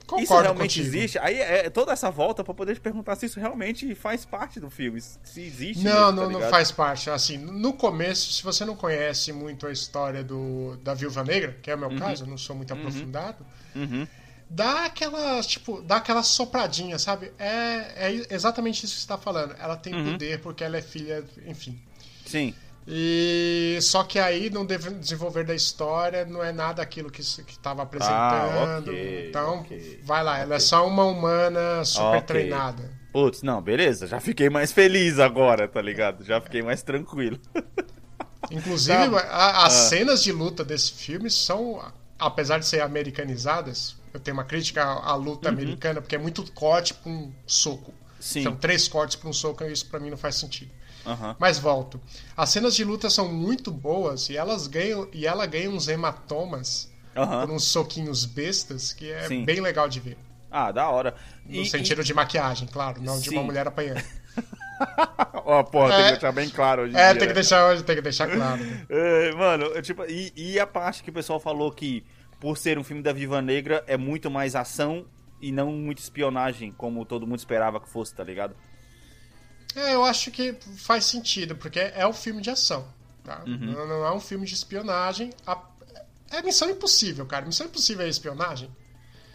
isso 0.06 0.28
Concordo 0.28 0.44
realmente 0.44 0.80
contigo. 0.80 0.96
existe? 0.98 1.18
Aí 1.20 1.40
é 1.40 1.70
toda 1.70 1.92
essa 1.92 2.12
volta 2.12 2.44
pra 2.44 2.54
poder 2.54 2.76
te 2.76 2.80
perguntar 2.82 3.16
se 3.16 3.26
isso 3.26 3.40
realmente 3.40 3.94
faz 3.96 4.24
parte 4.24 4.60
do 4.60 4.70
filme. 4.70 5.02
Se 5.02 5.42
existe. 5.42 5.84
Não, 5.84 5.92
mesmo, 5.92 6.06
tá 6.06 6.12
não, 6.12 6.24
não 6.24 6.32
ligado? 6.40 6.50
faz 6.52 6.72
parte. 6.72 7.10
Assim, 7.10 7.38
no 7.38 7.74
começo, 7.74 8.32
se 8.34 8.44
você 8.44 8.64
não 8.66 8.76
conhece 8.76 9.34
muito 9.34 9.66
a 9.66 9.72
história 9.72 10.24
do, 10.24 10.78
da 10.84 10.94
Viúva 10.94 11.24
Negra, 11.24 11.58
que 11.62 11.72
é 11.72 11.76
o 11.76 11.78
meu 11.80 11.96
caso, 11.98 12.24
eu 12.24 12.28
não 12.28 12.38
sou 12.38 12.56
muito 12.56 12.72
aprofundado, 12.74 13.46
Uhum. 13.76 14.08
dá 14.50 14.86
aquela, 14.86 15.42
tipo, 15.42 15.82
dá 15.82 15.96
aquela 15.98 16.22
sopradinha, 16.24 17.00
sabe? 17.00 17.32
É, 17.40 18.08
é 18.08 18.26
exatamente 18.30 18.86
isso 18.86 18.94
que 18.96 19.02
você 19.02 19.08
tá 19.08 19.18
falando. 19.18 19.56
Ela 19.60 19.76
tem 19.76 19.94
Uhum. 19.94 20.12
poder 20.12 20.40
porque 20.40 20.64
ela 20.64 20.78
é 20.78 20.82
filha, 20.82 21.24
enfim. 21.48 21.80
Sim. 22.26 22.54
E 22.88 23.80
só 23.82 24.04
que 24.04 24.20
aí 24.20 24.50
no 24.50 24.66
desenvolver 25.00 25.44
da 25.44 25.56
história 25.56 26.24
não 26.26 26.44
é 26.44 26.52
nada 26.52 26.82
aquilo 26.84 27.10
que 27.10 27.22
estava 27.22 27.82
apresentando. 27.82 28.14
Ah, 28.16 28.80
ok, 28.80 29.30
então, 29.30 29.60
ok, 29.62 30.00
vai 30.04 30.24
lá, 30.24 30.38
ela 30.38 30.56
é 30.56 30.60
só 30.60 30.88
uma 30.88 31.04
humana 31.04 31.84
super 31.84 32.22
treinada. 32.22 32.92
Putz, 33.12 33.42
não, 33.42 33.62
beleza. 33.62 34.06
Já 34.08 34.20
fiquei 34.20 34.50
mais 34.50 34.72
feliz 34.72 35.20
agora, 35.20 35.68
tá 35.68 35.82
ligado? 35.82 36.24
Já 36.24 36.40
fiquei 36.40 36.62
mais 36.62 36.84
tranquilo. 36.84 37.40
Inclusive, 38.52 39.10
Tá. 39.10 39.20
a- 39.30 39.66
as 39.66 39.74
Ah. 39.74 39.90
cenas 39.90 40.22
de 40.24 40.32
luta 40.32 40.64
desse 40.64 40.92
filme 40.94 41.30
são, 41.32 41.82
apesar 42.20 42.60
de 42.60 42.66
ser 42.68 42.82
americanizadas, 42.82 43.96
eu 44.14 44.20
tenho 44.20 44.38
uma 44.38 44.44
crítica 44.44 44.84
à, 44.84 45.16
luta 45.16 45.50
americana, 45.50 46.02
porque 46.02 46.16
é 46.16 46.20
muito 46.20 46.44
corte 46.52 46.94
pra 46.94 47.12
um 47.12 47.32
soco. 47.48 47.92
Uhum. 47.92 47.98
Sim. 48.20 48.44
São 48.44 48.56
três 48.56 48.88
cortes 48.88 49.16
pra 49.16 49.30
um 49.30 49.34
soco, 49.34 49.64
e 49.64 49.72
isso 49.72 49.88
pra 49.88 50.00
mim 50.00 50.10
não 50.10 50.18
faz 50.18 50.36
sentido. 50.36 50.70
Aham. 51.06 51.36
Mas 51.40 51.60
volto. 51.60 52.00
As 52.36 52.50
cenas 52.50 52.76
de 52.76 52.84
luta 52.84 53.10
são 53.10 53.32
muito 53.32 53.72
boas 53.72 54.30
e 54.30 54.36
elas 54.38 54.68
ganham 54.68 55.08
e 55.14 55.26
ela 55.28 55.46
ganha 55.46 55.70
uns 55.70 55.88
hematomas 55.88 56.92
Aham. 57.16 57.46
por 57.48 57.56
uns 57.56 57.64
soquinhos 57.66 58.26
bestas 58.26 58.92
que 58.94 59.12
é 59.12 59.28
Sim. 59.28 59.46
bem 59.46 59.60
legal 59.62 59.88
de 59.88 60.00
ver. 60.00 60.18
Ah, 60.50 60.72
da 60.72 60.90
hora. 60.90 61.16
No 61.46 61.62
E- 61.62 61.66
sentido 61.66 62.04
de 62.04 62.14
maquiagem, 62.14 62.68
claro, 62.68 63.02
não 63.02 63.20
de 63.20 63.30
uma 63.30 63.42
Sim. 63.42 63.46
mulher 63.46 63.68
apanhando. 63.68 64.04
Ó, 65.46 65.64
porra, 65.64 65.90
tem 65.90 66.00
É. 66.00 66.04
que 66.06 66.12
deixar 66.14 66.32
bem 66.32 66.50
claro 66.50 66.82
hoje 66.84 66.96
É, 66.96 67.10
dia, 67.12 67.20
tem 67.20 67.20
que 67.22 67.28
né? 67.28 67.34
deixar 67.34 67.68
hoje, 67.70 67.84
tem 67.84 67.96
que 67.96 68.02
deixar 68.02 68.28
claro. 68.30 68.62
É, 68.90 69.32
mano, 69.34 69.66
eu, 69.66 69.82
tipo, 69.82 70.04
e, 70.06 70.34
e 70.36 70.60
a 70.60 70.66
parte 70.68 71.04
que 71.04 71.10
o 71.10 71.14
pessoal 71.14 71.40
falou 71.40 71.72
que, 71.72 72.04
por 72.40 72.58
ser 72.58 72.78
um 72.78 72.84
filme 72.84 73.02
da 73.02 73.14
Viva 73.14 73.42
Negra, 73.42 73.84
é 73.88 73.96
muito 73.96 74.30
mais 74.30 74.56
ação 74.56 75.06
e 75.42 75.52
não 75.52 75.72
muito 75.72 76.00
espionagem, 76.00 76.72
como 76.76 77.06
todo 77.06 77.28
mundo 77.28 77.40
esperava 77.40 77.80
que 77.80 77.88
fosse, 77.90 78.14
tá 78.14 78.24
ligado? 78.24 78.56
É, 79.76 79.94
eu 79.94 80.06
acho 80.06 80.32
que 80.32 80.56
faz 80.78 81.06
sentido, 81.06 81.56
porque 81.56 81.80
é 81.80 82.08
um 82.08 82.14
filme 82.14 82.42
de 82.42 82.50
ação. 82.50 82.88
Tá? 83.24 83.42
Uhum. 83.46 83.58
Não, 83.74 83.88
não 83.88 84.06
é 84.06 84.14
um 84.14 84.20
filme 84.20 84.46
de 84.46 84.54
espionagem. 84.54 85.32
É 86.32 86.42
Missão 86.42 86.70
Impossível, 86.70 87.26
cara. 87.26 87.46
Missão 87.46 87.66
Impossível 87.68 88.06
é 88.06 88.10
espionagem? 88.10 88.70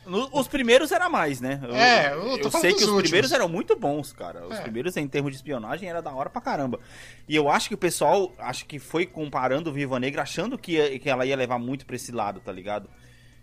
No- 0.07 0.29
os 0.33 0.48
primeiros 0.48 0.90
era 0.92 1.09
mais, 1.09 1.40
né? 1.40 1.61
Eu, 1.62 1.74
É, 1.74 2.12
eu 2.14 2.38
tô 2.40 2.48
eu 2.48 2.50
sei 2.61 2.70
que 2.72 2.76
os 2.79 2.83
últimos. 2.85 3.03
primeiros 3.03 3.33
eram 3.33 3.48
muito 3.48 3.76
bons, 3.76 4.12
cara. 4.12 4.46
Os 4.46 4.57
É. 4.59 4.62
primeiros, 4.62 4.96
em 4.96 5.07
termos 5.07 5.31
de 5.33 5.37
espionagem, 5.37 5.88
era 5.88 6.00
da 6.00 6.11
hora 6.12 6.31
pra 6.31 6.40
caramba. 6.40 6.81
E 7.29 7.37
eu 7.37 7.50
acho 7.50 7.68
que 7.68 7.74
o 7.74 7.79
pessoal, 7.79 8.32
acho 8.38 8.64
que 8.66 8.78
foi 8.78 9.07
comparando 9.07 9.72
Viva 9.72 10.01
Negra, 10.01 10.22
achando 10.22 10.57
que, 10.57 10.72
ia- 10.72 10.99
que 10.99 11.09
ela 11.11 11.26
ia 11.26 11.36
levar 11.36 11.59
muito 11.59 11.84
pra 11.84 11.97
esse 11.97 12.11
lado, 12.12 12.41
tá 12.41 12.51
ligado? 12.51 12.88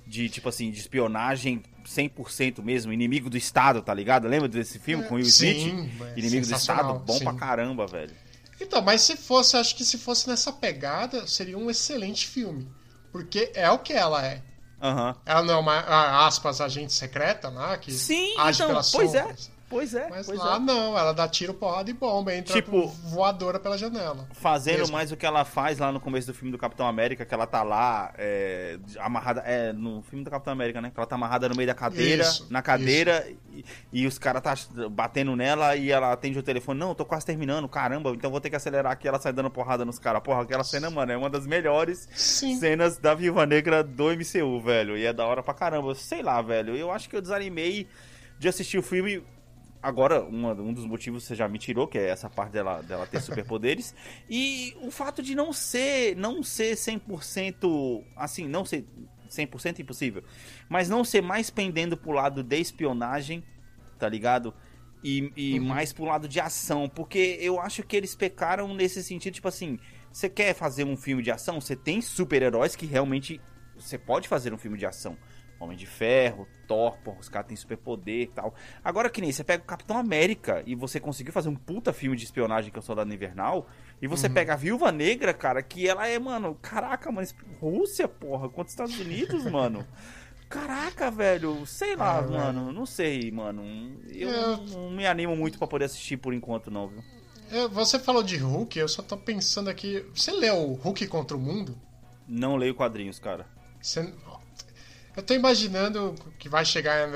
De, 0.06 0.30
tipo 0.30 0.50
assim, 0.50 0.72
de 0.72 0.80
espionagem 0.80 1.62
100% 1.88 2.62
mesmo, 2.62 2.92
inimigo 2.92 3.30
do 3.30 3.38
Estado, 3.38 3.82
tá 3.82 3.94
ligado? 3.94 4.28
Lembra 4.28 4.48
desse 4.48 4.78
filme 4.78 5.06
com 5.06 5.16
Will 5.16 5.26
Sim, 5.26 5.52
Smith? 5.52 6.02
é 6.02 6.20
Inimigo 6.20 6.46
do 6.46 6.54
Estado, 6.54 7.00
bom 7.00 7.18
sim. 7.18 7.24
pra 7.24 7.34
caramba, 7.34 7.88
velho. 7.88 8.14
Então, 8.60 8.82
mas 8.82 9.02
se 9.02 9.16
fosse, 9.16 9.56
acho 9.56 9.76
que 9.76 9.86
se 9.86 9.98
fosse 9.98 10.28
nessa 10.28 10.52
pegada, 10.52 11.26
seria 11.28 11.58
um 11.58 11.70
excelente 11.70 12.28
filme. 12.28 12.68
Porque 13.12 13.52
é 13.56 13.70
o 13.70 13.80
que 13.80 13.94
ela 13.94 14.26
é. 14.26 14.42
Aham. 14.82 15.16
Ela 15.26 15.44
não 15.44 15.54
é 15.56 15.58
uma, 15.58 16.26
aspas, 16.28 16.60
agente 16.62 16.94
secreta 16.94 17.50
lá, 17.50 17.78
que 17.78 17.92
Sim, 17.92 18.38
age 18.38 18.58
então, 18.58 18.68
pelas 18.68 18.92
pois 18.92 19.16
é. 19.16 19.36
Pois 19.70 19.94
é, 19.94 20.08
Mas 20.10 20.26
pois 20.26 20.40
lá 20.40 20.56
é. 20.56 20.60
não, 20.60 20.98
ela 20.98 21.12
dá 21.12 21.28
tiro, 21.28 21.54
porrada 21.54 21.90
e 21.90 21.94
bomba, 21.94 22.34
entra 22.34 22.54
Tipo- 22.54 22.88
voadora 22.88 23.60
pela 23.60 23.78
janela. 23.78 24.26
Fazendo 24.32 24.80
Mesmo. 24.80 24.94
mais 24.94 25.12
o 25.12 25.18
que 25.18 25.26
ela 25.26 25.44
faz 25.44 25.78
lá 25.80 25.92
no 25.92 26.00
começo 26.00 26.26
do 26.28 26.34
filme 26.34 26.52
do 26.52 26.58
Capitão 26.58 26.88
América, 26.88 27.26
que 27.26 27.34
ela 27.34 27.46
tá 27.46 27.64
lá 27.64 28.14
é, 28.18 28.80
amarrada. 29.00 29.42
É, 29.46 29.74
no 29.74 30.02
filme 30.04 30.24
do 30.24 30.32
Capitão 30.32 30.54
América, 30.54 30.80
né? 30.80 30.90
Que 30.90 30.98
ela 30.98 31.06
tá 31.06 31.16
amarrada 31.16 31.50
no 31.50 31.56
meio 31.56 31.68
da 31.68 31.74
cadeira, 31.74 32.24
Isso, 32.24 32.48
na 32.50 32.62
cadeira, 32.62 33.28
e, 33.52 33.66
e 33.92 34.08
os 34.08 34.18
caras 34.18 34.42
tá 34.42 34.56
batendo 34.90 35.36
nela 35.36 35.76
e 35.76 35.92
ela 35.92 36.14
atende 36.14 36.40
o 36.40 36.44
telefone. 36.44 36.80
Não, 36.80 36.90
eu 36.90 36.96
tô 36.96 37.04
quase 37.06 37.26
terminando, 37.26 37.68
caramba, 37.68 38.12
então 38.12 38.32
vou 38.32 38.40
ter 38.40 38.50
que 38.50 38.56
acelerar 38.56 38.94
aqui. 38.94 39.06
Ela 39.06 39.20
sai 39.20 39.34
dando 39.34 39.50
porrada 39.52 39.84
nos 39.84 40.00
caras. 40.00 40.22
Porra, 40.24 40.44
aquela 40.44 40.64
cena, 40.64 40.90
mano, 40.90 41.12
é 41.12 41.18
uma 41.18 41.30
das 41.30 41.46
melhores 41.46 42.08
Sim. 42.16 42.58
cenas 42.58 42.98
da 42.98 43.14
Viúva 43.14 43.46
Negra 43.46 43.84
do 43.84 44.06
MCU, 44.14 44.62
velho. 44.62 44.98
E 44.98 45.06
é 45.06 45.12
da 45.12 45.26
hora 45.26 45.44
pra 45.44 45.54
caramba. 45.54 45.94
Sei 45.94 46.22
lá, 46.24 46.42
velho. 46.42 46.74
Eu 46.76 46.90
acho 46.90 47.10
que 47.10 47.16
eu 47.18 47.22
desanimei 47.22 47.86
de 48.40 48.48
assistir 48.48 48.78
o 48.78 48.82
filme. 48.84 49.22
Agora, 49.82 50.24
uma- 50.24 50.54
um 50.54 50.74
dos 50.74 50.86
motivos 50.86 51.24
você 51.24 51.36
já 51.36 51.48
me 51.48 51.60
tirou, 51.60 51.88
que 51.88 51.98
é 51.98 52.10
essa 52.10 52.30
parte 52.30 52.52
dela, 52.52 52.82
dela 52.82 53.06
ter 53.06 53.22
superpoderes. 53.22 53.94
e 54.30 54.76
o 54.82 54.90
fato 54.92 55.22
de 55.22 55.36
não 55.36 55.54
ser, 55.54 56.16
não 56.16 56.42
ser 56.44 56.76
100%, 56.76 58.04
assim, 58.16 58.48
não 58.48 58.66
ser 58.66 58.86
100% 59.30 59.80
impossível, 59.80 60.24
mas 60.70 60.90
não 60.90 61.04
ser 61.04 61.22
mais 61.22 61.50
pendendo 61.50 61.96
pro 61.96 62.12
lado 62.12 62.44
de 62.44 62.60
espionagem, 62.60 63.44
tá 64.00 64.08
ligado? 64.10 64.54
E, 65.04 65.32
e 65.36 65.60
mais 65.60 65.94
pro 65.94 66.06
lado 66.06 66.28
de 66.28 66.40
ação, 66.40 66.90
porque 66.90 67.38
eu 67.40 67.60
acho 67.60 67.84
que 67.84 67.96
eles 67.96 68.16
pecaram 68.16 68.74
nesse 68.74 69.04
sentido, 69.04 69.34
tipo 69.36 69.48
assim, 69.48 69.80
você 70.12 70.28
quer 70.28 70.56
fazer 70.56 70.84
um 70.86 70.98
filme 70.98 71.22
de 71.22 71.30
ação, 71.30 71.62
você 71.62 71.76
tem 71.76 72.02
super-heróis 72.02 72.76
que 72.76 72.86
realmente 72.86 73.40
você 73.76 73.98
pode 73.98 74.28
fazer 74.28 74.54
um 74.54 74.58
filme 74.58 74.78
de 74.78 74.86
ação. 74.86 75.16
Homem 75.60 75.76
de 75.76 75.86
Ferro, 75.88 76.48
Thor, 76.68 76.98
porra, 77.04 77.20
os 77.20 77.30
caras 77.30 77.48
têm 77.48 77.58
superpoder 77.58 78.22
e 78.24 78.28
tal. 78.28 78.54
Agora 78.84 79.10
que 79.10 79.20
nem 79.22 79.32
você 79.32 79.44
pega 79.44 79.64
o 79.64 79.66
Capitão 79.66 79.98
América 79.98 80.62
e 80.66 80.76
você 80.76 81.00
conseguiu 81.00 81.34
fazer 81.34 81.50
um 81.50 81.56
puta 81.56 81.92
filme 81.92 82.16
de 82.16 82.24
espionagem 82.26 82.72
que 82.72 82.78
é 82.78 82.82
o 82.82 82.84
Soldado 82.84 83.12
Invernal, 83.14 83.68
e 84.02 84.06
você 84.08 84.30
pega 84.30 84.54
a 84.54 84.56
Viúva 84.56 84.92
Negra, 84.92 85.34
cara, 85.34 85.64
que 85.64 85.88
ela 85.88 86.08
é, 86.08 86.20
mano, 86.20 86.56
caraca, 86.62 87.12
mas 87.12 87.34
Rússia, 87.60 88.08
porra, 88.08 88.48
contra 88.50 88.66
os 88.66 88.72
Estados 88.72 89.00
Unidos, 89.00 89.44
mano. 89.50 89.86
Caraca, 90.50 91.12
velho, 91.12 91.66
sei 91.66 91.96
lá, 91.96 92.20
Ah, 92.20 92.22
velho. 92.22 92.34
mano, 92.40 92.72
não 92.72 92.86
sei, 92.86 93.30
mano. 93.32 93.64
Eu 94.08 94.30
Eu- 94.30 94.58
não, 94.58 94.92
me 94.92 95.06
animo 95.06 95.36
muito 95.36 95.58
pra 95.58 95.68
poder 95.68 95.86
assistir 95.86 96.18
por 96.18 96.34
enquanto, 96.34 96.72
não, 96.72 96.88
viu? 96.88 97.04
Eu- 97.52 97.70
você 97.70 98.00
falou 98.00 98.24
de 98.24 98.38
Hulk, 98.38 98.78
eu 98.80 98.88
só 98.88 99.02
tô 99.02 99.18
pensando 99.18 99.70
aqui. 99.70 100.06
Você 100.14 100.32
leu 100.32 100.74
Hulk 100.74 101.06
contra 101.08 101.36
o 101.36 101.40
Mundo? 101.40 101.78
Não 102.28 102.56
leio 102.56 102.76
quadrinhos, 102.76 103.20
cara. 103.20 103.46
Você- 103.82 104.14
Eu 105.18 105.24
tô 105.24 105.34
imaginando 105.34 106.14
que 106.40 106.48
vai 106.48 106.64
chegar 106.64 107.10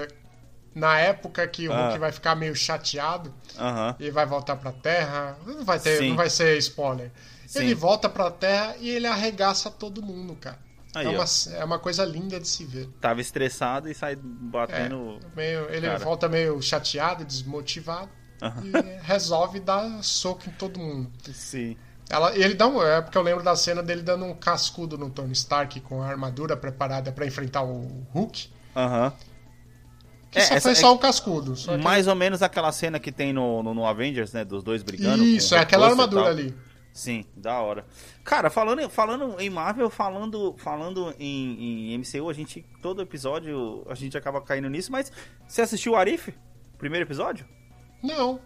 na- 0.74 0.98
época 1.00 1.48
que 1.48 1.68
o 1.68 1.72
Ah. 1.72 1.84
Hulk 1.86 2.00
vai 2.00 2.12
ficar 2.12 2.36
meio 2.36 2.56
chateado 2.56 3.34
Aham. 3.60 3.96
e 4.00 4.10
vai 4.10 4.26
voltar 4.26 4.56
pra 4.56 4.72
Terra. 4.72 5.38
Não 5.46 5.64
vai 5.64 5.80
ter, 5.80 6.00
Sim. 6.00 6.10
não 6.10 6.16
vai 6.16 6.30
ser 6.30 6.58
spoiler. 6.58 7.12
Sim. 7.46 7.60
Ele 7.60 7.76
volta 7.76 8.10
pra 8.10 8.32
Terra 8.32 8.76
e 8.80 8.90
ele 8.90 9.06
arregaça 9.06 9.70
todo 9.70 10.02
mundo, 10.02 10.36
cara. 10.36 10.58
Aí, 10.96 11.06
é, 11.06 11.10
uma, 11.10 11.26
é 11.58 11.64
uma 11.64 11.80
coisa 11.80 12.04
linda 12.04 12.40
de 12.40 12.48
se 12.48 12.66
ver. 12.66 12.88
Tava 13.00 13.22
estressado 13.22 13.88
e 13.90 13.94
sai 13.94 14.16
batendo. 14.16 15.20
Meio, 15.36 15.70
ele 15.70 15.88
Cara. 15.88 16.00
volta 16.00 16.28
meio 16.28 16.62
chateado, 16.62 17.24
desmotivado 17.24 18.10
e 18.64 19.02
resolve 19.06 19.60
dar 19.60 20.04
soco 20.04 20.50
em 20.50 20.52
todo 20.54 20.80
mundo. 20.80 21.10
Sim. 21.32 21.78
Ela, 22.12 22.36
ele 22.36 22.54
dá 22.54 22.68
um, 22.68 22.84
é 22.84 23.02
porque 23.02 23.18
eu 23.18 23.22
lembro 23.22 23.42
da 23.44 23.56
cena 23.56 23.82
dele 23.82 24.02
dando 24.02 24.26
um 24.26 24.34
cascudo 24.36 24.98
no 24.98 25.10
Tony 25.10 25.32
Stark 25.32 25.80
com 25.80 26.02
a 26.02 26.08
armadura 26.08 26.58
preparada 26.58 27.12
pra 27.12 27.26
enfrentar 27.26 27.64
o 27.64 28.06
Hulk. 28.14 28.50
Aham. 28.76 29.14
Que 30.30 30.40
É, 30.40 30.42
só 30.44 30.54
essa 30.56 30.62
foi 30.64 30.72
é- 30.74 30.76
só 30.76 30.94
um 30.94 30.98
cascudo. 30.98 31.56
Só 31.56 31.78
que- 31.78 31.84
Mais 31.84 32.08
ou 32.08 32.16
menos 32.16 32.42
aquela 32.42 32.72
cena 32.74 33.00
que 33.00 33.12
tem 33.12 33.32
no, 33.32 33.64
no, 33.64 33.74
no 33.74 33.86
Avengers, 33.86 34.34
né? 34.34 34.44
Dos 34.44 34.62
dois 34.64 34.84
brigando. 34.84 35.24
Isso, 35.24 35.56
é 35.56 35.60
aquela 35.60 35.88
armadura 35.88 36.28
ali. 36.30 36.54
Sim, 36.94 37.26
da 37.38 37.58
hora. 37.62 37.86
Cara, 38.26 38.50
falando, 38.50 38.90
falando 38.90 39.40
em 39.40 39.50
Marvel, 39.50 39.90
falando, 39.90 40.54
falando 40.58 41.14
em, 41.18 41.94
em 41.94 41.98
MCU, 41.98 42.30
a 42.30 42.34
gente, 42.34 42.66
todo 42.82 43.02
episódio, 43.02 43.86
a 43.90 43.96
gente 43.96 44.18
acaba 44.18 44.42
caindo 44.42 44.70
nisso, 44.70 44.92
mas 44.92 45.10
você 45.48 45.62
assistiu 45.62 45.94
o 45.94 45.96
Arif? 45.96 46.34
Primeiro 46.78 47.06
episódio? 47.06 47.46
Não. 48.04 48.42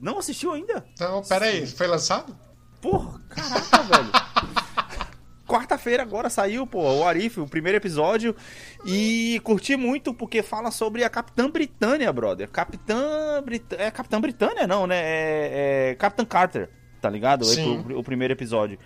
Não 0.00 0.18
assistiu 0.18 0.52
ainda? 0.52 0.84
Então, 0.92 1.22
peraí, 1.22 1.66
foi 1.66 1.86
lançado? 1.86 2.36
Porra, 2.82 3.18
caraca, 3.30 3.82
velho. 3.88 4.10
Quarta-feira 5.46 6.02
agora 6.02 6.30
saiu, 6.30 6.66
pô, 6.66 6.80
o 6.82 7.04
Arif, 7.06 7.38
o 7.38 7.46
primeiro 7.46 7.76
episódio. 7.76 8.34
E 8.86 9.40
curti 9.44 9.76
muito 9.76 10.14
porque 10.14 10.42
fala 10.42 10.70
sobre 10.70 11.04
a 11.04 11.10
Capitã 11.10 11.50
Britânia, 11.50 12.10
brother. 12.12 12.48
Capitã 12.48 13.42
Britânia. 13.44 13.84
É 13.84 13.90
Capitã 13.90 14.20
Britânia, 14.20 14.66
não, 14.66 14.86
né? 14.86 14.96
É, 14.98 15.90
é 15.90 15.94
Capitã 15.96 16.24
Carter, 16.24 16.70
tá 17.02 17.10
ligado? 17.10 17.44
Sim. 17.44 17.84
O, 17.90 17.98
o 17.98 18.02
primeiro 18.02 18.32
episódio. 18.32 18.78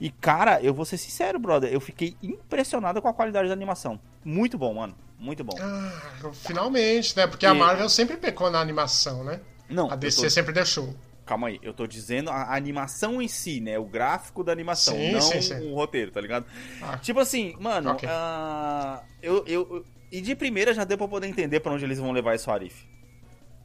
E, 0.00 0.08
cara, 0.10 0.62
eu 0.62 0.72
vou 0.72 0.86
ser 0.86 0.96
sincero, 0.96 1.38
brother. 1.38 1.70
Eu 1.70 1.80
fiquei 1.80 2.16
impressionado 2.22 3.02
com 3.02 3.08
a 3.08 3.12
qualidade 3.14 3.48
da 3.48 3.54
animação. 3.54 4.00
Muito 4.24 4.56
bom, 4.56 4.72
mano. 4.74 4.94
Muito 5.18 5.44
bom. 5.44 5.54
Ah, 5.60 6.30
finalmente, 6.32 7.14
né? 7.16 7.26
Porque 7.26 7.44
a 7.46 7.54
E- 7.54 7.58
Marvel 7.58 7.88
sempre 7.90 8.16
pecou 8.16 8.50
na 8.50 8.60
animação, 8.60 9.22
né? 9.24 9.40
Não, 9.68 9.90
A 9.90 9.96
DC 9.96 10.22
tô- 10.22 10.30
sempre 10.30 10.52
deixou. 10.52 10.94
Calma 11.26 11.48
aí, 11.48 11.58
eu 11.62 11.72
tô 11.72 11.86
dizendo 11.86 12.30
a 12.30 12.54
animação 12.54 13.20
em 13.22 13.28
si, 13.28 13.58
né? 13.60 13.78
O 13.78 13.84
gráfico 13.86 14.44
da 14.44 14.52
animação, 14.52 14.94
Sim, 14.94 15.12
não 15.12 15.20
sim, 15.22 15.40
sim. 15.40 15.70
o 15.70 15.74
roteiro, 15.74 16.10
tá 16.10 16.20
ligado? 16.20 16.44
Ah. 16.82 16.98
Tipo 16.98 17.20
assim, 17.20 17.56
mano, 17.58 17.90
Ok. 17.92 18.06
ah, 18.12 19.02
eu, 19.22 19.42
eu, 19.46 19.86
E 20.12 20.20
de 20.20 20.36
primeira 20.36 20.72
já 20.74 20.84
deu 20.84 20.96
pra 20.98 21.08
poder 21.08 21.26
entender 21.26 21.58
pra 21.60 21.72
onde 21.72 21.84
eles 21.84 21.98
vão 21.98 22.12
levar 22.12 22.34
esse 22.34 22.48
Arif. 22.48 22.84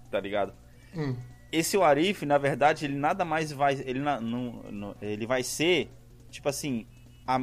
Tá 0.09 0.19
ligado? 0.19 0.53
Hum. 0.95 1.15
Esse 1.51 1.77
Arif, 1.79 2.25
na 2.25 2.37
verdade, 2.37 2.85
ele 2.85 2.95
nada 2.95 3.23
mais 3.25 3.51
vai. 3.51 3.73
Ele, 3.85 3.99
na- 3.99 4.19
não- 4.21 4.63
não- 4.71 4.95
ele 5.01 5.27
vai 5.27 5.43
ser, 5.43 5.91
tipo 6.31 6.47
assim, 6.49 6.87
a- 7.27 7.39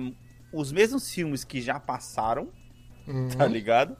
os 0.52 0.72
mesmos 0.72 1.12
filmes 1.12 1.44
que 1.44 1.60
já 1.60 1.78
passaram, 1.78 2.48
Uhum. 3.06 3.28
tá 3.28 3.46
ligado? 3.46 3.96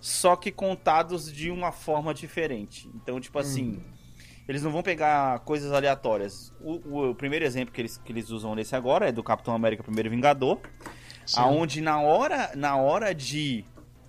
Só 0.00 0.34
que 0.36 0.50
contados 0.50 1.32
de 1.32 1.50
uma 1.50 1.70
forma 1.72 2.12
diferente. 2.12 2.90
Então, 2.94 3.20
tipo 3.20 3.38
assim, 3.38 3.80
eles 4.48 4.62
não 4.62 4.70
vão 4.70 4.82
pegar 4.82 5.38
coisas 5.40 5.72
aleatórias. 5.72 6.52
O, 6.60 6.72
o- 6.88 7.10
o 7.10 7.14
primeiro 7.14 7.44
exemplo 7.44 7.72
que 7.72 7.80
eles, 7.80 7.96
que 7.98 8.12
eles 8.12 8.30
usam 8.30 8.54
nesse 8.54 8.74
agora 8.76 9.08
é 9.08 9.12
do 9.12 9.22
Capitão 9.22 9.54
América 9.54 9.82
Primeiro 9.82 10.10
Vingador, 10.10 10.58
Sim. 11.26 11.40
aonde 11.40 11.80
na 11.80 12.00
hora, 12.00 12.50
na 12.54 12.76
hora 12.76 13.14
de 13.14 13.64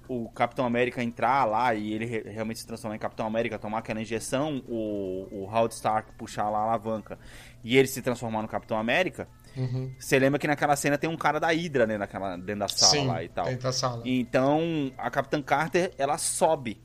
o 0.08 0.30
Capitão 0.30 0.66
América 0.66 1.02
entrar 1.02 1.46
lá 1.46 1.74
e 1.74 1.94
ele 1.94 2.06
re- 2.06 2.24
realmente 2.26 2.60
se 2.60 2.68
transformar 2.68 2.96
em 2.98 3.00
Capitão 3.00 3.26
América, 3.26 3.58
tomar 3.58 3.78
aquela 3.80 4.02
injeção, 4.02 4.62
o, 4.68 5.28
o 5.32 5.44
Howard 5.46 5.74
Stark 5.74 6.12
puxar 6.18 6.50
lá 6.50 6.60
a 6.60 6.64
alavanca 6.64 7.18
e 7.64 7.78
ele 7.78 7.88
se 7.88 8.02
transformar 8.02 8.42
no 8.42 8.48
Capitão 8.48 8.78
América, 8.78 9.28
Uhum. 9.56 9.94
você 10.00 10.18
lembra 10.18 10.40
que 10.40 10.48
naquela 10.48 10.76
cena 10.76 10.98
tem 10.98 11.08
um 11.08 11.16
cara 11.16 11.40
da 11.40 11.50
Hydra 11.54 11.86
né, 11.86 11.96
naquela, 11.96 12.36
dentro 12.36 12.62
da 12.62 12.68
sala 12.68 12.92
Sim, 12.92 13.08
lá 13.08 13.24
e 13.24 13.30
tal. 13.30 13.46
dentro 13.46 13.62
da 13.64 13.72
sala. 13.72 14.02
Então, 14.04 14.92
a 14.98 15.12
Capitã 15.12 15.40
Carter, 15.44 15.92
ela 15.96 16.18
sobe, 16.18 16.82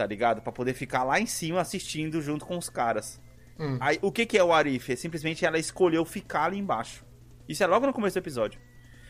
tá 0.00 0.06
ligado? 0.06 0.40
Pra 0.40 0.50
poder 0.50 0.72
ficar 0.72 1.04
lá 1.04 1.20
em 1.20 1.26
cima 1.26 1.60
assistindo 1.60 2.22
junto 2.22 2.46
com 2.46 2.56
os 2.56 2.70
caras. 2.70 3.20
Hum. 3.58 3.76
Aí, 3.78 3.98
o 4.00 4.10
que 4.10 4.24
que 4.24 4.38
é 4.38 4.42
o 4.42 4.50
Arif? 4.50 4.90
É 4.90 4.96
simplesmente 4.96 5.44
ela 5.44 5.58
escolheu 5.58 6.06
ficar 6.06 6.44
ali 6.44 6.56
embaixo. 6.56 7.04
Isso 7.46 7.62
é 7.62 7.66
logo 7.66 7.86
no 7.86 7.92
começo 7.92 8.14
do 8.14 8.22
episódio. 8.22 8.58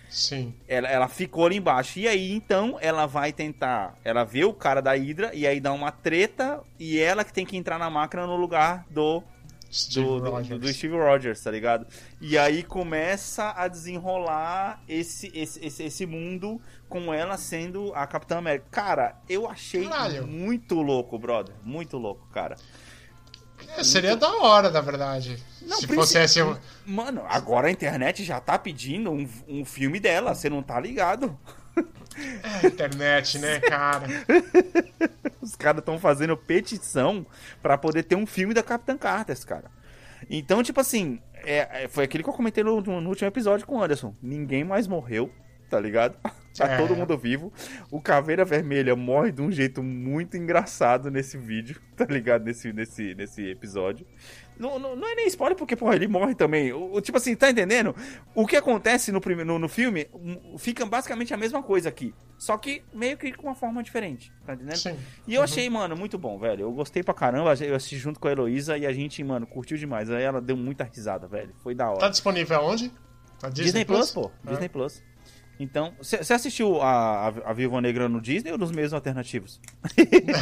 Sim. 0.09 0.53
Ela, 0.67 0.89
ela 0.89 1.07
ficou 1.07 1.47
ali 1.47 1.59
embaixo. 1.59 2.01
E 2.01 2.09
aí, 2.09 2.33
então, 2.33 2.77
ela 2.81 3.07
vai 3.07 3.33
tentar... 3.33 3.97
Ela 4.03 4.25
vê 4.25 4.45
o 4.45 4.53
cara 4.53 4.81
da 4.81 4.97
Hydra 4.97 5.31
e 5.33 5.47
aí 5.47 5.61
dá 5.61 5.73
uma 5.73 5.93
treta 5.93 6.61
e 6.77 6.99
ela 6.99 7.23
que 7.23 7.33
tem 7.33 7.47
que 7.47 7.57
entrar 7.57 7.79
na 7.79 7.89
máquina 7.89 8.27
no 8.27 8.35
lugar 8.35 8.85
do 8.91 9.23
Steve 9.73 10.05
do, 10.05 10.21
do- 10.21 10.59
do 10.59 10.73
Steve 10.73 10.97
Rogers, 10.97 11.41
tá 11.43 11.51
ligado? 11.51 11.87
E 12.21 12.37
aí 12.37 12.63
começa 12.63 13.53
a 13.57 13.69
desenrolar 13.69 14.83
esse, 14.89 15.31
esse, 15.35 15.65
esse, 15.65 15.83
esse 15.85 16.07
mundo 16.07 16.61
com 16.89 17.15
ela 17.15 17.37
sendo 17.37 17.93
a 17.95 18.07
Capitã 18.07 18.39
América. 18.39 18.67
Cara, 18.71 19.17
eu 19.29 19.49
achei 19.49 19.85
Caralho. 19.89 20.27
muito 20.27 20.75
louco, 20.83 21.17
brother. 21.19 21.55
Muito 21.63 21.97
louco, 21.99 22.27
cara. 22.33 22.57
É, 23.77 23.85
seria 23.85 24.17
da 24.17 24.29
hora, 24.39 24.71
na 24.71 24.81
verdade. 24.81 25.37
Não, 25.63 25.77
Se 25.79 25.87
fosse 25.87 26.19
esse. 26.19 26.43
um- 26.43 26.57
Mano, 26.87 27.23
agora 27.29 27.69
a 27.69 27.71
internet 27.71 28.25
já 28.25 28.41
tá 28.41 28.59
pedindo 28.59 29.11
um, 29.13 29.29
um 29.47 29.65
filme 29.65 30.01
dela, 30.01 30.35
você 30.35 30.49
não 30.51 30.63
tá 30.63 30.81
ligado? 30.81 31.39
É, 32.63 32.67
internet, 32.67 33.39
né, 33.39 33.61
cara? 33.61 34.07
Os 35.41 35.55
caras 35.57 35.79
estão 35.79 35.99
fazendo 35.99 36.37
petição 36.37 37.25
pra 37.63 37.79
poder 37.79 38.03
ter 38.03 38.17
um 38.17 38.27
filme 38.27 38.53
da 38.53 38.63
Capitã 38.63 38.97
Carter, 38.99 39.39
cara. 39.47 39.71
Então, 40.29 40.63
tipo 40.63 40.81
assim, 40.81 41.21
é, 41.35 41.85
é- 41.85 41.89
foi 41.89 42.05
aquilo 42.05 42.23
que 42.25 42.29
eu 42.29 42.35
comentei 42.35 42.63
no, 42.63 42.81
no 42.81 43.09
último 43.09 43.29
episódio 43.29 43.67
com 43.67 43.77
o 43.77 43.83
Anderson. 43.83 44.15
Ninguém 44.23 44.65
mais 44.65 44.87
morreu, 44.87 45.33
tá 45.71 45.81
ligado? 45.81 46.17
Tá 46.59 46.67
É. 46.67 46.77
todo 46.79 46.97
mundo 46.97 47.17
vivo. 47.17 47.53
O 47.93 48.01
Caveira 48.03 48.45
Vermelha 48.45 48.97
morre 48.97 49.31
de 49.31 49.41
um 49.41 49.53
jeito 49.53 49.85
muito 49.85 50.37
engraçado 50.37 51.09
nesse 51.09 51.39
vídeo, 51.39 51.81
tá 51.97 52.05
ligado? 52.05 52.45
Nesse, 52.45 52.73
nesse, 52.73 53.15
nesse 53.15 53.49
episódio. 53.49 54.05
Não, 54.61 54.79
não, 54.79 54.95
não 54.95 55.09
é 55.09 55.15
nem 55.15 55.27
spoiler, 55.27 55.57
porque, 55.57 55.75
porra, 55.75 55.97
ele 55.97 56.07
morre 56.07 56.35
também. 56.35 56.71
O, 56.73 56.93
o- 56.95 57.01
tipo 57.01 57.17
assim, 57.17 57.35
tá 57.35 57.51
entendendo? 57.51 57.97
O 58.35 58.47
que 58.47 58.55
acontece 58.57 59.11
no, 59.11 59.19
no, 59.45 59.59
no 59.59 59.69
filme 59.69 60.07
um, 60.15 60.59
fica 60.59 60.85
basicamente 60.85 61.33
a 61.33 61.37
mesma 61.37 61.63
coisa 61.63 61.89
aqui. 61.89 62.15
Só 62.37 62.59
que 62.59 62.83
meio 62.93 63.17
que 63.17 63.33
com 63.33 63.47
uma 63.49 63.55
forma 63.55 63.83
diferente, 63.83 64.31
tá 64.47 64.53
entendendo? 64.55 64.77
Sim. 64.77 64.99
E 65.27 65.35
eu 65.35 65.43
achei, 65.43 65.69
mano, 65.71 65.97
muito 65.97 66.19
bom, 66.19 66.39
velho. 66.39 66.63
Eu 66.63 66.73
gostei 66.73 67.03
pra 67.03 67.15
caramba. 67.15 67.55
Eu 67.65 67.75
assisti 67.75 67.97
junto 67.97 68.21
com 68.21 68.29
a 68.29 68.33
Heloísa 68.33 68.77
e 68.77 68.85
a 68.87 68.93
gente, 68.93 69.25
mano, 69.25 69.47
curtiu 69.47 69.79
demais. 69.79 70.11
Aí 70.11 70.23
ela 70.23 70.41
deu 70.43 70.57
muita 70.57 70.85
risada, 70.85 71.27
velho. 71.27 71.55
Foi 71.63 71.75
da 71.75 71.89
hora. 71.89 71.99
Tá 72.01 72.09
disponível 72.11 72.59
aonde? 72.59 72.93
Na 73.43 73.49
Disney, 73.49 73.87
Plus, 73.87 74.11
pô. 74.11 74.31
Ah. 74.47 74.51
Disney 74.51 74.69
Plus. 74.69 75.03
Então, 75.63 75.93
você 76.01 76.33
assistiu 76.33 76.81
a, 76.81 77.29
a, 77.29 77.51
a 77.51 77.53
Viúva 77.53 77.83
Negra 77.83 78.09
no 78.09 78.19
Disney 78.19 78.51
ou 78.51 78.57
nos 78.57 78.73
meios 78.73 78.95
alternativos? 78.95 79.61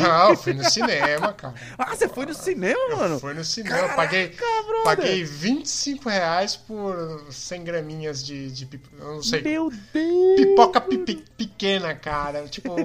Não, 0.01 0.37
fui 0.37 0.53
no 0.55 0.63
cinema, 0.71 1.33
cara. 1.33 1.55
Ah, 1.77 1.87
você 1.97 2.09
foi 2.09 2.25
no 2.25 2.33
cinema, 2.35 2.79
mano? 2.97 3.19
Fui 3.19 3.35
no 3.35 3.43
cinema, 3.45 3.77
Caraca, 3.79 3.97
paguei, 3.97 4.29
brother. 4.29 4.85
paguei 4.85 5.25
25 5.25 6.09
reais 6.09 6.55
por 6.55 7.27
100 7.33 7.65
graminhas 7.65 8.25
de, 8.25 8.49
de 8.53 8.69
eu 8.97 9.15
não 9.17 9.23
sei, 9.23 9.43
Meu 9.43 9.71
Deus! 9.93 10.37
pipoca 10.37 10.81
pipi- 10.81 11.25
pequena, 11.37 11.97
cara. 11.97 12.47
Tipo, 12.47 12.77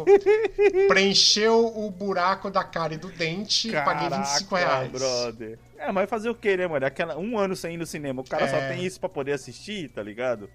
preencheu 0.87 1.67
o 1.77 1.91
buraco 1.91 2.49
da 2.49 2.63
cara 2.63 2.95
e 2.95 2.97
do 2.97 3.09
dente, 3.09 3.71
paguei 3.71 4.09
25 4.09 4.55
reais. 4.55 4.91
brother. 4.91 5.59
É, 5.77 5.91
mas 5.91 6.09
fazer 6.09 6.29
o 6.29 6.35
quê, 6.35 6.55
né, 6.55 6.67
mano? 6.67 6.85
Aquela, 6.85 7.17
um 7.17 7.37
ano 7.37 7.55
sem 7.55 7.73
ir 7.73 7.77
no 7.77 7.85
cinema. 7.85 8.21
O 8.21 8.25
cara 8.27 8.47
só 8.47 8.57
É. 8.57 8.69
tem 8.69 8.85
isso 8.85 8.99
pra 8.99 9.09
poder 9.09 9.33
assistir, 9.33 9.89
tá 9.89 10.01
ligado? 10.01 10.49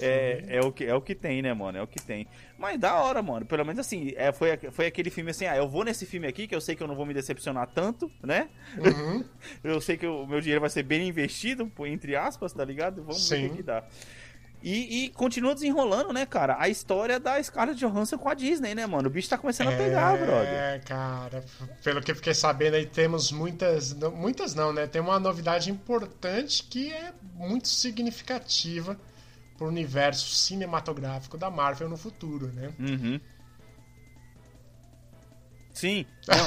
É, 0.00 0.44
é, 0.48 0.60
o 0.60 0.72
que, 0.72 0.84
é 0.84 0.94
o 0.94 1.00
que 1.00 1.14
tem, 1.14 1.40
né, 1.40 1.54
mano? 1.54 1.78
É 1.78 1.82
o 1.82 1.86
que 1.86 2.02
tem. 2.02 2.26
Mas 2.58 2.78
da 2.78 2.94
hora, 2.96 3.22
mano. 3.22 3.46
Pelo 3.46 3.64
menos 3.64 3.78
assim, 3.78 4.12
é, 4.16 4.32
foi, 4.32 4.56
foi 4.72 4.86
aquele 4.86 5.08
filme 5.10 5.30
assim, 5.30 5.46
ah, 5.46 5.56
eu 5.56 5.68
vou 5.68 5.84
nesse 5.84 6.04
filme 6.04 6.26
aqui, 6.26 6.46
que 6.46 6.54
eu 6.54 6.60
sei 6.60 6.74
que 6.74 6.82
eu 6.82 6.86
não 6.88 6.96
vou 6.96 7.06
me 7.06 7.14
decepcionar 7.14 7.68
tanto, 7.68 8.10
né? 8.22 8.48
Uhum. 8.78 9.24
Eu 9.62 9.80
sei 9.80 9.96
que 9.96 10.06
o 10.06 10.26
meu 10.26 10.40
dinheiro 10.40 10.60
vai 10.60 10.70
ser 10.70 10.82
bem 10.82 11.08
investido, 11.08 11.70
entre 11.86 12.16
aspas, 12.16 12.52
tá 12.52 12.64
ligado? 12.64 13.02
Vamos 13.02 13.28
ver 13.28 13.36
o 13.36 13.40
Sim. 13.40 13.48
que, 13.50 13.56
que 13.56 13.62
dá. 13.62 13.84
E, 14.64 15.04
e 15.04 15.08
continua 15.10 15.52
desenrolando, 15.54 16.10
né, 16.10 16.24
cara? 16.24 16.56
A 16.58 16.70
história 16.70 17.20
da 17.20 17.40
Scarlett 17.42 17.78
Johansson 17.78 18.16
com 18.16 18.30
a 18.30 18.34
Disney, 18.34 18.74
né, 18.74 18.86
mano? 18.86 19.08
O 19.08 19.10
bicho 19.10 19.28
tá 19.28 19.36
começando 19.36 19.68
a 19.68 19.76
pegar, 19.76 20.16
brother. 20.16 20.48
É, 20.48 20.78
cara, 20.78 21.44
pelo 21.82 22.00
que 22.00 22.10
eu 22.10 22.16
fiquei 22.16 22.32
sabendo 22.32 22.76
aí, 22.76 22.86
temos 22.86 23.30
muitas. 23.30 23.92
Muitas 23.92 24.54
não, 24.54 24.72
né? 24.72 24.86
Tem 24.86 25.02
uma 25.02 25.20
novidade 25.20 25.70
importante 25.70 26.62
que 26.62 26.90
é 26.90 27.12
muito 27.34 27.68
significativa 27.68 28.98
pro 29.58 29.68
universo 29.68 30.34
cinematográfico 30.34 31.36
da 31.36 31.50
Marvel 31.50 31.90
no 31.90 31.98
futuro, 31.98 32.46
né? 32.46 32.72
Uhum. 32.78 33.20
Sim. 35.74 36.06
Não, 36.26 36.46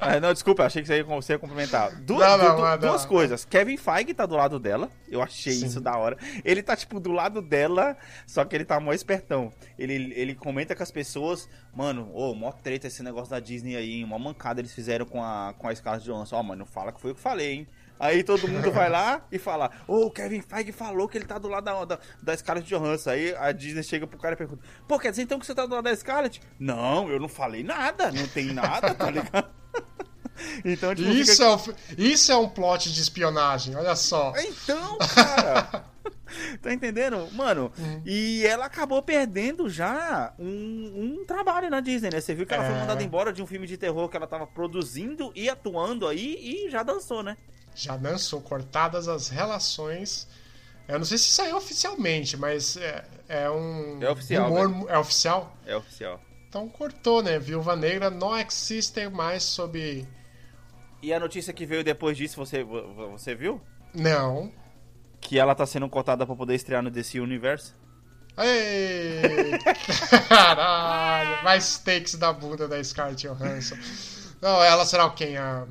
Ah, 0.00 0.20
não 0.20 0.32
desculpa, 0.32 0.64
achei 0.64 0.80
que 0.82 0.86
você 0.88 0.98
ia, 0.98 1.04
você 1.04 1.32
ia 1.32 1.38
complementar. 1.38 1.90
Du- 2.02 2.18
Não, 2.18 2.36
não, 2.38 2.56
du- 2.56 2.60
manda 2.62 2.86
duas 2.86 3.04
coisas. 3.06 3.44
Kevin 3.44 3.76
Feige 3.76 4.14
tá 4.14 4.26
do 4.26 4.36
lado 4.36 4.60
dela. 4.60 4.88
Eu 5.08 5.20
achei 5.22 5.54
Sim. 5.54 5.66
isso 5.66 5.80
da 5.80 5.96
hora. 5.96 6.16
Ele 6.44 6.62
tá, 6.62 6.76
tipo, 6.76 7.00
do 7.00 7.10
lado 7.10 7.40
dela, 7.42 7.96
só 8.26 8.44
que 8.44 8.54
ele 8.54 8.64
tá 8.64 8.78
mó 8.78 8.92
espertão. 8.92 9.52
Ele, 9.78 10.12
ele 10.14 10.34
comenta 10.34 10.74
com 10.76 10.82
as 10.82 10.90
pessoas, 10.90 11.48
mano, 11.74 12.10
ô, 12.14 12.34
mó 12.34 12.52
treta 12.52 12.86
esse 12.88 13.02
negócio 13.02 13.30
da 13.30 13.40
Disney 13.40 13.74
aí, 13.76 13.92
hein? 14.00 14.06
Mó 14.06 14.18
mancada 14.18 14.60
eles 14.60 14.72
fizeram 14.74 15.06
com 15.06 15.22
a, 15.24 15.54
com 15.58 15.66
a 15.68 15.74
Scarlett 15.74 16.04
Johansson. 16.06 16.36
Ó, 16.36 16.42
mano, 16.42 16.60
não 16.60 16.66
fala 16.66 16.92
que 16.92 17.00
foi 17.00 17.10
eu 17.10 17.14
que 17.14 17.20
falei, 17.20 17.52
hein? 17.54 17.68
Aí 18.02 18.24
todo 18.24 18.48
mundo 18.48 18.72
vai 18.72 18.90
lá 18.90 19.24
e 19.30 19.38
fala, 19.38 19.70
ô, 19.86 20.06
o 20.06 20.10
Kevin 20.10 20.40
Feige 20.42 20.72
falou 20.72 21.06
que 21.06 21.16
ele 21.16 21.24
tá 21.24 21.38
do 21.38 21.46
lado 21.46 21.62
da, 21.64 21.84
da, 21.84 21.98
da 22.20 22.36
Scarlett 22.36 22.68
Johansson. 22.68 23.10
Aí 23.10 23.32
a 23.36 23.52
Disney 23.52 23.84
chega 23.84 24.08
pro 24.08 24.18
cara 24.18 24.34
e 24.34 24.36
pergunta, 24.36 24.60
pô, 24.88 24.98
quer 24.98 25.10
dizer 25.10 25.22
então 25.22 25.38
que 25.38 25.46
você 25.46 25.54
tá 25.54 25.64
do 25.64 25.72
lado 25.72 25.84
da 25.84 25.94
Scarlett? 25.94 26.42
Não, 26.58 27.08
eu 27.08 27.20
não 27.20 27.28
falei 27.28 27.62
nada, 27.62 28.10
não 28.10 28.26
tem 28.26 28.46
nada, 28.46 28.92
tá 28.92 29.08
ligado? 29.08 29.48
então, 30.64 30.92
tipo, 30.96 31.08
fica- 31.10 31.20
Isso, 31.20 31.42
é, 31.44 31.54
o- 31.54 31.60
isso 31.96 32.32
é 32.32 32.36
um 32.36 32.48
plot 32.48 32.92
de 32.92 33.00
espionagem, 33.00 33.76
olha 33.76 33.94
só. 33.94 34.32
então, 34.36 34.98
cara. 35.14 35.84
tá 36.60 36.72
entendendo? 36.72 37.28
Mano, 37.32 37.70
Uhum. 37.78 38.02
e 38.04 38.44
ela 38.46 38.64
acabou 38.66 39.00
perdendo 39.02 39.68
já 39.68 40.32
um, 40.38 41.20
um 41.20 41.24
trabalho 41.24 41.70
na 41.70 41.80
Disney, 41.80 42.10
né? 42.10 42.20
Você 42.20 42.34
viu 42.34 42.46
que 42.46 42.52
ela 42.54 42.64
foi 42.64 42.74
É. 42.74 42.78
mandada 42.80 43.02
embora 43.02 43.32
de 43.32 43.42
um 43.42 43.46
filme 43.46 43.66
de 43.66 43.76
terror 43.76 44.08
que 44.08 44.16
ela 44.16 44.26
tava 44.26 44.46
produzindo 44.46 45.30
e 45.36 45.48
atuando 45.48 46.08
aí 46.08 46.36
e 46.66 46.70
já 46.70 46.82
dançou, 46.82 47.22
né? 47.22 47.36
Já 47.74 47.96
dançou 47.96 48.40
cortadas 48.40 49.08
as 49.08 49.28
relações. 49.28 50.28
Eu 50.88 50.98
não 50.98 51.04
sei 51.06 51.16
se 51.18 51.28
saiu 51.28 51.56
oficialmente, 51.56 52.36
mas 52.36 52.76
é, 52.76 53.04
é 53.28 53.50
um. 53.50 54.02
É 54.02 54.10
oficial, 54.10 54.50
rumor- 54.52 54.90
é 54.90 54.98
oficial? 54.98 55.56
É 55.66 55.76
oficial. 55.76 56.20
Então 56.48 56.68
cortou, 56.68 57.22
né? 57.22 57.38
Viúva 57.38 57.74
Negra 57.74 58.10
não 58.10 58.36
existe 58.38 59.08
mais 59.08 59.42
sob. 59.42 60.06
E 61.00 61.12
a 61.12 61.18
notícia 61.18 61.52
que 61.52 61.64
veio 61.64 61.82
depois 61.82 62.16
disso, 62.16 62.36
você, 62.36 62.62
vo- 62.62 63.10
você 63.10 63.34
viu? 63.34 63.60
Não. 63.94 64.52
Que 65.20 65.38
ela 65.38 65.54
tá 65.54 65.64
sendo 65.64 65.88
cotada 65.88 66.26
pra 66.26 66.36
poder 66.36 66.54
estrear 66.54 66.82
no 66.82 66.90
DC 66.90 67.20
Universe. 67.20 67.72
Ei! 68.36 69.22
Caralho! 70.28 71.42
Mais 71.44 71.78
takes 71.78 72.14
da 72.16 72.32
bunda 72.32 72.66
da 72.68 72.82
Scarlett 72.82 73.26
Johansson. 73.26 73.76
Não, 74.40 74.62
ela 74.62 74.84
será 74.84 75.06
o 75.06 75.12
quem? 75.14 75.36
A... 75.36 75.66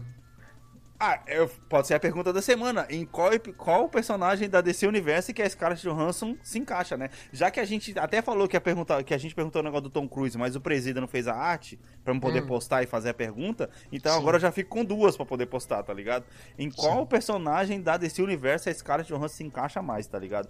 Ah, 1.03 1.19
eu- 1.25 1.49
pode 1.67 1.87
ser 1.87 1.95
a 1.95 1.99
pergunta 1.99 2.31
da 2.31 2.43
semana. 2.43 2.85
Em 2.87 3.03
qual, 3.05 3.31
qual 3.57 3.89
personagem 3.89 4.47
da 4.47 4.61
DC 4.61 4.85
Universe 4.85 5.33
que 5.33 5.41
a 5.41 5.49
Scarlett 5.49 5.81
Johansson 5.81 6.37
se 6.43 6.59
encaixa, 6.59 6.95
né? 6.95 7.09
Já 7.33 7.49
que 7.49 7.59
a 7.59 7.65
gente 7.65 7.97
até 7.97 8.21
falou 8.21 8.47
que, 8.47 8.55
ia 8.55 8.61
perguntar, 8.61 9.03
que 9.03 9.11
a 9.11 9.17
gente 9.17 9.33
perguntou 9.33 9.61
o 9.61 9.65
negócio 9.65 9.81
do 9.83 9.89
Tom 9.89 10.07
Cruise, 10.07 10.37
mas 10.37 10.55
o 10.55 10.61
presida 10.61 11.01
não 11.01 11.07
fez 11.07 11.27
a 11.27 11.33
arte 11.33 11.79
pra 12.03 12.13
eu 12.13 12.19
poder 12.19 12.43
Hum. 12.43 12.45
postar 12.47 12.83
e 12.83 12.85
fazer 12.85 13.09
a 13.09 13.13
pergunta, 13.15 13.67
então 13.91 14.13
Sim. 14.13 14.19
agora 14.19 14.37
eu 14.37 14.41
já 14.41 14.51
fico 14.51 14.69
com 14.69 14.85
duas 14.85 15.17
pra 15.17 15.25
poder 15.25 15.47
postar, 15.47 15.81
tá 15.81 15.91
ligado? 15.91 16.23
Em 16.55 16.69
qual 16.69 17.07
personagem 17.07 17.81
da 17.81 17.97
DC 17.97 18.21
Universe 18.21 18.69
a 18.69 18.73
Scarlett 18.73 19.11
Johansson 19.11 19.37
se 19.37 19.43
encaixa 19.43 19.81
mais, 19.81 20.05
tá 20.05 20.19
ligado? 20.19 20.49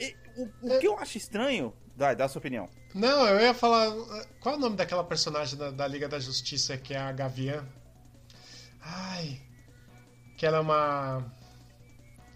E 0.00 0.16
o, 0.36 0.74
o 0.74 0.78
que 0.80 0.88
eu 0.88 0.98
acho 0.98 1.16
estranho... 1.18 1.72
Vai, 1.96 2.16
dá 2.16 2.24
a 2.24 2.28
sua 2.28 2.40
opinião. 2.40 2.68
Não, 2.92 3.28
eu 3.28 3.38
ia 3.40 3.54
falar. 3.54 3.88
Qual 4.40 4.56
é 4.56 4.58
o 4.58 4.60
nome 4.60 4.74
daquela 4.74 5.04
personagem 5.04 5.56
da, 5.56 5.70
da 5.70 5.86
Liga 5.86 6.08
da 6.08 6.18
Justiça 6.18 6.76
que 6.76 6.92
é 6.92 6.98
a 6.98 7.12
Gaviã? 7.12 7.64
Ai. 8.82 9.40
Que 10.44 10.48
ela 10.48 10.58
é 10.58 10.60
uma. 10.60 11.24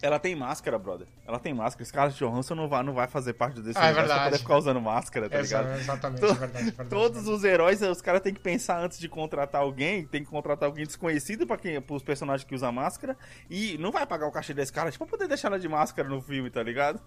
Ela 0.01 0.17
tem 0.17 0.33
máscara, 0.35 0.79
brother. 0.79 1.05
Ela 1.27 1.37
tem 1.37 1.53
máscara. 1.53 1.85
Scarlett 1.85 2.17
Johansson 2.17 2.55
não 2.55 2.67
vai, 2.67 2.81
não 2.81 2.93
vai 2.93 3.05
fazer 3.07 3.33
parte 3.33 3.53
do 3.55 3.61
DC 3.61 3.77
Ah, 3.77 3.83
é 3.83 3.85
Universe 3.87 4.07
pra 4.07 4.15
verdade. 4.15 4.31
poder 4.31 4.41
ficar 4.41 4.57
usando 4.57 4.81
máscara, 4.81 5.29
tá 5.29 5.37
Exa- 5.39 5.61
ligado? 5.61 5.79
exatamente, 5.79 6.19
To- 6.21 6.25
é 6.25 6.33
verdade, 6.33 6.57
é 6.57 6.63
verdade. 6.71 6.89
Todos 6.89 7.27
os 7.27 7.43
heróis, 7.43 7.81
os 7.83 8.01
caras 8.01 8.21
têm 8.21 8.33
que 8.33 8.39
pensar 8.39 8.79
antes 8.83 8.97
de 8.97 9.07
contratar 9.07 9.61
alguém, 9.61 10.07
tem 10.07 10.23
que 10.23 10.29
contratar 10.31 10.67
alguém 10.67 10.87
desconhecido 10.87 11.45
para 11.45 11.57
quem, 11.57 11.83
os 11.87 12.01
personagens 12.01 12.47
que 12.47 12.55
usam 12.55 12.71
máscara 12.71 13.15
e 13.47 13.77
não 13.77 13.91
vai 13.91 14.07
pagar 14.07 14.25
o 14.25 14.31
cachê 14.31 14.55
desse 14.55 14.73
cara, 14.73 14.89
tipo, 14.89 15.05
pra 15.05 15.11
poder 15.17 15.27
deixar 15.27 15.49
ela 15.49 15.59
de 15.59 15.67
máscara 15.69 16.09
no 16.09 16.19
filme, 16.19 16.49
tá 16.49 16.63
ligado? 16.63 16.99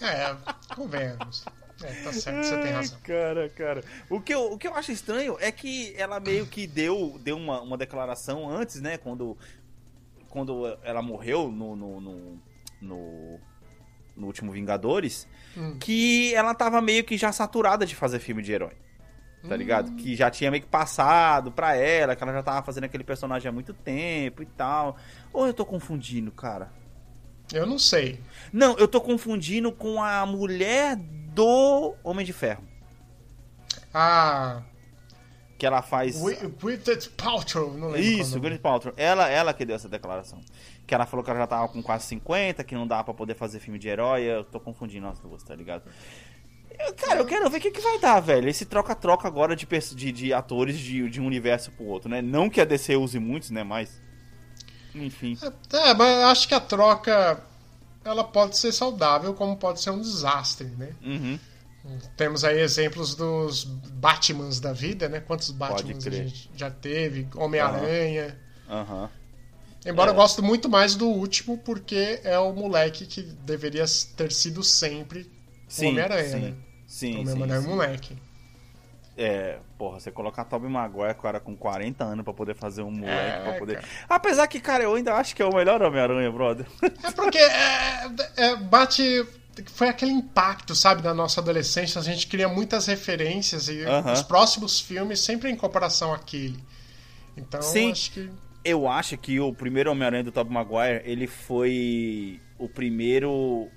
É, 0.00 0.36
convenhamos. 0.76 1.44
É, 1.82 1.92
tá 2.04 2.12
certo, 2.12 2.44
você 2.46 2.56
tem 2.58 2.66
Ai, 2.68 2.72
razão. 2.74 2.98
Cara, 3.02 3.48
cara. 3.48 3.84
O 4.08 4.20
que, 4.20 4.32
eu, 4.32 4.52
o 4.52 4.56
que 4.56 4.68
eu 4.68 4.74
acho 4.76 4.92
estranho 4.92 5.36
é 5.40 5.50
que 5.50 5.92
ela 5.96 6.20
meio 6.20 6.46
que 6.46 6.66
deu, 6.68 7.18
deu 7.24 7.36
uma, 7.36 7.60
uma 7.62 7.76
declaração 7.76 8.48
antes, 8.48 8.80
né? 8.80 8.96
Quando, 8.96 9.36
quando 10.34 10.66
ela 10.82 11.00
morreu 11.00 11.48
no, 11.50 11.74
no, 11.76 12.00
no, 12.00 12.40
no, 12.82 13.40
no 14.16 14.26
último 14.26 14.50
Vingadores, 14.52 15.26
Hum. 15.56 15.78
que 15.78 16.34
ela 16.34 16.52
tava 16.52 16.82
meio 16.82 17.04
que 17.04 17.16
já 17.16 17.30
saturada 17.30 17.86
de 17.86 17.94
fazer 17.94 18.18
filme 18.18 18.42
de 18.42 18.52
herói. 18.52 18.72
Tá 19.48 19.54
ligado? 19.56 19.90
Hum. 19.90 19.96
Que 19.96 20.16
já 20.16 20.28
tinha 20.30 20.50
meio 20.50 20.62
que 20.64 20.68
passado 20.68 21.52
pra 21.52 21.76
ela, 21.76 22.16
que 22.16 22.22
ela 22.24 22.32
já 22.32 22.42
tava 22.42 22.62
fazendo 22.66 22.84
aquele 22.84 23.04
personagem 23.04 23.48
há 23.48 23.52
muito 23.52 23.72
tempo 23.72 24.42
e 24.42 24.46
tal. 24.46 24.96
Ou 25.32 25.46
eu 25.46 25.54
tô 25.54 25.64
confundindo, 25.64 26.32
cara? 26.32 26.72
Eu 27.52 27.64
não 27.66 27.78
sei. 27.78 28.18
Não, 28.52 28.76
eu 28.78 28.88
tô 28.88 29.00
confundindo 29.00 29.70
com 29.70 30.02
a 30.02 30.24
mulher 30.26 30.96
do 30.96 31.94
Homem 32.02 32.24
de 32.26 32.32
Ferro. 32.32 32.64
Ah, 33.92 34.62
Que 35.64 35.66
ela 35.66 35.80
faz. 35.80 36.20
Gwyneth 36.20 37.08
Paltrow, 37.16 37.72
não 37.72 37.88
lembro 37.88 38.00
Isso, 38.00 38.20
é 38.20 38.24
o 38.24 38.28
nome. 38.28 38.40
Gwyneth 38.40 38.58
Paltrow. 38.58 38.94
Ela, 38.98 39.30
ela 39.30 39.54
que 39.54 39.64
deu 39.64 39.74
essa 39.74 39.88
declaração. 39.88 40.38
Que 40.86 40.94
ela 40.94 41.06
falou 41.06 41.24
que 41.24 41.30
ela 41.30 41.40
já 41.40 41.46
tava 41.46 41.68
com 41.68 41.82
quase 41.82 42.04
50, 42.04 42.62
que 42.64 42.74
não 42.74 42.86
dá 42.86 43.02
pra 43.02 43.14
poder 43.14 43.34
fazer 43.34 43.60
filme 43.60 43.78
de 43.78 43.88
herói. 43.88 44.24
Eu 44.24 44.44
tô 44.44 44.60
confundindo 44.60 45.06
as 45.06 45.18
duas, 45.18 45.42
tá 45.42 45.54
ligado? 45.54 45.84
Eu, 46.78 46.92
cara, 46.92 47.20
eu 47.20 47.24
quero 47.24 47.48
ver 47.48 47.56
o 47.56 47.60
que, 47.62 47.70
que 47.70 47.80
vai 47.80 47.98
dar, 47.98 48.20
velho. 48.20 48.46
Esse 48.46 48.66
troca-troca 48.66 49.26
agora 49.26 49.56
de, 49.56 49.66
de, 49.66 50.12
de 50.12 50.34
atores 50.34 50.78
de, 50.78 51.08
de 51.08 51.18
um 51.18 51.26
universo 51.26 51.70
pro 51.70 51.86
outro, 51.86 52.10
né? 52.10 52.20
Não 52.20 52.50
que 52.50 52.60
a 52.60 52.66
DC 52.66 52.94
use 52.96 53.18
muitos, 53.18 53.48
né? 53.48 53.64
Mas. 53.64 54.02
Enfim. 54.94 55.38
É, 55.72 55.94
mas 55.94 56.20
eu 56.20 56.26
acho 56.26 56.46
que 56.46 56.54
a 56.54 56.60
troca 56.60 57.42
ela 58.04 58.22
pode 58.22 58.58
ser 58.58 58.70
saudável, 58.70 59.32
como 59.32 59.56
pode 59.56 59.80
ser 59.80 59.92
um 59.92 60.00
desastre, 60.00 60.66
né? 60.76 60.90
Uhum. 61.02 61.38
Temos 62.16 62.44
aí 62.44 62.60
exemplos 62.60 63.14
dos 63.14 63.64
Batmans 63.64 64.58
da 64.60 64.72
vida, 64.72 65.08
né? 65.08 65.20
Quantos 65.20 65.50
Batmans 65.50 66.06
a 66.06 66.10
gente 66.10 66.50
já 66.56 66.70
teve? 66.70 67.28
Homem-Aranha. 67.36 68.38
Aham. 68.68 69.10
Embora 69.84 70.10
É. 70.10 70.12
eu 70.12 70.16
gosto 70.16 70.42
muito 70.42 70.66
mais 70.68 70.94
do 70.96 71.06
último, 71.06 71.58
porque 71.58 72.20
é 72.24 72.38
o 72.38 72.52
moleque 72.54 73.04
que 73.06 73.22
deveria 73.22 73.84
ter 74.16 74.32
sido 74.32 74.62
sempre 74.62 75.30
o 75.78 75.86
Homem-Aranha, 75.86 76.28
sim, 76.30 76.40
né? 76.40 76.54
Sim, 76.86 77.18
o 77.18 77.24
meu 77.24 77.32
sim, 77.34 77.38
mano 77.40 77.54
é 77.54 77.60
moleque. 77.60 78.16
É, 79.16 79.58
porra, 79.78 80.00
você 80.00 80.10
colocar 80.10 80.44
Tobey 80.44 80.68
Maguire, 80.68 81.14
cara, 81.14 81.38
com 81.38 81.54
40 81.54 82.02
anos 82.02 82.24
pra 82.24 82.32
poder 82.34 82.54
fazer 82.56 82.82
um 82.82 82.90
moleque, 82.90 83.14
É, 83.38 83.42
pra 83.42 83.52
poder... 83.58 83.74
cara. 83.76 83.88
Apesar 84.08 84.46
que, 84.48 84.58
cara, 84.58 84.82
eu 84.84 84.94
ainda 84.94 85.14
acho 85.14 85.36
que 85.36 85.42
é 85.42 85.44
o 85.44 85.54
melhor 85.54 85.80
Homem-Aranha, 85.82 86.32
brother. 86.32 86.66
É 86.82 87.10
porque 87.12 87.38
é, 87.38 88.10
é, 88.36 88.56
bate. 88.56 89.24
Foi 89.66 89.88
aquele 89.88 90.12
impacto, 90.12 90.74
sabe, 90.74 91.02
da 91.02 91.14
nossa 91.14 91.40
adolescência. 91.40 92.00
A 92.00 92.04
gente 92.04 92.26
cria 92.26 92.48
muitas 92.48 92.86
referências 92.86 93.68
e 93.68 93.84
os 94.12 94.22
próximos 94.22 94.80
filmes 94.80 95.20
sempre 95.20 95.50
em 95.50 95.56
comparação 95.56 96.12
àquele. 96.12 96.58
Então, 97.36 97.62
Sim. 97.62 97.92
acho 97.92 98.12
que. 98.12 98.30
Eu 98.64 98.88
acho 98.88 99.18
que 99.18 99.38
o 99.38 99.52
primeiro 99.52 99.90
Homem-Aranha 99.90 100.24
do 100.24 100.32
Tobey 100.32 100.54
Maguire, 100.54 101.02
ele 101.04 101.26
foi 101.26 102.40
o 102.58 102.66
primeiro... 102.66 103.68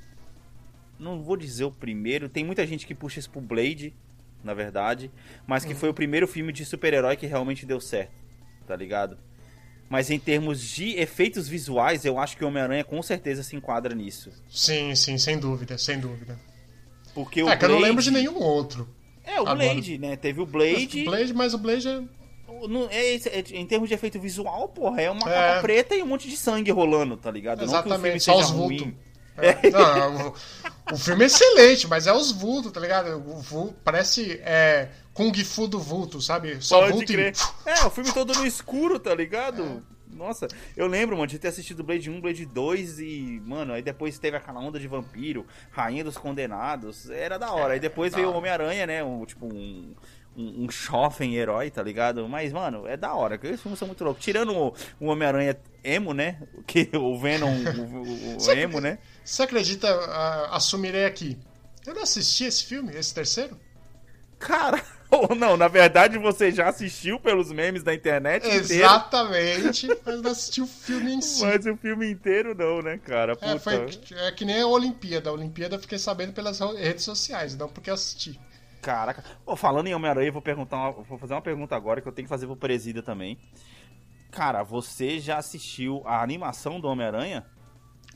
Não 0.97 1.21
vou 1.21 1.35
dizer 1.35 1.65
o 1.65 1.71
primeiro, 1.71 2.29
tem 2.29 2.43
muita 2.45 2.65
gente 2.65 2.87
que 2.87 2.95
puxa 2.95 3.19
isso 3.19 3.29
pro 3.29 3.41
Blade, 3.41 3.93
na 4.41 4.53
verdade, 4.53 5.11
mas 5.45 5.65
que 5.65 5.75
foi 5.75 5.89
o 5.89 5.93
primeiro 5.93 6.25
filme 6.25 6.53
de 6.53 6.63
super-herói 6.63 7.17
que 7.17 7.25
realmente 7.25 7.65
deu 7.65 7.81
certo, 7.81 8.13
tá 8.65 8.75
ligado? 8.77 9.17
Mas 9.89 10.09
em 10.09 10.19
termos 10.19 10.61
de 10.61 10.97
efeitos 10.99 11.47
visuais, 11.47 12.03
eu 12.03 12.19
acho 12.19 12.35
que 12.35 12.43
o 12.43 12.47
Homem-Aranha 12.47 12.83
com 12.83 13.01
certeza 13.01 13.41
se 13.41 13.55
enquadra 13.55 13.95
nisso. 13.95 14.31
Sim, 14.49 14.93
sim, 14.95 15.17
sem 15.17 15.37
dúvida, 15.39 15.77
sem 15.77 15.97
dúvida. 15.99 16.37
Porque 17.15 17.41
o 17.41 17.49
é 17.49 17.55
que 17.55 17.63
eu 17.65 17.69
não 17.69 17.77
Blade- 17.77 17.89
lembro 17.89 18.03
de 18.03 18.11
nenhum 18.11 18.37
outro. 18.37 18.87
É, 19.23 19.39
o 19.39 19.47
Agora. 19.47 19.55
Blade, 19.55 19.97
né? 19.97 20.15
Teve 20.15 20.41
o 20.41 20.45
Blade. 20.45 21.03
Blade, 21.05 21.33
mas 21.33 21.53
o 21.53 21.57
Blade 21.57 21.87
é. 21.87 22.01
No- 22.67 22.87
é, 22.89 23.15
é- 23.15 23.43
em 23.53 23.65
termos 23.65 23.87
de 23.87 23.95
efeito 23.95 24.19
visual, 24.19 24.67
porra, 24.69 25.01
é 25.01 25.09
uma 25.11 25.29
É. 25.29 25.33
capa 25.33 25.61
preta 25.61 25.95
e 25.95 26.01
um 26.03 26.07
monte 26.07 26.27
de 26.29 26.35
sangue 26.35 26.71
rolando, 26.71 27.15
tá 27.15 27.29
ligado? 27.31 27.61
O 27.61 27.63
Exatamente, 27.63 28.19
só 28.23 28.37
os 28.37 28.49
vultos. 28.51 28.87
É, 29.37 29.69
não, 29.69 30.29
o, 30.29 30.33
o 30.93 30.97
filme 30.97 31.23
é 31.23 31.27
excelente, 31.27 31.87
mas 31.87 32.07
é 32.07 32.13
os 32.13 32.31
vultos, 32.31 32.71
tá 32.71 32.79
ligado? 32.79 33.17
O 33.17 33.39
vulto, 33.39 33.75
parece 33.83 34.39
é, 34.43 34.89
Kung 35.17 35.33
Fu 35.43 35.67
do 35.67 35.79
vulto, 35.79 36.21
sabe? 36.21 36.61
Só 36.61 36.81
Pode 36.81 36.91
vulto 36.93 37.07
crer. 37.11 37.33
e. 37.65 37.69
É, 37.69 37.85
o 37.85 37.89
filme 37.89 38.13
todo 38.13 38.35
no 38.35 38.45
escuro, 38.45 38.99
tá 38.99 39.15
ligado? 39.15 39.63
É. 39.93 39.97
Nossa, 40.15 40.47
eu 40.75 40.85
lembro, 40.87 41.15
mano, 41.17 41.27
de 41.27 41.39
ter 41.39 41.47
assistido 41.47 41.83
Blade 41.83 42.09
1, 42.09 42.21
Blade 42.21 42.45
2 42.45 42.99
e, 42.99 43.41
mano, 43.45 43.73
aí 43.73 43.81
depois 43.81 44.17
teve 44.17 44.37
aquela 44.37 44.59
onda 44.59 44.79
de 44.79 44.87
vampiro, 44.87 45.45
Rainha 45.71 46.03
dos 46.03 46.17
Condenados, 46.17 47.09
era 47.09 47.37
da 47.37 47.51
hora. 47.51 47.73
Aí 47.73 47.79
depois 47.79 48.11
da 48.11 48.17
veio 48.19 48.29
o. 48.29 48.33
Homem-Aranha, 48.35 48.85
né? 48.87 49.03
Um, 49.03 49.25
tipo, 49.25 49.45
um, 49.45 49.93
um, 50.35 50.65
um 50.65 50.71
jovem 50.71 51.35
herói, 51.35 51.71
tá 51.71 51.81
ligado? 51.81 52.27
Mas, 52.29 52.53
mano, 52.53 52.87
é 52.87 52.95
da 52.95 53.13
hora. 53.13 53.35
Aqueles 53.35 53.59
filmes 53.59 53.79
são 53.79 53.87
muito 53.87 54.03
loucos. 54.03 54.23
Tirando 54.23 54.55
o, 54.55 54.73
o 54.99 55.07
Homem-Aranha 55.07 55.57
emo, 55.83 56.13
né? 56.13 56.41
Que 56.65 56.89
o 56.95 57.17
Venom, 57.19 57.49
o, 57.49 58.37
o- 58.37 58.51
emo, 58.51 58.79
né? 58.79 58.99
Você 59.25 59.43
acredita, 59.43 59.89
ah, 59.89 60.55
assumirei 60.55 61.05
aqui. 61.05 61.37
Eu 61.85 61.93
não 61.95 62.03
assisti 62.03 62.43
esse 62.45 62.63
filme, 62.65 62.93
esse 62.95 63.13
terceiro? 63.13 63.57
Cara, 64.39 64.81
ou 65.09 65.35
não, 65.35 65.57
na 65.57 65.67
verdade 65.67 66.17
você 66.17 66.51
já 66.51 66.69
assistiu 66.69 67.19
pelos 67.19 67.51
memes 67.51 67.81
da 67.81 67.93
internet 67.93 68.45
Exatamente, 68.47 69.87
mas 70.05 70.21
não 70.21 70.31
assisti 70.31 70.61
o 70.61 70.67
filme 70.67 71.13
em 71.13 71.21
si. 71.21 71.43
mas 71.43 71.65
o 71.65 71.75
filme 71.77 72.09
inteiro 72.11 72.53
não, 72.53 72.81
né, 72.81 72.97
cara? 72.97 73.35
Puta. 73.35 73.47
É, 73.47 73.59
foi, 73.59 73.99
é 74.17 74.31
que 74.31 74.45
nem 74.45 74.61
a 74.61 74.67
Olimpíada. 74.67 75.29
A 75.29 75.33
Olimpíada 75.33 75.75
eu 75.75 75.79
fiquei 75.79 75.97
sabendo 75.97 76.33
pelas 76.33 76.59
redes 76.59 77.03
sociais, 77.03 77.55
não 77.55 77.67
porque 77.67 77.89
eu 77.89 77.93
assisti. 77.95 78.39
Caraca. 78.81 79.23
Pô, 79.43 79.55
falando 79.55 79.87
em 79.87 79.95
Homem-Aranha, 79.95 80.27
eu 80.29 80.33
vou 80.33 80.41
perguntar, 80.41 80.77
uma- 80.77 80.91
vou 80.91 81.17
fazer 81.17 81.33
uma 81.33 81.41
pergunta 81.41 81.75
agora 81.75 81.99
que 81.99 82.07
eu 82.07 82.11
tenho 82.11 82.25
que 82.27 82.29
fazer 82.29 82.45
pro 82.45 82.55
Presida 82.55 83.01
também. 83.01 83.37
Cara, 84.29 84.61
você 84.61 85.19
já 85.19 85.37
assistiu 85.37 86.03
a 86.05 86.21
animação 86.21 86.79
do 86.79 86.87
Homem-Aranha? 86.87 87.45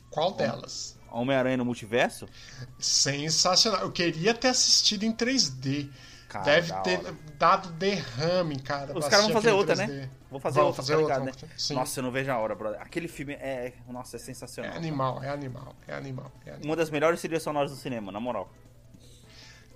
Qual 0.08 0.32
delas? 0.34 0.96
Homem-Aranha 1.10 1.56
no 1.56 1.64
Multiverso? 1.64 2.26
Sensacional. 2.78 3.80
Eu 3.82 3.92
queria 3.92 4.32
ter 4.34 4.48
assistido 4.48 5.04
em 5.04 5.12
3D. 5.12 5.90
Cara, 6.32 6.44
Deve 6.46 6.68
da 6.72 6.80
ter 6.80 6.98
hora. 6.98 7.14
dado 7.38 7.68
derrame, 7.72 8.58
cara. 8.60 8.96
Os 8.98 9.06
caras 9.06 9.26
vão 9.26 9.32
assistir 9.32 9.32
fazer 9.34 9.50
outra, 9.52 9.74
3D. 9.76 9.86
né? 9.88 10.10
Vou 10.30 10.40
fazer 10.40 10.58
Vão 10.60 10.66
outra, 10.68 10.82
fazer 10.82 10.92
tá 10.94 10.98
outra, 10.98 11.14
ligado, 11.18 11.34
vão 11.38 11.48
né? 11.48 11.54
Sim. 11.58 11.74
Nossa, 11.74 12.00
eu 12.00 12.04
não 12.04 12.10
vejo 12.10 12.32
a 12.32 12.38
hora, 12.38 12.54
brother. 12.54 12.80
Aquele 12.80 13.06
filme 13.06 13.34
é. 13.34 13.74
Nossa, 13.86 14.16
é 14.16 14.18
É 14.18 14.20
sensacional. 14.20 14.72
animal, 14.74 15.22
é 15.22 15.28
animal, 15.28 15.74
é 15.86 15.94
animal, 15.94 16.32
é 16.46 16.50
animal. 16.52 16.64
Uma 16.64 16.76
das 16.76 16.88
melhores 16.88 17.20
trilhas 17.20 17.42
sonoras 17.42 17.70
do 17.70 17.76
cinema, 17.76 18.10
na 18.10 18.18
moral. 18.18 18.50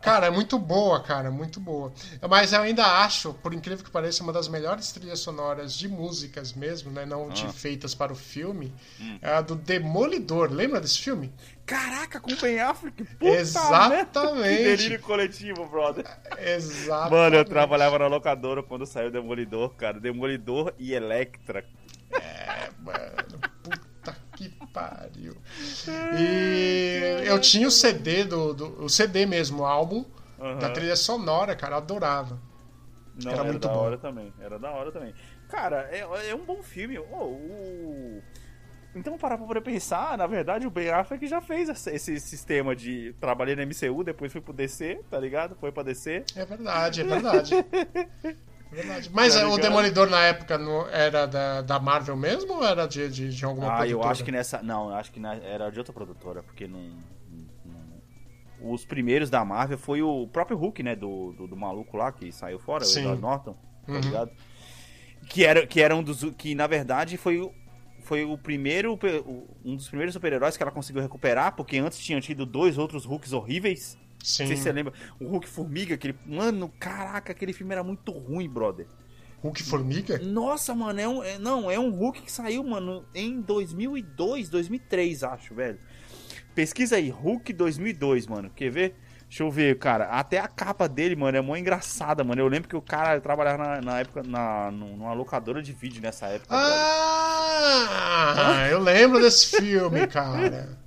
Cara, 0.01 0.27
é 0.27 0.31
muito 0.31 0.59
boa, 0.59 1.01
cara, 1.03 1.31
muito 1.31 1.59
boa. 1.59 1.93
Mas 2.29 2.53
eu 2.53 2.61
ainda 2.63 2.85
acho, 3.03 3.35
por 3.35 3.53
incrível 3.53 3.85
que 3.85 3.91
pareça, 3.91 4.23
uma 4.23 4.33
das 4.33 4.47
melhores 4.49 4.93
trilhas 4.93 5.19
sonoras 5.21 5.75
de 5.75 5.89
músicas 5.89 6.53
mesmo, 6.53 6.91
né? 6.91 7.05
Não 7.05 7.29
de 7.29 7.45
Ah. 7.47 7.53
feitas 7.53 7.95
para 7.95 8.13
o 8.13 8.17
filme. 8.17 8.73
Hum. 9.01 9.19
É 9.21 9.33
a 9.33 9.41
do 9.41 9.55
Demolidor. 9.57 10.53
Lembra 10.53 10.81
desse 10.81 10.99
filme? 11.01 11.33
Caraca, 11.65 12.21
com 12.21 12.33
Ben 12.37 12.61
Affleck? 12.61 13.05
Puta 13.05 13.27
Exatamente. 13.27 14.15
merda. 14.15 14.31
Que 14.57 14.63
delírio 14.65 15.01
coletivo, 15.01 15.67
brother. 15.67 16.05
Exato. 16.39 17.11
Mano, 17.11 17.35
eu 17.37 17.45
trabalhava 17.45 17.99
na 17.99 18.07
locadora 18.07 18.63
quando 18.63 18.87
saiu 18.87 19.11
Demolidor, 19.11 19.71
cara. 19.75 19.99
Demolidor 19.99 20.73
e 20.79 20.93
Electra. 20.93 21.65
É, 22.13 22.71
mano, 22.81 23.41
pariu. 24.77 25.35
E 26.19 27.25
eu 27.25 27.41
tinha 27.41 27.67
o 27.67 27.71
CD 27.71 28.25
do, 28.25 28.53
do 28.53 28.85
o 28.85 28.89
CD 28.91 29.25
mesmo, 29.25 29.63
o 29.63 29.67
álbum 29.67 30.05
Aham. 30.39 30.59
da 30.59 30.69
trilha 30.71 30.95
sonora, 30.97 31.57
cara, 31.57 31.73
eu 31.75 31.79
adorava. 31.79 32.39
Não, 33.25 33.31
Era 33.31 33.41
era, 33.41 33.51
muito 33.51 33.67
da 33.67 33.73
bom. 33.73 33.79
hora 33.81 33.97
também. 33.97 34.31
Era 34.39 34.59
da 34.59 34.71
hora 34.71 34.93
também. 34.93 35.15
Cara, 35.49 35.89
é, 35.91 36.01
é 36.29 36.35
um 36.35 36.45
bom 36.45 36.63
filme. 36.63 36.99
Ô, 36.99 37.03
o... 37.25 38.23
Então, 38.95 39.17
parar 39.17 39.39
pra 39.39 39.47
poder 39.47 39.63
pensar, 39.63 40.19
na 40.19 40.27
verdade, 40.27 40.67
o 40.67 40.71
Ben 40.71 40.91
Affleck 40.91 41.27
já 41.27 41.41
fez 41.41 41.69
esse, 41.69 41.91
esse 41.91 42.21
sistema 42.21 42.77
de 42.77 43.15
trabalhei 43.21 43.57
na 43.57 43.65
MCU, 43.65 44.05
depois 44.05 44.33
foi 44.33 44.41
pro 44.41 44.53
DC, 44.53 45.01
tá 45.11 45.19
ligado? 45.19 45.55
Foi 45.57 45.73
pra 45.73 45.83
DC. 45.83 46.25
É 46.35 46.45
verdade, 46.45 47.01
é 47.01 47.05
verdade. 47.05 47.55
Verdade. 48.77 49.11
Mas 49.13 49.35
Tá 49.35 49.49
o? 49.49 49.57
Demolidor 49.59 50.11
na 50.11 50.21
época 50.25 50.61
era 50.93 51.25
da, 51.27 51.63
da 51.63 51.81
Marvel 51.81 52.17
mesmo 52.17 52.55
ou 52.55 52.65
era 52.65 52.87
de, 52.87 53.09
de, 53.09 53.35
de 53.35 53.45
alguma 53.45 53.69
ah, 53.69 53.77
produtora? 53.79 54.05
eu 54.07 54.11
acho 54.11 54.23
que 54.25 54.31
nessa. 54.31 54.63
Não, 54.63 54.91
eu 54.91 54.97
acho 54.97 55.11
que 55.11 55.19
na- 55.19 55.35
era 55.37 55.71
de 55.71 55.79
outra 55.79 55.93
produtora, 55.95 56.43
porque 56.43 56.69
não. 56.69 56.81
não- 57.65 58.73
Os 58.73 58.85
primeiros 58.85 59.31
da 59.31 59.45
Marvel 59.45 59.79
foi 59.79 60.03
o 60.03 60.27
próprio 60.29 60.57
Hulk, 60.59 60.83
né? 60.83 60.95
Do, 60.95 61.33
do, 61.33 61.47
do 61.49 61.57
maluco 61.57 61.97
lá 61.97 62.13
que 62.13 62.31
saiu 62.31 62.59
fora, 62.59 62.85
Sim. 62.85 62.99
o 63.01 63.03
Edward 63.03 63.23
Norton, 63.23 63.57
tá 63.87 63.93
Uhum. 63.93 64.01
ligado? 64.01 64.31
Que 65.29 65.45
era, 65.45 65.67
que 65.67 65.81
era 65.81 65.97
um 65.97 66.03
dos. 66.03 66.23
Que 66.37 66.55
na 66.55 66.67
verdade 66.67 67.17
foi 67.17 67.41
o. 67.41 67.53
Foi 68.03 68.25
o 68.25 68.39
primeiro. 68.39 68.99
Um 69.65 69.75
dos 69.75 69.89
primeiros 69.89 70.13
super-heróis 70.15 70.57
que 70.57 70.63
ela 70.63 70.71
conseguiu 70.71 71.03
recuperar, 71.03 71.57
porque 71.57 71.79
antes 71.79 71.99
tinham 71.99 72.21
tido 72.21 72.45
dois 72.47 72.79
outros 72.79 73.05
Hulks 73.05 73.33
horríveis. 73.33 73.99
Sim. 74.27 74.43
Não 74.43 74.49
sei 74.49 74.57
se 74.57 74.63
você 74.65 74.73
lembra. 74.73 74.93
O 75.21 75.27
Hulk 75.29 75.49
Formiga, 75.49 75.95
aquele. 75.95 76.17
Mano, 76.27 76.69
caraca, 76.81 77.33
aquele 77.33 77.53
filme 77.53 77.73
era 77.73 77.85
muito 77.85 78.11
ruim, 78.11 78.49
brother. 78.49 78.87
Hulk 79.43 79.63
Formiga? 79.63 80.19
Nossa, 80.19 80.75
mano, 80.75 80.99
é 81.01 81.07
um. 81.09 81.23
é- 81.23 81.39
não, 81.39 81.71
é 81.71 81.79
um 81.79 81.91
Hulk 81.91 82.23
que 82.23 82.33
saiu, 82.33 82.65
mano, 82.65 83.05
em 83.15 83.41
2002, 83.41 84.49
2003, 84.49 85.23
acho, 85.23 85.55
velho. 85.55 85.79
Pesquisa 86.55 86.97
aí, 86.97 87.09
Hulk 87.11 87.53
2002, 87.53 88.27
mano. 88.27 88.51
Quer 88.51 88.71
ver? 88.71 88.97
Deixa 89.29 89.43
eu 89.43 89.51
ver, 89.51 89.79
cara. 89.79 90.07
Até 90.07 90.39
a 90.39 90.49
capa 90.49 90.89
dele, 90.89 91.15
mano, 91.17 91.37
é 91.37 91.41
mó 91.41 91.55
engraçada, 91.57 92.25
mano. 92.25 92.41
Eu 92.41 92.49
lembro 92.49 92.69
que 92.69 92.77
o 92.77 92.81
cara 92.83 93.21
trabalhava 93.21 93.59
na, 93.63 93.81
na 93.81 94.01
época 94.01 94.23
na, 94.23 94.71
num- 94.71 94.97
numa 94.97 95.13
locadora 95.13 95.63
de 95.63 95.73
vídeo 95.73 96.01
nessa 96.03 96.27
época. 96.29 96.55
Ah, 97.79 98.69
eu 98.71 98.79
lembro 98.81 99.21
desse 99.21 99.57
filme, 99.57 100.07
cara. 100.07 100.79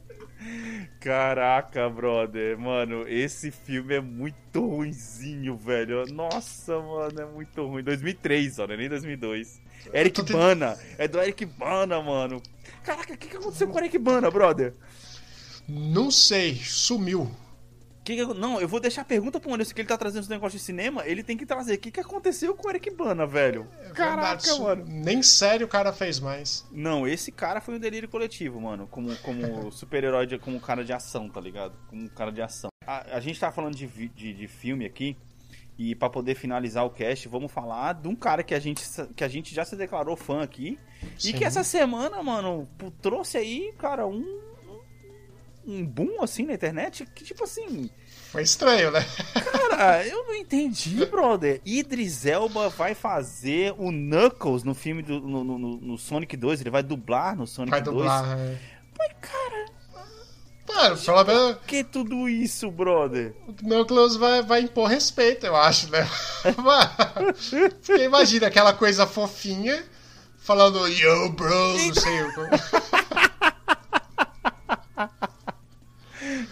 Caraca, 1.00 1.90
brother. 1.90 2.58
Mano, 2.58 3.08
esse 3.08 3.52
filme 3.52 3.96
é 3.96 4.02
muito 4.02 4.68
ruinzinho, 4.68 5.56
velho. 5.56 6.06
Nossa, 6.08 6.78
mano, 6.80 7.22
é 7.22 7.26
muito 7.26 7.66
ruim. 7.66 7.82
2003, 7.84 8.60
ó, 8.60 8.68
não 8.68 8.74
é 8.74 8.78
nem 8.78 8.90
2002. 8.90 9.62
Eric 9.94 10.24
tent- 10.24 10.34
Bana. 10.36 10.78
É 10.98 11.08
do 11.08 11.20
Eric 11.20 11.46
Bana, 11.46 12.02
mano. 12.02 12.42
Caraca, 12.84 13.14
o 13.14 13.18
que, 13.18 13.28
que 13.30 13.38
aconteceu 13.38 13.68
com 13.70 13.76
o 13.76 13.80
Eric 13.80 13.98
Bana, 13.98 14.30
brother? 14.30 14.74
Não 15.68 16.12
sei, 16.12 16.56
sumiu. 16.56 17.32
Que 18.10 18.26
que- 18.26 18.34
não, 18.34 18.60
eu 18.60 18.68
vou 18.68 18.80
deixar 18.80 19.02
a 19.02 19.06
pergunta 19.06 19.40
pro 19.40 19.54
Anderson 19.54 19.74
que 19.76 19.82
ele 19.82 19.88
tá 19.88 19.96
trazendo 19.98 20.24
os 20.24 20.28
negócios 20.28 20.60
de 20.62 20.66
cinema. 20.66 21.04
Ele 21.06 21.22
tem 21.22 21.38
que 21.38 21.46
trazer. 21.46 21.76
O 21.76 21.78
que, 21.78 21.92
que 21.92 22.00
aconteceu 22.00 22.56
com 22.56 22.68
o 22.68 22.72
Eric 22.72 22.90
Bana, 22.90 23.28
velho? 23.28 23.68
É 23.82 23.90
Caraca, 23.92 24.38
verdade, 24.42 24.60
mano. 24.62 24.86
Nem 24.88 25.22
sério 25.22 25.68
o 25.68 25.70
cara 25.70 25.94
fez 25.94 26.20
mais. 26.20 26.66
Não, 26.72 27.08
esse 27.08 27.32
cara 27.32 27.62
foi 27.62 27.76
um 27.76 27.80
delírio 27.80 28.10
coletivo, 28.10 28.60
mano. 28.60 28.88
Como, 28.88 29.16
como 29.18 29.70
super-herói, 29.72 30.40
como 30.40 30.60
cara 30.60 30.84
de 30.84 30.92
ação, 30.92 31.30
tá 31.30 31.40
ligado? 31.40 31.74
Como 31.88 32.10
cara 32.10 32.32
de 32.32 32.42
ação. 32.42 32.70
A, 32.88 33.18
a 33.18 33.20
gente 33.20 33.40
tá 33.40 33.52
falando 33.52 33.76
de, 33.76 33.86
de, 33.88 34.34
de 34.34 34.48
filme 34.48 34.86
aqui. 34.86 35.16
E 35.78 35.96
pra 35.96 36.10
poder 36.10 36.36
finalizar 36.36 36.84
o 36.86 36.90
cast, 36.90 37.30
vamos 37.30 37.50
falar 37.52 37.94
de 37.94 38.08
um 38.10 38.16
cara 38.16 38.44
que 38.44 38.54
a 38.54 38.60
gente, 38.60 38.84
que 39.16 39.24
a 39.24 39.30
gente 39.30 39.56
já 39.56 39.64
se 39.64 39.78
declarou 39.78 40.18
fã 40.18 40.42
aqui. 40.42 40.78
E 41.18 41.22
Sim. 41.22 41.34
que 41.34 41.46
essa 41.46 41.64
semana, 41.64 42.22
mano, 42.22 42.68
trouxe 43.02 43.38
aí, 43.38 43.72
cara, 43.78 44.06
um. 44.06 44.49
Um- 45.66 45.86
boom 45.86 46.22
assim 46.22 46.46
na 46.46 46.54
internet. 46.54 47.06
Que 47.16 47.24
tipo 47.24 47.44
assim. 47.44 47.90
Foi 48.32 48.44
estranho, 48.44 48.92
né? 48.92 49.04
Cara, 49.70 50.06
eu 50.06 50.26
não 50.28 50.36
entendi, 50.36 51.04
brother. 51.06 51.62
Idris 51.66 52.26
Elba 52.26 52.70
vai 52.70 52.94
fazer 52.94 53.74
o 53.78 53.92
Knuckles 53.92 54.64
no 54.64 54.76
filme 54.76 55.02
do 55.02 55.20
no, 55.20 55.44
no- 55.44 55.58
no- 55.58 55.98
Sonic 55.98 56.38
2. 56.38 56.62
Ele 56.62 56.70
vai 56.70 56.84
dublar 56.84 57.36
no 57.36 57.48
Sonic 57.48 57.72
Vai 57.72 57.82
2. 57.82 57.98
dublar. 57.98 58.38
é. 58.38 58.58
Mas, 58.98 59.12
cara, 59.22 59.66
Mano, 60.72 60.98
pelo 60.98 61.24
menos 61.26 61.56
Por 61.56 61.66
que 61.66 61.84
tudo 61.84 62.30
isso, 62.30 62.70
brother? 62.70 63.34
o 63.48 63.54
Knuckles 63.54 64.16
vai, 64.18 64.44
vai 64.44 64.62
impor 64.62 64.88
respeito, 64.88 65.48
eu 65.48 65.56
acho, 65.56 65.90
né? 65.90 66.08
Mano, 66.64 67.34
porque 67.82 68.04
imagina 68.04 68.46
aquela 68.46 68.72
coisa 68.74 69.08
fofinha 69.08 69.84
falando 70.38 70.88
yo, 70.88 71.30
bro, 71.32 71.50
não 71.50 71.94
sei. 71.96 72.20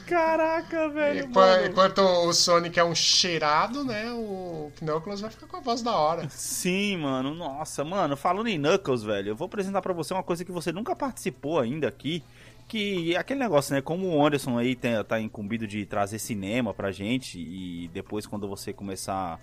Caraca, 0.08 0.90
velho. 0.90 1.30
Enquanto 1.70 2.00
o 2.00 2.34
Sonic 2.34 2.80
é 2.80 2.84
um 2.84 2.96
cheirado, 2.96 3.84
né? 3.84 4.10
O 4.12 4.72
Knuckles 4.80 5.22
vai 5.22 5.30
ficar 5.30 5.48
com 5.48 5.58
a 5.58 5.60
voz 5.60 5.82
da 5.82 5.96
hora. 5.96 6.30
Sim, 6.30 6.98
mano. 6.98 7.36
Nossa, 7.36 7.84
mano, 7.84 8.16
falando 8.16 8.48
em 8.48 8.58
Knuckles, 8.58 9.04
velho, 9.04 9.30
eu 9.30 9.36
vou 9.36 9.48
apresentar 9.48 9.82
pra 9.82 9.94
você 9.94 10.14
uma 10.14 10.24
coisa 10.24 10.46
que 10.46 10.52
você 10.52 10.72
nunca 10.72 10.96
participou 10.96 11.60
ainda 11.60 11.88
aqui. 11.88 12.24
Que 12.70 13.16
é 13.16 13.18
aquele 13.18 13.40
negócio, 13.40 13.74
né? 13.74 13.82
Como 13.82 14.08
o 14.08 14.26
Anderson 14.26 14.58
aí 14.58 14.76
tem, 14.76 15.02
tá 15.06 15.22
incumbido 15.22 15.66
de 15.66 15.86
trazer 15.86 16.20
cinema 16.20 16.74
pra 16.74 16.92
gente, 16.92 17.40
e 17.40 17.90
depois, 17.94 18.28
quando 18.28 18.46
você 18.46 18.74
começar 18.74 19.40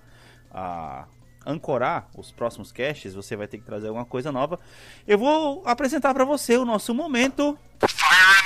a 0.53 1.07
ancorar 1.47 2.09
os 2.17 2.31
próximos 2.31 2.71
casts, 2.71 3.15
você 3.15 3.35
vai 3.35 3.47
ter 3.47 3.57
que 3.57 3.65
trazer 3.65 3.89
alguma 3.89 4.05
coisa 4.05 4.31
nova. 4.31 4.61
Eu 5.07 5.19
vou 5.19 5.63
apresentar 5.65 6.13
pra 6.13 6.25
você 6.27 6.59
o 6.59 6.67
nosso 6.67 6.95
momento. 6.95 7.59
Momento 7.81 8.44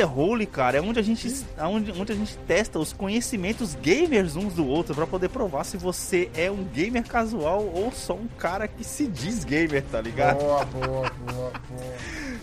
the 0.00 0.06
Hole, 0.06 0.46
cara, 0.46 0.78
é 0.78 0.80
onde 0.80 0.98
a 0.98 1.02
gente, 1.02 1.44
é 1.58 1.64
onde, 1.64 1.92
onde 1.92 2.12
a 2.12 2.14
gente 2.14 2.34
testa 2.46 2.78
os 2.78 2.90
conhecimentos 2.92 3.74
gamers 3.74 4.34
uns 4.34 4.54
do 4.54 4.66
outro 4.66 4.94
pra 4.94 5.06
poder 5.06 5.28
provar 5.28 5.64
se 5.64 5.76
você 5.76 6.30
é 6.34 6.50
um 6.50 6.64
gamer 6.64 7.06
casual 7.06 7.66
ou 7.66 7.92
só 7.92 8.14
um 8.14 8.26
cara 8.38 8.66
que 8.66 8.82
se 8.82 9.06
diz 9.06 9.44
gamer, 9.44 9.84
tá 9.84 10.00
ligado? 10.00 10.38
Boa, 10.38 10.64
boa, 10.64 10.86
boa, 10.86 11.52
boa. 11.68 11.94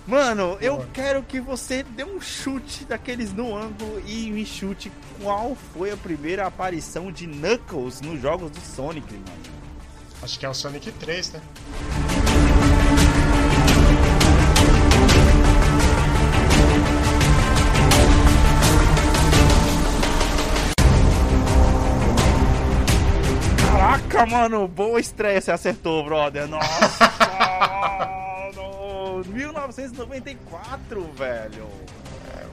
Mano, 0.06 0.58
eu 0.62 0.76
Boa. 0.76 0.88
quero 0.94 1.24
que 1.24 1.42
você 1.42 1.84
dê 1.84 2.04
um 2.04 2.22
chute 2.22 2.86
daqueles 2.86 3.34
no 3.34 3.58
ângulo 3.58 4.02
e 4.06 4.32
me 4.32 4.46
chute 4.46 4.92
qual 5.22 5.58
foi 5.74 5.92
a 5.92 5.98
primeira 5.98 6.46
aparição 6.46 7.12
de 7.12 7.26
Knuckles 7.26 8.02
nos 8.02 8.22
jogos 8.22 8.52
do 8.52 8.62
Sonic, 8.62 9.12
mano. 9.14 9.26
Acho 10.22 10.40
que 10.40 10.46
é 10.46 10.50
o 10.50 10.54
Sonic 10.54 10.92
3, 10.92 11.34
né? 11.34 11.42
Caraca, 24.18 24.26
mano, 24.26 24.68
boa 24.68 25.00
estreia, 25.00 25.40
você 25.40 25.52
acertou, 25.52 26.04
brother. 26.04 26.48
Nossa, 26.48 27.12
mano, 28.56 29.24
1994, 29.28 31.04
velho. 31.16 31.68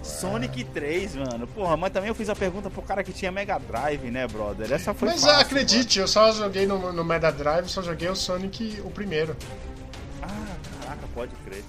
Sonic 0.02 0.62
3, 0.64 1.14
mano. 1.16 1.46
Porra, 1.46 1.78
mas 1.78 1.90
também 1.90 2.08
eu 2.10 2.14
fiz 2.14 2.28
a 2.28 2.36
pergunta 2.36 2.68
pro 2.68 2.82
cara 2.82 3.02
que 3.02 3.12
tinha 3.12 3.32
Mega 3.32 3.58
Drive, 3.58 4.10
né, 4.10 4.26
brother? 4.26 4.70
Essa 4.70 4.92
foi 4.92 5.08
Mas 5.08 5.22
fácil, 5.22 5.40
acredite, 5.40 5.98
eu 5.98 6.06
só 6.06 6.30
joguei 6.32 6.66
no, 6.66 6.92
no 6.92 7.02
Mega 7.02 7.32
Drive, 7.32 7.68
só 7.68 7.80
joguei 7.80 8.10
o 8.10 8.14
Sonic 8.16 8.82
o 8.84 8.90
primeiro. 8.90 9.34
mano. 9.34 9.74
Ah, 10.22 10.56
caraca, 10.82 11.06
pode 11.14 11.32
crer. 11.46 11.64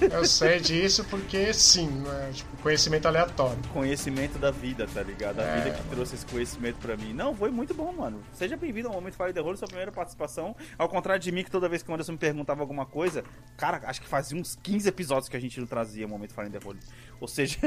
Eu 0.00 0.24
sei 0.24 0.60
disso 0.60 1.04
porque 1.04 1.52
sim, 1.52 1.88
né? 1.88 2.30
tipo, 2.32 2.56
conhecimento 2.62 3.06
aleatório. 3.06 3.58
Conhecimento 3.72 4.38
da 4.38 4.50
vida, 4.50 4.86
tá 4.92 5.02
ligado? 5.02 5.40
A 5.40 5.42
É, 5.42 5.60
vida 5.60 5.76
que 5.76 5.88
trouxe 5.90 6.14
esse 6.14 6.26
conhecimento 6.26 6.76
pra 6.78 6.96
mim. 6.96 7.12
Não, 7.12 7.34
foi 7.34 7.50
muito 7.50 7.74
bom, 7.74 7.92
mano. 7.92 8.22
Seja 8.32 8.56
bem-vindo 8.56 8.88
ao 8.88 8.94
Momento 8.94 9.16
Fire 9.16 9.32
the 9.32 9.40
Role, 9.40 9.56
sua 9.56 9.68
primeira 9.68 9.92
participação. 9.92 10.54
Ao 10.78 10.88
contrário 10.88 11.22
de 11.22 11.30
mim, 11.32 11.44
que 11.44 11.50
toda 11.50 11.68
vez 11.68 11.82
que 11.82 11.90
o 11.90 11.94
Anderson 11.94 12.12
me 12.12 12.18
perguntava 12.18 12.60
alguma 12.60 12.86
coisa, 12.86 13.24
cara, 13.56 13.80
acho 13.84 14.00
que 14.00 14.08
fazia 14.08 14.38
uns 14.38 14.56
15 14.62 14.88
episódios 14.88 15.28
que 15.28 15.36
a 15.36 15.40
gente 15.40 15.58
não 15.60 15.66
trazia 15.66 16.06
Momento 16.08 16.34
Fire 16.34 16.50
the 16.50 16.58
Role. 16.58 16.78
Ou 17.20 17.28
seja, 17.28 17.58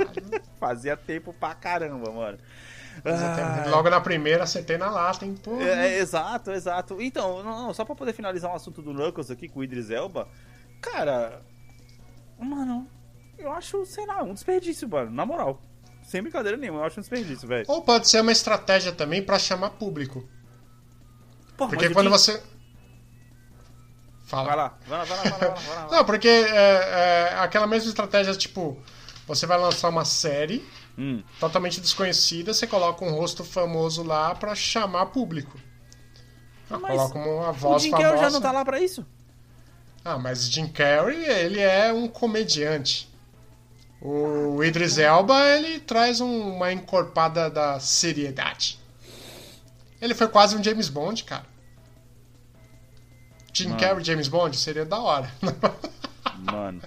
fazia 0.58 0.96
tempo 0.96 1.32
pra 1.32 1.54
caramba, 1.54 2.10
mano. 2.12 2.38
Ah, 3.04 3.64
Logo 3.68 3.88
na 3.88 4.00
primeira 4.00 4.44
acertei 4.44 4.76
na 4.76 4.90
lata, 4.90 5.24
hein? 5.24 5.34
Pô, 5.42 5.60
é, 5.60 5.94
é, 5.94 5.98
exato, 5.98 6.50
exato. 6.50 7.00
Então, 7.00 7.42
não, 7.42 7.66
não, 7.66 7.74
só 7.74 7.84
pra 7.84 7.94
poder 7.94 8.12
finalizar 8.12 8.50
o 8.52 8.54
assunto 8.54 8.82
do 8.82 8.92
Knuckles 8.92 9.30
aqui 9.30 9.48
com 9.48 9.60
o 9.60 9.64
Idris 9.64 9.90
Elba, 9.90 10.28
cara, 10.80 11.40
mano, 12.44 12.88
eu 13.38 13.52
acho, 13.52 13.84
sei 13.86 14.06
lá, 14.06 14.22
um 14.22 14.34
desperdício, 14.34 14.88
mano, 14.88 15.10
na 15.10 15.24
moral. 15.24 15.60
Sem 16.02 16.22
brincadeira 16.22 16.56
nenhuma, 16.56 16.80
eu 16.80 16.84
acho 16.84 16.98
um 16.98 17.02
desperdício, 17.02 17.46
velho. 17.46 17.64
Ou 17.68 17.82
pode 17.82 18.08
ser 18.08 18.20
uma 18.20 18.32
estratégia 18.32 18.92
também 18.92 19.22
pra 19.22 19.38
chamar 19.38 19.70
público. 19.70 20.28
Porra, 21.56 21.70
Porque 21.70 21.90
quando 21.90 22.10
você. 22.10 22.42
Fala. 24.24 24.44
Vai 24.46 24.56
lá, 24.56 24.78
vai 24.86 24.98
lá, 24.98 25.04
vai 25.04 25.16
lá, 25.16 25.24
vai 25.24 25.48
lá, 25.48 25.54
vai. 25.54 25.98
Não, 25.98 26.04
porque 26.04 26.28
é, 26.28 27.30
é 27.32 27.38
aquela 27.38 27.66
mesma 27.66 27.88
estratégia, 27.88 28.34
tipo, 28.34 28.80
você 29.26 29.46
vai 29.46 29.58
lançar 29.58 29.88
uma 29.88 30.04
série 30.04 30.64
Hum, 31.00 31.22
totalmente 31.38 31.80
desconhecida, 31.80 32.52
você 32.52 32.66
coloca 32.66 33.02
um 33.02 33.10
rosto 33.10 33.42
famoso 33.42 34.02
lá 34.02 34.34
pra 34.34 34.54
chamar 34.54 35.06
público. 35.06 35.58
Mas 36.68 36.80
coloca 36.82 37.18
uma 37.18 37.50
o 37.50 37.52
voz 37.54 37.82
Jim 37.82 37.90
famosa. 37.90 38.08
Carrey 38.08 38.22
já 38.22 38.30
não 38.30 38.40
tá 38.40 38.52
lá 38.52 38.62
pra 38.64 38.80
isso? 38.80 39.06
Ah, 40.04 40.18
mas 40.18 40.50
Jim 40.50 40.66
Carrey, 40.68 41.22
ele 41.24 41.60
é 41.60 41.92
um 41.92 42.08
comediante. 42.08 43.08
O 44.00 44.62
Idris 44.64 44.96
Elba, 44.96 45.38
ele 45.50 45.78
traz 45.80 46.20
um- 46.22 46.54
uma 46.56 46.72
encorpada 46.72 47.50
da 47.50 47.78
seriedade. 47.78 48.78
Ele 50.00 50.14
foi 50.14 50.28
quase 50.28 50.56
um 50.56 50.64
James 50.64 50.88
Bond, 50.88 51.22
cara. 51.24 51.44
Jim 53.52 53.68
Mano. 53.68 53.80
Carrey, 53.80 54.02
James 54.04 54.28
Bond, 54.28 54.56
seria 54.56 54.86
da 54.86 54.98
hora. 54.98 55.30
Mano. 56.38 56.80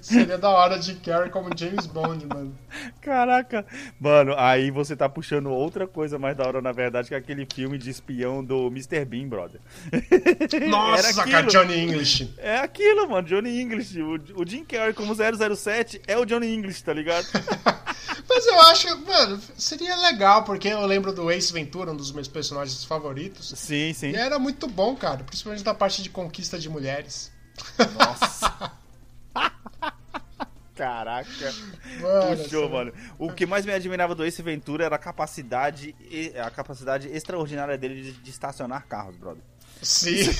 Seria 0.00 0.38
da 0.38 0.50
hora 0.50 0.80
Jim 0.80 0.96
Carrey 0.96 1.30
como 1.30 1.50
James 1.56 1.86
Bond, 1.86 2.26
mano. 2.26 2.56
Caraca. 3.00 3.64
Mano, 3.98 4.34
aí 4.36 4.70
você 4.70 4.96
tá 4.96 5.08
puxando 5.08 5.50
outra 5.50 5.86
coisa 5.86 6.18
mais 6.18 6.36
da 6.36 6.46
hora, 6.46 6.60
na 6.60 6.72
verdade, 6.72 7.08
que 7.08 7.14
é 7.14 7.18
aquele 7.18 7.46
filme 7.52 7.78
de 7.78 7.90
espião 7.90 8.44
do 8.44 8.66
Mr. 8.68 9.04
Bean, 9.04 9.28
brother. 9.28 9.60
Nossa, 10.68 11.24
cara. 11.24 11.46
Johnny 11.46 11.78
English. 11.78 12.34
É 12.38 12.58
aquilo, 12.58 13.08
mano, 13.08 13.26
Johnny 13.26 13.60
English. 13.60 14.00
O, 14.00 14.42
o 14.42 14.46
Jim 14.46 14.64
Carrey 14.64 14.94
como 14.94 15.14
007 15.14 16.02
é 16.06 16.16
o 16.16 16.24
Johnny 16.24 16.54
English, 16.54 16.82
tá 16.82 16.92
ligado? 16.92 17.26
Mas 18.28 18.46
eu 18.46 18.60
acho, 18.62 19.06
mano, 19.06 19.40
seria 19.56 19.96
legal, 19.96 20.44
porque 20.44 20.68
eu 20.68 20.86
lembro 20.86 21.12
do 21.12 21.30
Ace 21.30 21.52
Ventura, 21.52 21.90
um 21.90 21.96
dos 21.96 22.12
meus 22.12 22.28
personagens 22.28 22.84
favoritos. 22.84 23.52
sim, 23.56 23.92
sim. 23.92 24.10
E 24.10 24.16
era 24.16 24.38
muito 24.38 24.68
bom, 24.68 24.94
cara, 24.94 25.24
principalmente 25.24 25.64
da 25.64 25.74
parte 25.74 26.00
de 26.02 26.10
conquista 26.10 26.58
de 26.58 26.68
mulheres. 26.68 27.32
Nossa. 27.98 28.72
Caraca. 30.80 31.52
Mano, 32.00 32.36
Puxou, 32.38 32.64
essa- 32.64 32.72
mano. 32.72 32.92
O 33.18 33.30
que 33.30 33.44
mais 33.44 33.66
me 33.66 33.72
admirava 33.72 34.14
do 34.14 34.24
Ace 34.24 34.40
Ventura 34.40 34.86
era 34.86 34.96
a 34.96 34.98
capacidade, 34.98 35.94
e- 36.10 36.32
a 36.38 36.50
capacidade 36.50 37.06
extraordinária 37.08 37.76
dele 37.76 38.00
de, 38.00 38.12
de 38.12 38.30
estacionar 38.30 38.86
carros, 38.86 39.14
brother. 39.16 39.42
Sim. 39.82 40.20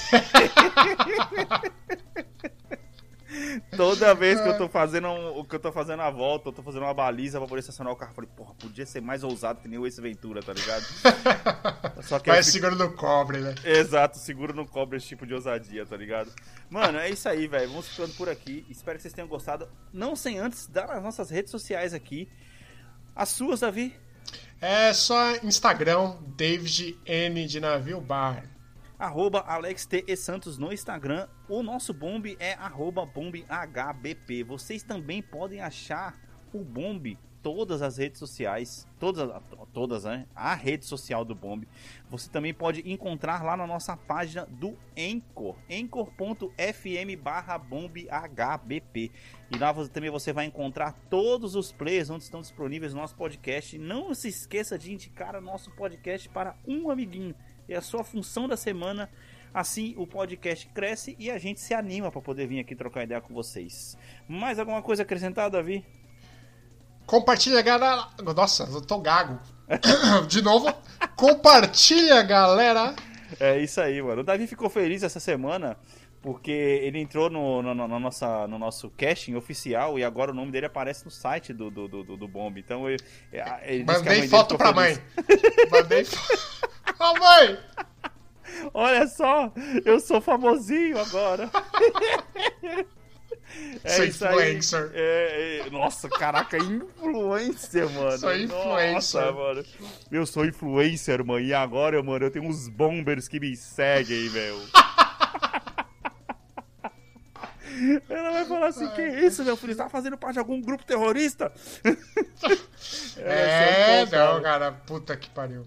Toda 3.76 4.14
vez 4.14 4.40
que 4.40 4.48
eu 4.48 4.56
tô 4.58 4.68
fazendo 4.68 5.08
um, 5.08 5.44
que 5.44 5.54
eu 5.54 5.60
tô 5.60 5.70
fazendo 5.72 6.00
a 6.02 6.10
volta, 6.10 6.48
eu 6.48 6.52
tô 6.52 6.62
fazendo 6.62 6.82
uma 6.82 6.94
baliza 6.94 7.38
pra 7.38 7.46
poder 7.48 7.60
estacionar 7.60 7.92
o 7.92 7.96
carro, 7.96 8.10
eu 8.12 8.14
falei, 8.16 8.30
porra, 8.36 8.54
podia 8.54 8.84
ser 8.84 9.00
mais 9.00 9.22
ousado 9.22 9.60
que 9.60 9.68
nem 9.68 9.78
o 9.78 9.86
Ace 9.86 10.00
Ventura, 10.00 10.42
tá 10.42 10.52
ligado? 10.52 10.84
Só 12.02 12.18
que 12.18 12.30
Vai 12.30 12.42
fico- 12.42 12.52
seguro 12.52 12.76
no 12.76 12.92
cobre, 12.92 13.38
né? 13.38 13.54
Exato, 13.64 14.18
seguro 14.18 14.54
não 14.54 14.66
cobra 14.66 14.96
esse 14.96 15.06
tipo 15.06 15.26
de 15.26 15.34
ousadia, 15.34 15.84
tá 15.86 15.96
ligado? 15.96 16.30
Mano, 16.68 16.98
é 16.98 17.08
isso 17.10 17.28
aí, 17.28 17.46
velho. 17.46 17.68
Vamos 17.68 17.88
ficando 17.88 18.12
por 18.14 18.28
aqui. 18.28 18.66
Espero 18.68 18.96
que 18.96 19.02
vocês 19.02 19.14
tenham 19.14 19.28
gostado. 19.28 19.68
Não 19.92 20.16
sem 20.16 20.38
antes 20.38 20.66
dar 20.66 20.90
as 20.90 21.02
nossas 21.02 21.30
redes 21.30 21.50
sociais 21.50 21.94
aqui. 21.94 22.28
As 23.14 23.28
suas, 23.28 23.60
Davi. 23.60 23.94
É 24.60 24.92
só 24.92 25.36
Instagram, 25.42 26.16
David 26.36 26.98
N 27.06 27.46
de 27.46 27.60
Navio 27.60 28.00
Bar. 28.00 28.44
Arroba 29.00 29.40
Alex 29.40 29.86
T. 29.86 30.04
E. 30.06 30.14
Santos 30.14 30.58
no 30.58 30.70
Instagram. 30.70 31.26
O 31.48 31.62
nosso 31.62 31.94
bomb 31.94 32.36
é 32.38 32.52
arroba 32.52 33.06
bombhbp. 33.06 34.44
Vocês 34.44 34.82
também 34.82 35.22
podem 35.22 35.58
achar 35.58 36.20
o 36.52 36.62
bomb 36.62 37.16
todas 37.42 37.80
as 37.80 37.96
redes 37.96 38.18
sociais, 38.18 38.86
todas, 38.98 39.30
todas, 39.72 40.04
né? 40.04 40.26
A 40.34 40.54
rede 40.54 40.84
social 40.84 41.24
do 41.24 41.34
Bomb. 41.34 41.66
Você 42.10 42.28
também 42.28 42.52
pode 42.52 42.86
encontrar 42.90 43.42
lá 43.42 43.56
na 43.56 43.66
nossa 43.66 43.96
página 43.96 44.44
do 44.44 44.76
Anchor, 44.94 45.56
anchor.fm 45.70 47.16
barra 47.22 47.56
bombhbp. 47.56 49.10
E 49.50 49.56
lá 49.58 49.72
você, 49.72 49.90
também 49.90 50.10
você 50.10 50.30
vai 50.30 50.44
encontrar 50.44 50.92
todos 51.08 51.54
os 51.54 51.72
players 51.72 52.10
onde 52.10 52.24
estão 52.24 52.42
disponíveis 52.42 52.92
o 52.92 52.96
nosso 52.96 53.16
podcast. 53.16 53.78
Não 53.78 54.12
se 54.12 54.28
esqueça 54.28 54.78
de 54.78 54.92
indicar 54.92 55.34
o 55.34 55.40
nosso 55.40 55.70
podcast 55.70 56.28
para 56.28 56.54
um 56.68 56.90
amiguinho. 56.90 57.34
É 57.70 57.76
a 57.76 57.80
sua 57.80 58.02
função 58.02 58.48
da 58.48 58.56
semana. 58.56 59.08
Assim 59.54 59.94
o 59.96 60.06
podcast 60.06 60.66
cresce 60.68 61.16
e 61.18 61.30
a 61.30 61.38
gente 61.38 61.60
se 61.60 61.72
anima 61.72 62.10
para 62.10 62.20
poder 62.20 62.46
vir 62.46 62.60
aqui 62.60 62.74
trocar 62.74 63.04
ideia 63.04 63.20
com 63.20 63.32
vocês. 63.32 63.96
Mais 64.28 64.58
alguma 64.58 64.82
coisa 64.82 65.02
a 65.02 65.04
acrescentar, 65.04 65.50
Davi? 65.50 65.84
Compartilha, 67.06 67.60
galera. 67.62 68.08
Nossa, 68.36 68.64
eu 68.64 68.80
tô 68.80 68.98
gago. 68.98 69.40
De 70.28 70.42
novo, 70.42 70.72
compartilha, 71.16 72.22
galera. 72.22 72.94
É 73.38 73.58
isso 73.58 73.80
aí, 73.80 74.00
mano. 74.02 74.20
O 74.20 74.24
Davi 74.24 74.46
ficou 74.46 74.68
feliz 74.68 75.02
essa 75.02 75.18
semana 75.18 75.76
porque 76.22 76.50
ele 76.50 76.98
entrou 76.98 77.30
no, 77.30 77.62
no, 77.62 77.74
no, 77.74 77.98
nossa, 77.98 78.46
no 78.46 78.58
nosso 78.58 78.90
casting 78.90 79.34
oficial 79.34 79.98
e 79.98 80.04
agora 80.04 80.32
o 80.32 80.34
nome 80.34 80.52
dele 80.52 80.66
aparece 80.66 81.04
no 81.04 81.10
site 81.10 81.52
do, 81.52 81.70
do, 81.70 81.88
do, 81.88 82.16
do 82.16 82.28
Bomb. 82.28 82.58
Então 82.58 82.84
disse 82.88 83.04
que 83.30 83.38
a 83.40 83.58
Mandei 83.84 84.28
foto 84.28 84.56
pra 84.56 84.68
ficou 84.68 84.82
mãe. 84.82 84.94
feliz. 85.26 85.70
Mandei 85.70 86.04
foto. 86.04 86.69
Ô, 86.98 87.18
mãe! 87.18 87.58
Olha 88.74 89.06
só, 89.06 89.52
eu 89.84 90.00
sou 90.00 90.20
famosinho 90.20 90.98
agora. 90.98 91.50
É 93.82 93.96
Sou 93.96 94.04
influencer. 94.04 94.90
É, 94.94 95.62
é, 95.66 95.70
nossa, 95.70 96.08
caraca, 96.08 96.56
influencer, 96.56 97.90
mano. 97.90 98.18
Sou 98.18 98.34
influencer. 98.34 98.92
Nossa, 98.94 99.32
mano. 99.32 99.64
Eu 100.10 100.24
sou 100.24 100.44
influencer, 100.44 101.24
mano. 101.24 101.40
E 101.40 101.52
agora, 101.52 102.00
mano, 102.02 102.26
eu 102.26 102.30
tenho 102.30 102.44
uns 102.44 102.68
bombers 102.68 103.26
que 103.26 103.40
me 103.40 103.56
seguem, 103.56 104.30
meu. 104.30 104.60
Ela 108.08 108.30
vai 108.30 108.44
falar 108.44 108.66
assim: 108.68 108.88
que 108.90 109.02
isso, 109.02 109.42
meu 109.44 109.56
filho? 109.56 109.72
Você 109.72 109.78
tá 109.78 109.88
fazendo 109.88 110.16
parte 110.16 110.34
de 110.34 110.40
algum 110.40 110.60
grupo 110.60 110.84
terrorista? 110.84 111.52
É, 113.18 114.00
é 114.00 114.06
não, 114.06 114.40
cara. 114.42 114.72
Puta 114.72 115.14
que 115.16 115.28
pariu. 115.30 115.66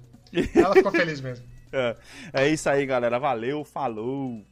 Ela 0.56 0.74
ficou 0.74 0.92
feliz 0.92 1.22
mesmo. 1.22 1.46
É, 1.76 1.96
é 2.34 2.48
isso 2.50 2.70
aí, 2.70 2.86
galera. 2.86 3.18
Valeu, 3.18 3.64
falou. 3.64 4.46